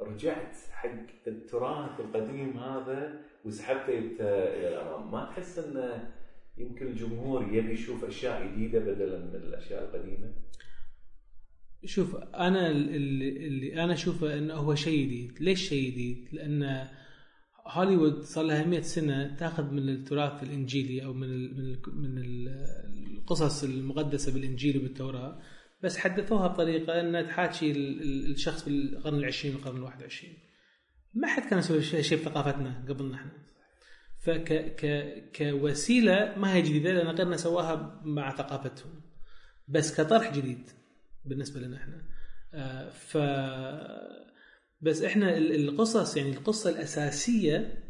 رجعت 0.00 0.56
حق 0.72 1.06
التراث 1.26 2.00
القديم 2.00 2.58
هذا 2.58 3.20
وسحبته 3.44 4.28
إلى 4.28 4.68
الأمام؟ 4.68 5.10
ما 5.12 5.24
تحس 5.24 5.58
انه 5.58 6.12
يمكن 6.58 6.86
الجمهور 6.86 7.42
يبي 7.42 7.72
يشوف 7.72 8.04
أشياء 8.04 8.46
جديدة 8.46 8.78
بدلا 8.78 9.18
من 9.18 9.34
الأشياء 9.34 9.84
القديمة؟ 9.84 10.32
شوف 11.84 12.16
أنا 12.16 12.70
اللي, 12.70 13.46
اللي 13.46 13.84
أنا 13.84 13.92
أشوفه 13.92 14.38
انه 14.38 14.54
هو 14.54 14.74
شيء 14.74 15.06
جديد، 15.06 15.32
ليش 15.40 15.68
شيء 15.68 15.90
جديد؟ 15.90 16.28
لأن 16.32 16.88
هوليوود 17.66 18.22
صار 18.22 18.44
لها 18.44 18.64
100 18.66 18.80
سنة 18.80 19.36
تاخذ 19.36 19.70
من 19.70 19.88
التراث 19.88 20.42
الإنجيلي 20.42 21.04
أو 21.04 21.12
من 21.12 21.24
ال 21.24 21.54
من 21.56 21.64
ال 21.74 21.80
من 21.94 22.18
ال 22.18 22.48
القصص 23.18 23.64
المقدسة 23.64 24.32
بالإنجيل 24.32 24.78
وبالتوراة 24.78 25.40
بس 25.82 25.96
حدثوها 25.96 26.46
بطريقة 26.48 27.00
إنها 27.00 27.22
تحاكي 27.22 27.70
ال- 27.70 28.02
ال- 28.02 28.30
الشخص 28.30 28.64
بالقرن 28.64 29.18
العشرين 29.18 29.54
والقرن 29.54 29.76
الواحد 29.76 30.02
وعشرين. 30.02 30.38
ما 31.14 31.28
حد 31.28 31.42
كان 31.50 31.58
يسوي 31.58 31.82
شيء 31.82 32.18
بثقافتنا 32.18 32.84
قبلنا 32.88 33.14
إحنا. 33.14 33.30
فك 34.20 34.52
ك 34.76 35.32
كوسيلة 35.38 36.34
ما 36.38 36.54
هي 36.54 36.62
جديدة 36.62 36.92
لأن 36.92 37.06
غيرنا 37.16 37.36
سواها 37.36 38.00
مع 38.04 38.36
ثقافتهم. 38.36 39.00
بس 39.68 40.00
كطرح 40.00 40.32
جديد 40.36 40.70
بالنسبة 41.24 41.60
لنا 41.60 41.76
إحنا 41.76 42.02
آه، 42.54 42.88
ف 42.90 43.16
بس 44.82 45.02
إحنا 45.02 45.36
ال- 45.36 45.68
القصص 45.68 46.16
يعني 46.16 46.30
القصة 46.30 46.70
الأساسية 46.70 47.82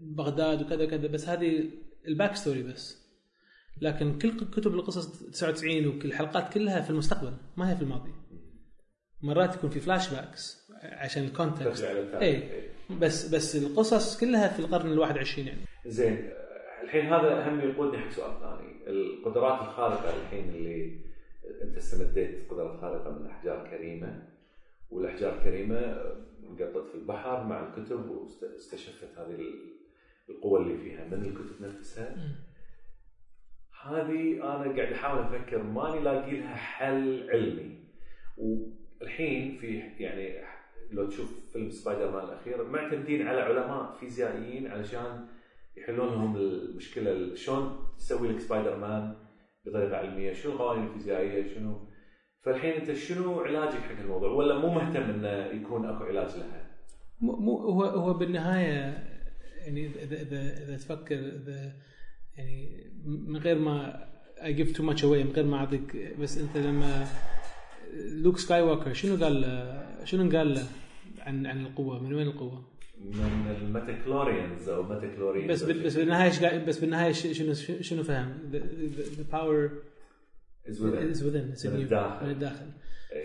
بغداد 0.00 0.62
وكذا 0.62 0.86
كذا 0.86 1.06
بس 1.08 1.28
هذه 1.28 1.64
ال 2.08 2.14
back 2.14 2.36
story 2.36 2.62
بس. 2.62 3.06
لكن 3.80 4.18
كل 4.18 4.30
كتب 4.50 4.74
القصص 4.74 5.22
99 5.30 5.86
وكل 5.86 6.08
الحلقات 6.08 6.52
كلها 6.54 6.80
في 6.80 6.90
المستقبل 6.90 7.32
ما 7.56 7.70
هي 7.72 7.76
في 7.76 7.82
الماضي. 7.82 8.10
مرات 9.22 9.54
يكون 9.54 9.70
في 9.70 9.80
flashbacks 9.80 10.70
عشان 10.82 11.24
ال 11.24 11.31
context. 11.31 11.84
اي 11.84 12.42
بس 13.00 13.28
بس 13.34 13.56
القصص 13.56 14.20
كلها 14.20 14.48
في 14.48 14.58
القرن 14.58 14.92
ال 14.92 14.98
21 14.98 15.46
يعني. 15.48 15.60
زين. 15.86 16.30
الحين 16.84 17.06
هذا 17.06 17.48
هم 17.48 17.60
يقودني 17.70 17.98
حق 17.98 18.10
سؤال 18.10 18.40
ثاني. 18.40 18.90
القدرات 18.90 19.60
الخارقة 19.68 20.16
الحين 20.22 20.48
اللي 20.48 21.00
أنت 21.62 21.76
استمديت 21.76 22.50
قدرات 22.50 22.80
خارقة 22.80 23.10
من 23.18 23.26
أحجار 23.26 23.70
كريمة 23.70 24.22
والأحجار 24.90 25.38
الكريمة 25.38 25.78
انقطت 26.42 26.88
في 26.88 26.94
البحر 26.94 27.44
مع 27.44 27.68
الكتب 27.68 28.10
واستشفت 28.10 29.18
هذه 29.18 29.40
القوة 30.28 30.60
اللي 30.60 30.78
فيها 30.78 31.04
من 31.04 31.24
الكتب 31.24 31.62
نفسها. 31.62 32.16
هذه 33.82 34.34
أنا 34.34 34.76
قاعد 34.76 34.92
أحاول 34.92 35.18
أفكر 35.18 35.62
ماني 35.62 36.00
لاقي 36.00 36.36
لها 36.36 36.54
حل 36.54 37.30
علمي. 37.30 37.78
والحين 38.36 39.58
في 39.58 39.78
يعني 39.78 40.46
لو 40.90 41.06
تشوف 41.08 41.52
فيلم 41.52 41.70
سبايدر 41.70 42.10
مان 42.10 42.24
الأخير 42.24 42.64
معتمدين 42.64 43.26
على 43.28 43.40
علماء 43.40 43.96
فيزيائيين 44.00 44.66
علشان 44.66 45.26
يحلون 45.76 46.08
لهم 46.08 46.36
المشكلة 46.36 47.34
شلون 47.34 47.78
تسوي 47.98 48.28
لك 48.28 48.40
سبايدر 48.40 48.76
مان 48.76 49.14
بطريقة 49.66 49.96
علمية؟ 49.96 50.32
شنو 50.32 50.52
القوانين 50.52 50.86
الفيزيائية؟ 50.86 51.54
شنو 51.54 51.88
فالحين 52.46 52.72
انت 52.72 52.92
شنو 52.92 53.40
علاجك 53.40 53.78
حق 53.78 54.00
الموضوع 54.00 54.30
ولا 54.30 54.58
مو 54.58 54.74
مهتم 54.74 55.02
إنه 55.02 55.28
يكون 55.28 55.86
أكو 55.86 56.04
علاج 56.04 56.28
لها 56.36 56.66
مو 57.20 57.56
هو 57.56 57.84
هو 57.84 58.14
بالنهاية 58.14 59.04
يعني 59.58 59.86
اذا 59.86 60.22
اذا 60.22 60.64
اذا 60.64 60.76
تفكر 60.76 61.18
إذا 61.18 61.72
يعني 62.36 62.90
من 63.06 63.36
غير 63.36 63.58
ما 63.58 64.06
I 64.38 64.52
give 64.52 64.76
too 64.76 64.82
much 64.82 65.00
away 65.00 65.24
من 65.24 65.32
غير 65.36 65.44
ما 65.44 65.56
أعطيك 65.56 66.16
بس 66.20 66.38
أنت 66.38 66.56
لما 66.56 67.06
لوك 67.94 68.38
سكاي 68.38 68.62
ووكر 68.62 68.92
شنو 68.92 69.24
قال 69.24 69.44
شنو 70.04 70.36
قال 70.36 70.54
له 70.54 70.66
عن 71.20 71.46
عن 71.46 71.66
القوة 71.66 72.02
من 72.02 72.14
وين 72.14 72.26
القوة؟ 72.26 72.64
من 73.00 73.56
ال 73.62 73.69
midi-chlorians 73.69 74.68
أو 74.68 74.82
midi-chlorians 74.82 75.50
بس 75.50 75.62
بس 75.62 75.96
بالنهاية 75.96 76.64
بس 76.64 76.78
بالنهاية 76.78 77.12
شنو 77.12 77.54
شنو 77.80 78.02
فهم؟ 78.02 78.38
The, 78.52 78.56
the, 78.56 79.32
it's 80.68 80.80
in 80.80 81.66
من. 81.66 81.82
الداخل. 81.82 82.26
من 82.26 82.32
الداخل. 82.32 82.66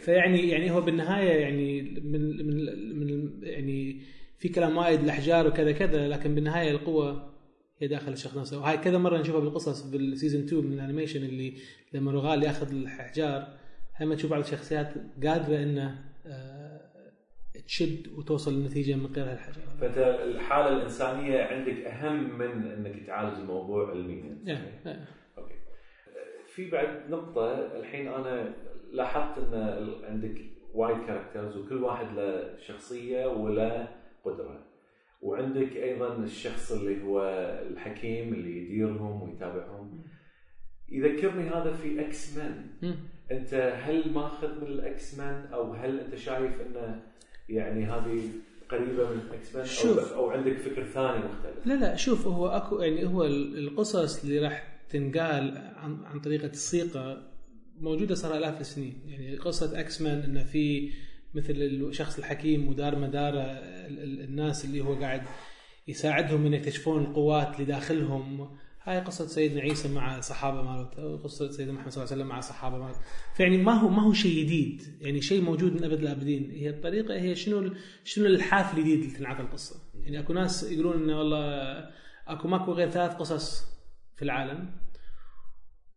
فيعني 0.01 0.49
يعني 0.49 0.71
هو 0.71 0.81
بالنهاية 0.81 1.41
يعني 1.41 1.81
من 2.03 2.47
من 2.47 2.99
من 2.99 3.39
يعني 3.43 4.01
في 4.37 4.49
كلام 4.49 4.77
وايد 4.77 4.99
الاحجار 4.99 5.47
وكذا 5.47 5.71
كذا 5.71 6.07
لكن 6.07 6.35
بالنهاية 6.35 6.71
القوة 6.71 7.31
هي 7.79 7.87
داخل 7.87 8.11
الشخص 8.11 8.37
نفسه 8.37 8.59
وهاي 8.59 8.77
كذا 8.77 8.97
مرة 8.97 9.17
نشوفها 9.17 9.39
بالقصص 9.39 9.81
بال 9.81 9.96
season 9.96 10.41
2 10.43 10.65
من 10.65 10.73
ال 10.73 10.78
animation 10.78 11.23
اللي 11.23 11.53
لما 11.93 12.11
رغال 12.11 12.43
ياخذ 12.43 12.71
الأحجار 12.71 13.47
هم 14.01 14.13
تشوف 14.13 14.31
بعض 14.31 14.43
الشخصيات 14.43 14.93
قادرة 15.23 15.63
إنه 15.63 16.11
آه، 16.25 16.81
تشد 17.67 18.07
وتوصل 18.17 18.61
لنتيجة 18.61 18.95
من 18.95 19.05
غير 19.05 19.31
هالحجر 19.31 19.61
فأنت 19.81 19.97
الحالة 19.97 20.77
الإنسانية 20.77 21.43
عندك 21.43 21.77
أهم 21.85 22.37
من 22.37 22.71
إنك 22.71 23.07
تعالج 23.07 23.39
الموضوع 23.39 23.89
علميا. 23.89 24.37
okay 24.85 25.20
في 26.55 26.69
بعد 26.69 27.09
نقطة 27.09 27.53
الحين 27.79 28.07
أنا 28.07 28.53
لاحظت 28.91 29.37
أن 29.37 29.53
عندك 30.03 30.41
وايد 30.73 30.97
characters 31.07 31.57
وكل 31.57 31.83
واحد 31.83 32.15
له 32.15 32.57
شخصية 32.57 33.25
وله 33.25 33.87
قدرة. 34.25 34.59
وعندك 35.21 35.75
أيضا 35.77 36.15
الشخص 36.17 36.71
اللي 36.71 37.03
هو 37.03 37.21
الحكيم 37.71 38.33
اللي 38.33 38.57
يديرهم 38.57 39.21
ويتابعهم. 39.21 40.01
يذكرني 40.91 41.49
هذا 41.49 41.73
في 41.73 42.01
إكس 42.01 42.37
مان. 42.37 42.67
أنت 43.31 43.53
هل 43.83 44.13
ماخذ 44.13 44.61
من 44.61 44.67
الاكس 44.67 45.17
مان 45.19 45.45
أو 45.53 45.73
هل 45.73 45.99
أنت 45.99 46.15
شايف 46.15 46.61
انه 46.61 47.01
يعني 47.49 47.85
هذه 47.85 48.21
قريبة 48.69 49.09
من 49.09 49.21
الاكس 49.29 49.55
مان 49.55 49.65
شوف. 49.65 50.13
أو, 50.13 50.19
أو 50.25 50.29
عندك 50.31 50.57
فكر 50.57 50.83
ثاني 50.83 51.17
مختلف؟ 51.25 51.67
لا 51.67 51.73
لا 51.73 51.95
شوف 51.95 52.27
هو 52.27 52.47
أكو 52.47 52.79
يعني 52.81 53.05
هو 53.07 53.23
ال- 53.25 53.57
القصص 53.67 54.23
اللي 54.23 54.39
راح 54.39 54.70
تنقال 54.91 55.57
عن, 55.75 56.03
عن 56.05 56.19
طريقة 56.19 56.47
الصيغه 56.49 57.31
موجودة 57.79 58.15
صار 58.15 58.37
الاف 58.37 58.61
السنين. 58.61 59.01
يعني 59.07 59.35
قصة 59.37 59.79
إكس 59.79 60.01
مان 60.01 60.19
انه 60.19 60.43
في 60.43 60.91
مثل 61.33 61.53
الشخص 61.53 62.17
الحكيم 62.17 62.67
ودار 62.67 62.95
مدار 62.99 63.33
ال- 63.33 63.99
ال- 64.03 64.21
الناس 64.21 64.65
اللي 64.65 64.81
هو 64.81 64.93
قاعد 64.93 65.21
يساعدهم 65.87 66.45
ان 66.45 66.53
يكتشفون 66.53 67.01
القوات 67.03 67.55
اللي 67.55 67.65
داخلهم. 67.65 68.57
هاي 68.83 68.99
قصة 68.99 69.27
سيدنا 69.27 69.61
عيسى 69.61 69.93
مع 69.93 70.17
الصحابة 70.17 70.61
مالته 70.61 71.17
قصة 71.17 71.51
سيدنا 71.51 71.73
محمد 71.73 71.91
صلى 71.91 72.03
الله 72.03 72.11
عليه 72.13 72.21
وسلم 72.21 72.27
مع 72.27 72.39
الصحابة 72.39 72.77
مالته 72.77 72.99
فيعني 73.35 73.57
ما 73.57 73.73
هو 73.73 73.89
ما 73.89 74.01
هو 74.03 74.13
شيء 74.13 74.43
جديد. 74.45 74.97
يعني 75.01 75.21
شيء 75.21 75.41
موجود 75.41 75.73
من 75.73 75.83
أبد 75.83 75.99
الآبدين 76.01 76.51
هي 76.51 76.69
الطريقة 76.69 77.13
هي 77.15 77.35
شنو 77.35 77.73
شنو 78.03 78.25
الحافل 78.25 78.77
الجديد 78.77 79.01
اللي 79.03 79.17
تنعطى 79.17 79.41
القصة. 79.41 79.75
يعني 80.03 80.19
أكو 80.19 80.33
ناس 80.33 80.71
يقولون 80.71 81.03
إنه 81.03 81.17
والله 81.17 81.39
أكو 82.27 82.47
ماكو 82.47 82.71
غير 82.71 82.89
ثلاث 82.89 83.11
قصص 83.13 83.70
في 84.21 84.25
العالم 84.25 84.69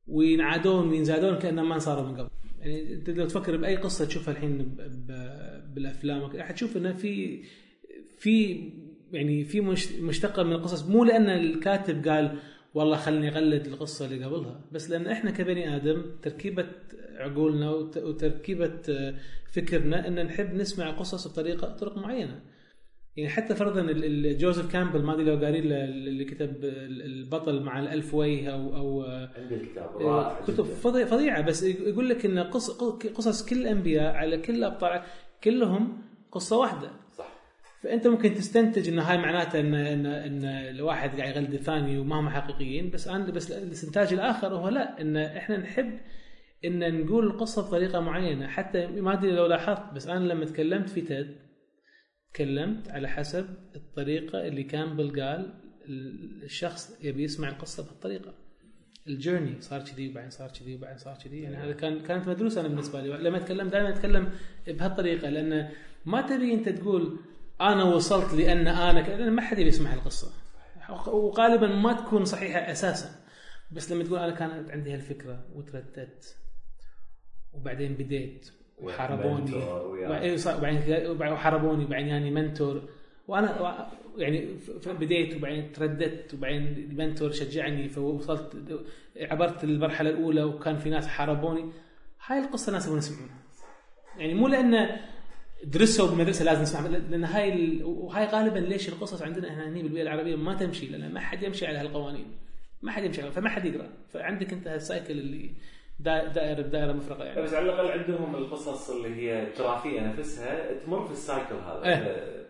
وينعادون 0.07 0.89
وينزادون 0.89 1.39
كأنهم 1.39 1.69
ما 1.69 1.79
صاروا 1.79 2.09
من 2.09 2.17
قبل. 2.17 2.31
يعني 2.59 2.95
أنت 2.95 3.11
لو 3.11 3.27
تفكر 3.27 3.57
بأي 3.57 3.77
قصة 3.77 4.05
تشوفها 4.05 4.33
الحين 4.35 4.77
بالأفلام 5.75 6.23
راح 6.23 6.51
تشوف 6.51 6.77
إنه 6.77 6.93
في 6.93 7.43
في 8.19 8.55
يعني 9.13 9.45
في 9.45 9.61
مش- 9.61 9.93
مشتقة 9.93 10.43
من 10.43 10.53
القصص. 10.53 10.89
مو 10.89 11.05
لأن 11.05 11.31
الكاتب 11.31 12.09
قال 12.09 12.39
والله 12.75 12.97
خلني 12.97 13.29
أقلد 13.29 13.67
القصة 13.67 14.07
اللي 14.07 14.25
قبلها 14.25 14.65
بس 14.73 14.91
لأن 14.91 15.07
إحنا 15.07 15.31
كبني 15.31 15.77
آدم 15.77 16.03
تركيبة 16.23 16.67
عقولنا 17.17 17.71
وت- 17.71 17.97
وتركيبة 17.99 18.81
فكرنا 19.53 20.09
إن 20.09 20.27
نحب 20.27 20.55
نسمع 20.55 20.91
قصص 20.91 21.29
بطريقة 21.29 21.77
طرق 21.77 21.99
معينة. 21.99 22.41
يعني 23.17 23.31
حتى 23.31 23.55
فرضا 23.55 23.93
جوزيف 24.33 24.73
كامبل 24.73 25.03
ما 25.03 25.13
أدري 25.15 25.25
لو 25.25 25.45
قارين 25.45 25.73
اللي 25.73 26.25
كتب 26.25 26.65
ال- 26.65 27.03
البطل 27.03 27.63
مع 27.63 27.81
الألف 27.81 28.15
وجه 28.15 28.49
أو 28.53 28.77
أو 28.77 29.03
آه، 29.05 29.31
رائع 30.01 30.41
كتب 30.47 30.65
فظيعة. 30.65 31.41
بس 31.41 31.63
يقول 31.63 32.09
لك 32.09 32.25
إن 32.27 32.39
قص 32.39 32.71
قصص 33.15 33.47
كل 33.49 33.57
الأنبياء 33.59 34.15
على 34.15 34.39
كل 34.39 34.55
الابطال 34.55 35.03
كلهم 35.45 35.99
قصة 36.33 36.59
واحدة. 36.59 36.91
صح. 37.19 37.29
فأنت 37.83 38.07
ممكن 38.07 38.35
تستنتج 38.35 38.89
إن 38.89 38.99
هاي 38.99 39.19
معناته 39.19 39.61
ان 39.61 39.75
ان 39.75 40.07
إن 40.07 40.45
الواحد 40.45 41.21
قاعد 41.21 41.37
يغلد 41.37 41.55
الثاني 41.55 41.99
وما 41.99 42.21
هم 42.21 42.29
حقيقيين. 42.29 42.91
بس 42.91 43.09
أنا 43.09 43.31
بس 43.31 43.53
الاستنتاج 43.53 44.13
الآخر 44.13 44.55
هو 44.55 44.69
لا 44.69 45.01
إن 45.01 45.17
إحنا 45.17 45.57
نحب 45.57 45.99
إن 46.65 47.05
نقول 47.05 47.27
القصة 47.27 47.63
بطريقة 47.69 48.01
معينة. 48.01 48.47
حتى 48.47 48.87
ما 48.87 49.13
أدري 49.13 49.31
لو 49.33 49.47
لاحظت 49.47 49.95
بس 49.95 50.07
أنا 50.09 50.25
لما 50.33 50.45
تكلمت 50.45 50.89
في 50.89 51.01
تيد 51.01 51.37
تكلمت 52.35 52.89
على 52.89 53.09
حسب 53.09 53.47
الطريقة 53.77 54.47
اللي 54.49 54.63
كامبل 54.63 55.21
قال 55.23 55.55
الشخص 56.45 56.97
يبي 57.03 57.23
يسمع 57.25 57.49
القصة 57.49 57.83
بهالطريقه 57.85 58.35
الجيرني 59.07 59.61
صار 59.61 59.83
كذي 59.83 60.09
وبعدين 60.09 60.31
صار 60.31 60.51
كذي 60.51 60.75
وبعدين 60.75 60.99
صار 60.99 61.19
كذي. 61.25 61.43
يعني 61.43 61.57
هذا 61.57 61.73
كان 61.73 62.01
كانت 62.03 62.29
مدروسة 62.29 62.61
أنا 62.61 62.69
بالنسبة 62.69 63.01
لي. 63.03 63.09
لما 63.09 63.37
اتكلم 63.37 63.69
دائما 63.69 63.89
أتكلم 63.89 64.31
بهالطريقة 64.67 65.29
لأن 65.29 65.71
ما 66.05 66.21
تبي 66.23 66.55
أنت 66.55 66.69
تقول 66.69 67.19
أنا 67.61 67.85
وصلت 67.85 68.35
لأن 68.35 68.67
أنا 68.69 69.01
ك- 69.03 69.09
لأن 69.09 69.31
ما 69.33 69.43
حد 69.43 69.59
يبي 69.59 69.69
يسمع 69.69 69.95
القصة. 69.95 70.33
وغالبا 71.07 71.67
ما 71.67 71.93
تكون 71.93 72.25
صحيحة 72.25 72.59
أساسا. 72.59 73.11
بس 73.73 73.93
لما 73.93 74.05
تقول 74.05 74.19
أنا 74.19 74.35
كانت 74.35 74.71
عندي 74.71 74.95
هالفكرة 74.95 75.47
وترددت 75.55 76.37
وبعدين 77.53 77.95
بديت 77.95 78.51
وحاربوني. 78.83 79.51
وبعدين 80.07 80.37
صار- 80.37 80.57
وبعدين 80.57 82.09
يعني 82.09 82.31
منتور. 82.31 82.83
وأنا 83.29 83.89
يعني 84.17 84.49
بديت 84.87 85.37
وبعدين 85.37 85.73
ترددت 85.73 86.35
وبعدين 86.35 86.63
المنتور 86.91 87.33
شجعني 87.33 87.89
فوصلت 87.89 88.81
عبرت 89.21 89.65
المرحله 89.65 90.11
الأولى 90.11 90.43
وكان 90.43 90.77
في 90.79 90.91
ناس 90.91 91.07
حاربوني. 91.07 91.73
هاي 92.27 92.39
القصة 92.39 92.69
الناس 92.69 92.87
يبون 92.87 92.99
يسمعونها. 92.99 93.39
يعني 94.19 94.35
مو 94.35 94.49
لأن 94.49 94.97
درسوا 95.65 96.09
بالمدرسة 96.09 96.45
لازم 96.45 96.63
نسمع 96.63 96.87
لأن 96.87 97.25
هاي 97.25 97.53
ال... 97.55 97.85
وهاي 97.85 98.27
غالبا 98.27 98.59
ليش 98.59 98.89
القصص 98.89 99.23
عندنا 99.23 99.49
إحنا 99.49 99.69
هنا 99.69 99.83
بالبيئه 99.83 100.03
العربية 100.03 100.37
ما 100.37 100.55
تمشي 100.55 100.87
لأن 100.87 101.13
ما 101.13 101.21
حد 101.21 101.43
يمشي 101.43 101.67
على 101.67 101.79
هالقوانين. 101.79 102.27
ما 102.83 102.93
حد 102.93 103.05
يمشي 103.05 103.23
على 103.23 103.31
فما 103.33 103.49
حد 103.49 103.65
يقرأ. 103.65 103.89
فعندك 104.13 104.53
أنت 104.53 104.67
هال 104.69 104.82
cycle 104.82 105.13
اللي 105.19 105.51
دائره 105.99 106.63
بدائره 106.63 106.93
مفرغه 106.93 107.25
يعني 107.25 107.43
بس 107.43 107.55
على 107.55 107.65
الأقل 107.65 107.99
عندهم 108.01 108.35
القصص 108.37 108.91
اللي 108.91 109.15
هي 109.15 109.43
التراثيه 109.43 110.01
نفسها 110.01 110.79
تمر 110.79 111.07
في 111.07 111.13
ال 111.13 111.20
cycle 111.20 111.55
هذا 111.55 111.85
إيه. 111.85 112.47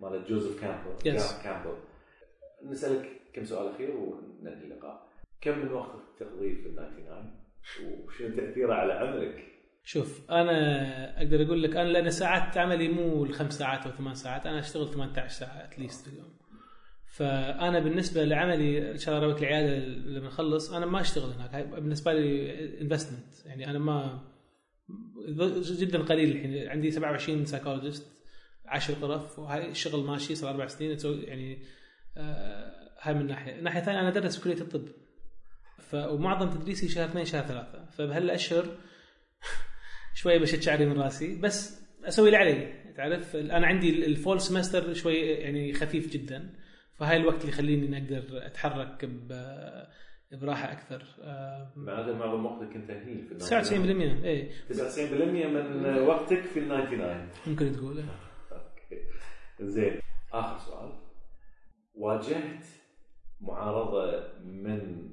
مال 0.00 0.24
جوزيف 0.24 0.60
كامبل. 0.60 0.96
جوزيف 1.04 1.44
كامبل 1.44 1.76
نسألك 2.64 3.10
كم 3.32 3.44
سؤال 3.44 3.74
أخير 3.74 3.90
وننهي 3.96 4.64
اللقاء 4.64 5.08
كم 5.40 5.58
من 5.58 5.72
وقتك 5.72 6.02
تقضيه 6.18 6.54
في 6.54 6.66
ال 6.66 6.74
99 6.74 8.04
وشنو 8.06 8.36
تأثيره 8.36 8.74
على 8.74 8.92
عملك؟ 8.92 9.44
شوف 9.84 10.30
أنا 10.30 11.18
أقدر 11.18 11.42
أقول 11.42 11.62
لك 11.62 11.76
أنا 11.76 11.88
لأن 11.88 12.10
ساعات 12.10 12.58
عملي 12.58 12.88
مو 12.88 13.24
الخمس 13.24 13.58
ساعات 13.58 13.86
أو 13.86 13.92
ثمان 13.92 14.14
ساعات 14.14 14.46
أنا 14.46 14.58
أشتغل 14.58 14.88
18 14.88 15.28
ساعة 15.28 15.64
at 15.64 15.77
least 15.77 16.08
في 16.08 16.12
اليوم 16.14 16.36
فأنا 17.14 17.78
بالنسبة 17.78 18.24
لعملي 18.24 18.90
إن 18.90 18.98
شاء 18.98 19.16
الله 19.16 19.28
روك 19.28 19.38
العيادة 19.38 19.84
لما 19.86 20.26
نخلص 20.26 20.72
أنا 20.72 20.86
ما 20.86 21.00
أشتغل 21.00 21.30
هناك. 21.30 21.66
بالنسبة 21.68 22.12
لي 22.12 22.80
investment 22.80 23.46
يعني 23.46 23.70
أنا 23.70 23.78
ما 23.78 24.24
جدا 25.80 26.02
قليل 26.02 26.30
الحين. 26.30 26.68
عندي 26.68 26.90
27 26.90 27.44
psychologist 27.44 28.06
10 28.66 28.94
غرف 28.94 29.38
وهاي 29.38 29.70
الشغل 29.70 30.06
ماشي 30.06 30.34
صار 30.34 30.50
أربع 30.50 30.66
سنين. 30.66 30.98
يعني 31.04 31.62
آه 32.16 32.72
هاي 33.00 33.14
من 33.14 33.26
ناحية، 33.26 33.58
الناحيه 33.58 33.80
الثانية 33.80 34.00
أنا 34.00 34.08
أدرس 34.08 34.36
في 34.36 34.44
كلية 34.44 34.60
الطب. 34.60 34.88
ف 35.78 35.94
ومعظم 35.94 36.50
تدريسي 36.50 36.88
شهر 36.88 37.04
اثنين 37.04 37.24
شهر 37.24 37.46
ثلاثة. 37.46 37.84
فبهالاشهر 37.84 38.66
شوي 40.14 40.38
بشد 40.38 40.62
شعري 40.62 40.86
من 40.86 41.00
راسي. 41.00 41.40
بس 41.40 41.80
أسوي 42.04 42.26
اللي 42.26 42.36
علي 42.36 42.92
تعرف؟ 42.96 43.36
أنا 43.36 43.66
عندي 43.66 44.06
الفول 44.06 44.40
سمستر 44.40 44.94
شوي 44.94 45.16
يعني 45.16 45.72
خفيف 45.72 46.12
جدا. 46.12 46.63
فهاي 46.98 47.16
الوقت 47.16 47.40
اللي 47.40 47.48
يخليني 47.52 47.86
إني 47.86 47.98
أقدر 48.18 48.46
أتحرك 48.46 49.04
ب- 49.04 49.84
براحة 50.32 50.72
أكثر. 50.72 51.04
آه، 51.22 51.72
معناته 51.76 52.18
معظم 52.18 52.46
وقتك 52.46 52.76
انت 52.76 52.90
هني 52.90 53.22
في 53.22 53.32
ال 53.32 53.38
99% 53.40 54.24
اي 54.24 54.50
99% 54.68 55.46
من 55.46 55.98
وقتك 56.08 56.40
في 56.42 56.58
ال 56.58 56.68
99 56.68 57.28
ممكن 57.46 57.72
تقول 57.72 57.98
إيه. 57.98 58.04
أوكي. 58.52 59.06
زين. 59.60 60.00
آخر 60.32 60.58
سؤال. 60.58 60.92
واجهت 61.94 62.64
معارضة 63.40 64.28
من 64.44 65.08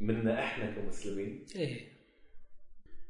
منا 0.00 0.44
إحنا 0.44 0.70
كمسلمين؟ 0.74 1.46
إيه. 1.56 1.88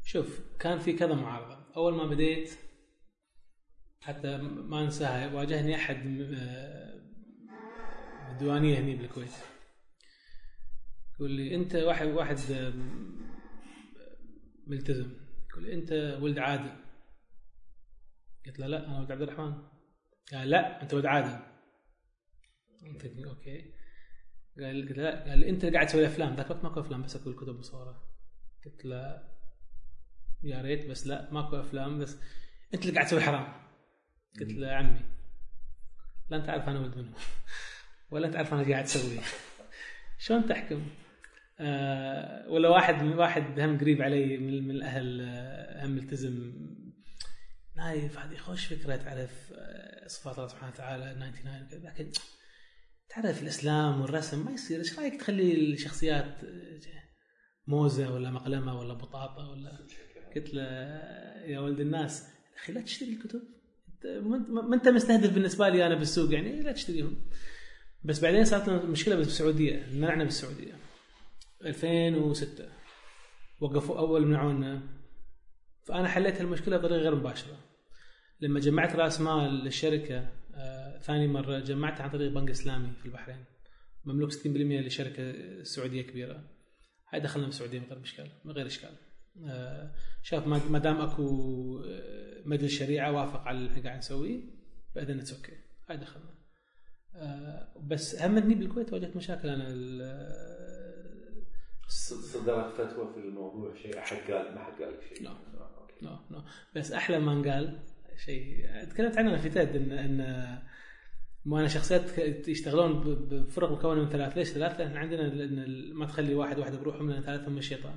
شوف 0.05 0.41
كان 0.61 0.79
في 0.79 0.93
كذا 0.93 1.15
معارضة. 1.15 1.59
أول 1.77 1.95
ما 1.95 2.07
بديت 2.07 2.51
حتى 4.01 4.37
ما 4.37 4.83
أنساها 4.85 5.35
واجهني 5.35 5.75
أحد 5.75 6.07
بالديوانيه 8.35 8.79
هني 8.79 8.97
بالكويت. 8.97 9.33
يقول 11.15 11.31
لي 11.31 11.55
أنت 11.55 11.75
واحد 11.75 12.07
واحد 12.07 12.39
ملتزم. 14.67 15.13
يقول 15.51 15.65
لي 15.65 15.75
أنت 15.75 16.19
ولد 16.21 16.39
عادل. 16.39 16.77
قلت 18.47 18.59
له 18.59 18.67
لا 18.67 18.87
أنا 18.87 18.99
ولد 18.99 19.13
عبد 19.13 19.23
الرحمن. 19.23 19.55
قال 20.33 20.51
لا 20.51 20.83
أنت 20.83 20.95
ولد 20.95 21.07
عادل. 21.07 21.43
قلت 22.83 23.05
له 23.05 23.31
okay. 23.31 23.75
قال 24.59 24.83
قلت 24.83 24.97
له 24.97 25.03
لا. 25.03 25.29
قال 25.31 25.39
لي 25.39 25.51
انت 25.51 25.65
قاعد 25.67 25.87
تسوي 25.87 26.07
أفلام. 26.07 26.35
ذاك 26.35 26.47
الوقت 26.47 26.65
ماكو 26.65 26.81
أفلام 26.81 27.03
بس 27.03 27.17
اكو 27.17 27.31
الكتب 27.31 27.59
مصورة. 27.59 28.03
قلت 28.65 28.85
له 28.85 29.29
يا 30.43 30.63
ريت 30.63 30.87
بس 30.91 31.07
لا 31.07 31.33
ماكو 31.33 31.61
أفلام 31.61 31.99
بس 31.99 32.17
أنت 32.75 32.83
اللي 32.83 32.95
قاعد 32.95 33.07
تسوي 33.07 33.21
حرام. 33.21 33.53
قلت 34.41 34.53
له 34.53 34.73
عمي. 34.73 35.01
لا 36.31 36.37
أنت 36.37 36.49
عارف 36.49 36.69
أنا 36.69 36.81
ولد 36.81 36.97
منو 36.99 37.13
ولا 38.11 38.27
انت 38.27 38.37
عارف 38.37 38.55
أنا 38.55 38.71
قاعد 38.71 38.85
أسوي. 38.85 39.19
شلون 40.19 40.47
تحكم؟ 40.47 40.83
آه 41.61 42.49
ولا 42.49 42.69
واحد 42.69 43.03
واحد 43.05 43.61
هم 43.61 43.79
قريب 43.79 44.03
علي 44.03 44.37
من, 44.37 44.65
من 44.69 44.71
الأهل 44.71 45.21
آه، 45.21 45.87
هم 45.87 45.91
ملتزم 45.91 46.53
نايف 47.77 48.19
هذه 48.19 48.37
خوش 48.37 48.67
فكرة 48.67 48.97
تعرف 48.97 49.53
آه، 49.53 50.09
صفات 50.09 50.39
الله 50.39 50.49
سبحانه 50.49 50.73
وتعالى 50.73 51.15
99 51.15 51.63
وكذا. 51.67 51.89
لكن 51.89 52.11
تعرف 53.09 53.43
الإسلام 53.43 54.01
والرسم 54.01 54.45
ما 54.45 54.53
يصير. 54.53 54.79
إيش 54.79 54.99
رأيك 54.99 55.21
تخلي 55.21 55.73
الشخصيات 55.73 56.45
آه، 56.45 57.05
موزة 57.67 58.15
ولا 58.15 58.31
مقلمة 58.31 58.79
ولا 58.79 58.95
بطاطا 58.95 59.49
ولا 59.51 59.79
قلت 60.37 60.55
له 60.55 60.63
يا 61.45 61.61
ولد 61.61 61.81
الناس 61.81 62.29
أخي 62.57 62.73
لا 62.73 62.81
تشتري 62.81 63.13
الكتب. 63.13 63.43
ما 64.49 64.75
أنت 64.75 64.89
مستهدف 64.89 65.33
بالنسبة 65.33 65.69
لي 65.69 65.87
أنا 65.87 65.95
بالسوق 65.95 66.35
يعني 66.35 66.61
لا 66.61 66.73
تشتريهم. 66.73 67.31
بس 68.05 68.21
بعدين 68.21 68.45
صارت 68.45 68.69
مشكلة 68.69 69.17
بالسعودية 69.17 69.87
منعنا 69.93 70.25
بالسعودية. 70.25 70.75
2006 71.65 72.69
وقفوا 73.61 73.99
أول 73.99 74.27
منعونا. 74.27 74.83
فأنا 75.85 76.09
حليت 76.09 76.41
المشكلة 76.41 76.77
بطريقة 76.77 76.99
غير 76.99 77.15
مباشرة. 77.15 77.57
لما 78.41 78.61
جمعت 78.61 78.97
رأس 78.97 79.21
مال 79.21 79.65
للشركة 79.65 80.29
آه 80.55 80.99
ثاني 80.99 81.29
مرة 81.29 81.59
جمعتها 81.59 82.03
عن 82.03 82.11
طريق 82.11 82.33
بنك 82.33 82.51
إسلامي 82.51 82.93
في 83.01 83.07
البحرين. 83.07 83.45
مملوك 84.05 84.33
60% 84.33 84.47
لشركة 84.47 85.35
سعودية 85.63 86.03
كبيرة. 86.03 86.45
هاي 87.13 87.21
دخلنا 87.21 87.47
بالسعودية 87.47 87.79
من 87.79 87.87
غير 87.87 88.03
اشكال 88.03 88.31
من 88.45 88.53
غير 88.53 88.67
إشكال. 88.67 88.97
آه 89.47 89.95
شاف 90.23 90.47
ما 90.47 90.79
دام 90.79 91.01
أكو 91.01 91.23
آه، 91.85 92.43
مجلس 92.45 92.73
شريعة 92.73 93.13
وافق 93.13 93.41
على 93.41 93.59
اللي 93.59 93.71
إحنا 93.71 93.83
قاعد 93.83 93.99
نسويه 93.99 94.41
فاذا 94.95 95.15
it's 95.15 95.33
okay 95.33 95.53
هاي 95.89 95.97
دخلنا. 95.97 96.34
بس 97.87 98.23
همتني 98.23 98.55
بالكويت 98.55 98.93
واجهت 98.93 99.17
مشاكل 99.17 99.49
أنا 99.49 99.69
صدرت 101.89 102.75
فتوى 102.75 103.13
في 103.15 103.21
الموضوع 103.21 103.75
شيء 103.83 103.99
أحد 103.99 104.33
قال 104.33 104.55
ما 104.55 104.65
حد 104.65 104.83
قال 104.83 104.93
لك 104.93 105.01
شيء. 105.09 105.23
لا. 105.23 105.35
no 106.03 106.17
no 106.31 106.43
بس 106.77 106.93
أحلى 106.93 107.19
ما 107.19 107.33
انقال 107.33 107.79
شيء 108.25 108.67
تكلمت 108.91 109.19
عنه 109.19 109.37
في 109.37 109.49
TED 109.49 109.77
ان 109.77 109.93
إن 109.93 110.59
مو 111.45 111.59
أنا 111.59 111.69
شخصيات 111.69 112.19
يشتغلون 112.49 113.17
بفرق 113.31 113.73
مكونه 113.73 114.03
من 114.03 114.09
ثلاث 114.09 114.37
ليش 114.37 114.49
ثلاث؟ 114.49 114.81
لأن 114.81 114.97
عندنا 114.97 115.33
ما 115.95 116.07
تخلي 116.07 116.35
واحد 116.35 116.59
واحدة 116.59 116.79
بروحهم 116.79 117.11
لأن 117.11 117.23
ثلاثهم 117.23 117.53
من 117.53 117.59
الشيطان. 117.59 117.95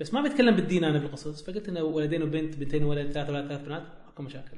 بس 0.00 0.14
ما 0.14 0.22
بتكلم 0.22 0.56
بالدين 0.56 0.84
أنا 0.84 0.98
بالقصص. 0.98 1.42
فقلت 1.42 1.68
إنه 1.68 1.82
ولدين 1.82 2.22
وبنت 2.22 2.56
بنتين 2.56 2.84
وولد 2.84 3.12
ثلاث 3.12 3.28
أولاد 3.28 3.48
ثلاث 3.48 3.60
بنات 3.60 3.82
أكو 4.08 4.22
مشاكل. 4.22 4.56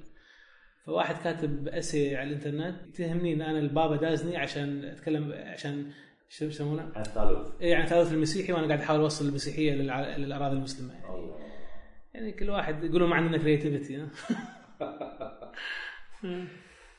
فواحد 0.89 1.23
كاتب 1.25 1.69
essay 1.69 2.17
على 2.17 2.29
الإنترنت 2.29 2.97
تهمني 2.97 3.33
إن 3.33 3.43
أنا 3.43 3.59
البابا 3.59 3.97
دازني 3.97 4.37
عشان 4.37 4.85
أتكلم 4.85 5.33
عشان 5.33 5.91
شو 6.29 6.45
يسمونه؟ 6.45 6.83
عن 6.97 7.01
الثالوث 7.03 7.63
اي 7.63 7.69
يعني 7.69 7.85
التعرف 7.85 8.13
المسيحي 8.13 8.53
وأنا 8.53 8.67
قاعد 8.67 8.81
أحاول 8.81 9.01
أوصل 9.01 9.29
المسيحية 9.29 9.73
للع- 9.73 10.19
للأراضي 10.19 10.57
المسلمة 10.57 10.93
يعني. 10.95 11.15
الله 11.15 11.39
يعني 12.15 12.33
كل 12.33 12.51
واحد 12.51 12.85
يقولوا 12.85 13.09
ما 13.09 13.17
عندنا 13.17 13.39
creativity 13.39 14.07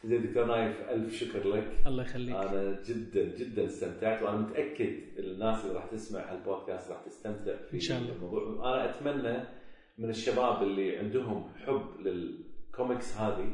زين 0.03 0.21
دكتور 0.27 0.45
نايف 0.45 0.89
ألف 0.89 1.13
شكر 1.15 1.47
لك 1.47 1.67
الله 1.87 2.03
يخليك 2.03 2.35
أنا 2.35 2.79
جدا 2.89 3.23
جدا 3.37 3.65
استمتعت 3.65 4.21
وأنا 4.23 4.37
متأكد 4.37 4.93
الناس 5.19 5.65
اللي 5.65 5.75
راح 5.75 5.85
تسمع 5.85 6.31
هالبودكاست 6.33 6.91
راح 6.91 7.01
تستمتع 7.05 7.55
في 7.69 7.73
إن 7.73 7.79
شاء 7.79 7.97
الله. 7.99 8.11
الموضوع 8.15 8.73
أنا 8.75 8.89
أتمنى 8.89 9.37
من 9.97 10.09
الشباب 10.09 10.63
اللي 10.63 10.97
عندهم 10.97 11.49
حب 11.65 11.85
للكوميكس 11.99 13.17
هذه 13.17 13.49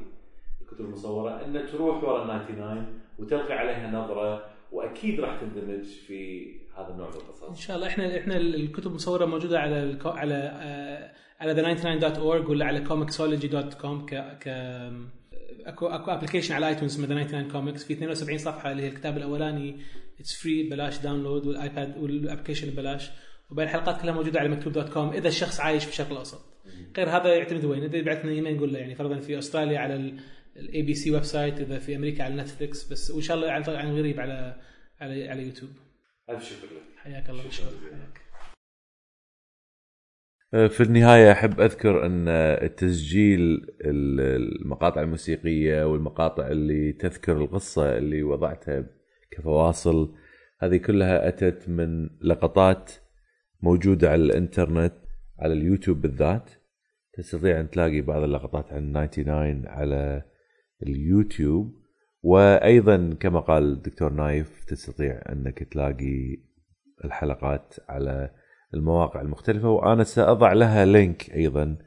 الكتب 0.66 0.86
المصورة 0.86 1.46
أن 1.46 1.68
تروح 1.72 2.04
ورا 2.04 2.24
99 2.24 3.00
وتلقي 3.20 3.54
عليها 3.54 3.92
نظرة 3.92 4.46
وأكيد 4.72 5.20
راح 5.20 5.42
تندمج 5.42 5.84
في 5.84 6.52
هذا 6.78 6.90
النوع 6.90 7.08
من 7.08 7.14
إن 7.14 7.20
القصص 7.20 7.60
شاء 7.60 7.76
الله. 7.76 7.88
إحنا 7.88 8.18
إحنا 8.18 8.38
الكتب 8.38 8.88
المصورة 8.88 9.26
موجودة 9.26 9.60
على 9.60 9.84
الكو 9.84 10.10
على 10.10 10.36
آه، 10.36 11.12
على 11.40 11.76
the99.org 11.76 12.50
ولا 12.50 12.66
على 12.66 12.86
comixology.com 12.86 14.06
ك 14.06 14.38
ك 14.40 14.48
اكو 15.66 15.88
أكو 15.88 16.12
application 16.12 16.56
على 16.56 16.68
iTunes 16.68 16.94
اسمه 16.94 17.08
the 17.08 17.24
99 17.24 17.52
كوميكس 17.52 17.84
في 17.84 17.94
72 17.94 18.38
صفحة 18.38 18.72
اللي 18.72 18.84
هي 18.84 18.88
الكتاب 18.88 19.18
الأولاني. 19.18 19.80
it's 20.20 20.42
free 20.42 20.70
بلاش 20.70 21.00
download 21.00 21.48
وال 21.48 21.65
iPad 21.65 21.98
وال 21.98 22.09
application 22.09 22.70
ببلاش. 22.70 23.12
وبين 23.52 23.66
الحلقات 23.66 24.02
كلها 24.02 24.14
موجودة 24.14 24.40
على 24.40 24.50
مكتوب 24.50 24.74
dot 24.74 24.90
com 24.90 25.10
إذا 25.10 25.28
الشخص 25.28 25.60
عايش 25.60 25.84
في 25.84 25.92
الشرق 25.92 26.12
الأوسط. 26.12 26.42
غير 26.98 27.10
هذا 27.10 27.36
يعتمد 27.36 27.66
وين؟ 27.66 27.84
إذا 27.84 27.98
يبعث 27.98 28.26
لنا 28.26 28.34
إيميل 28.34 28.56
نقول 28.56 28.74
له 28.74 28.80
يعني 28.80 28.96
فرضا 28.96 29.20
في 29.20 29.40
أستراليا 29.40 29.80
على 29.80 30.14
ال 30.58 30.82
ABC 30.82 31.12
website 31.12 31.60
إذا 31.60 31.80
في 31.80 31.96
أمريكا 31.96 32.24
على 32.24 32.36
Netflix 32.36 32.92
بس 32.92 33.12
وإن 33.12 33.22
شاء 33.22 33.38
الله 33.38 33.52
عن 33.52 33.64
طريق- 33.64 33.80
عن 33.80 33.92
غريب 33.98 34.20
على 34.20 34.56
على 35.02 35.30
على 35.30 35.44
يوتيوب. 35.46 35.70
ألف 36.30 36.44
شكر 36.44 36.66
لك. 36.66 36.82
حياك 36.98 37.30
الله 37.30 37.50
شكراً. 37.50 37.70
حياك 37.70 38.26
في 40.70 40.84
النهاية 40.84 41.32
أحب 41.32 41.62
أذكر 41.62 42.06
أن 42.06 42.28
التسجيل 42.28 43.66
المقاطع 43.82 45.02
الموسيقية 45.02 45.84
والمقاطع 45.84 46.48
اللي 46.48 46.92
تذكر 46.94 47.38
القصة 47.38 47.98
اللي 47.98 48.24
وضعتها 48.24 48.86
كفواصل 49.32 50.16
هذه 50.60 50.78
كلها 50.78 51.28
أتت 51.28 51.70
من 51.70 52.10
لقطات 52.22 52.92
موجودة 53.62 54.12
على 54.12 54.24
الإنترنت 54.24 54.94
على 55.40 55.54
اليوتيوب 55.54 56.02
بالذات. 56.02 56.50
تستطيع 57.14 57.60
أن 57.60 57.70
تلاقي 57.70 58.02
بعض 58.02 58.24
اللقطات 58.24 58.74
عن 58.74 58.92
99 58.94 59.68
على 59.68 60.24
اليوتيوب 60.84 61.74
وأيضا 62.24 63.18
كما 63.20 63.40
قال 63.40 63.64
الدكتور 63.64 64.14
نايف 64.14 64.64
تستطيع 64.64 65.22
أنك 65.32 65.64
تلاقي 65.64 66.38
الحلقات 67.06 67.76
على 67.90 68.32
المواقع 68.74 69.22
المختلفة 69.22 69.70
وأنا 69.70 70.04
سأضع 70.04 70.54
لها 70.54 70.86
link 70.86 71.34
أيضا 71.34 71.78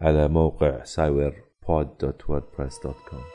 على 0.00 0.28
موقع 0.28 0.84
سايور 0.84 1.34
pod.wordpress.com 1.66 3.33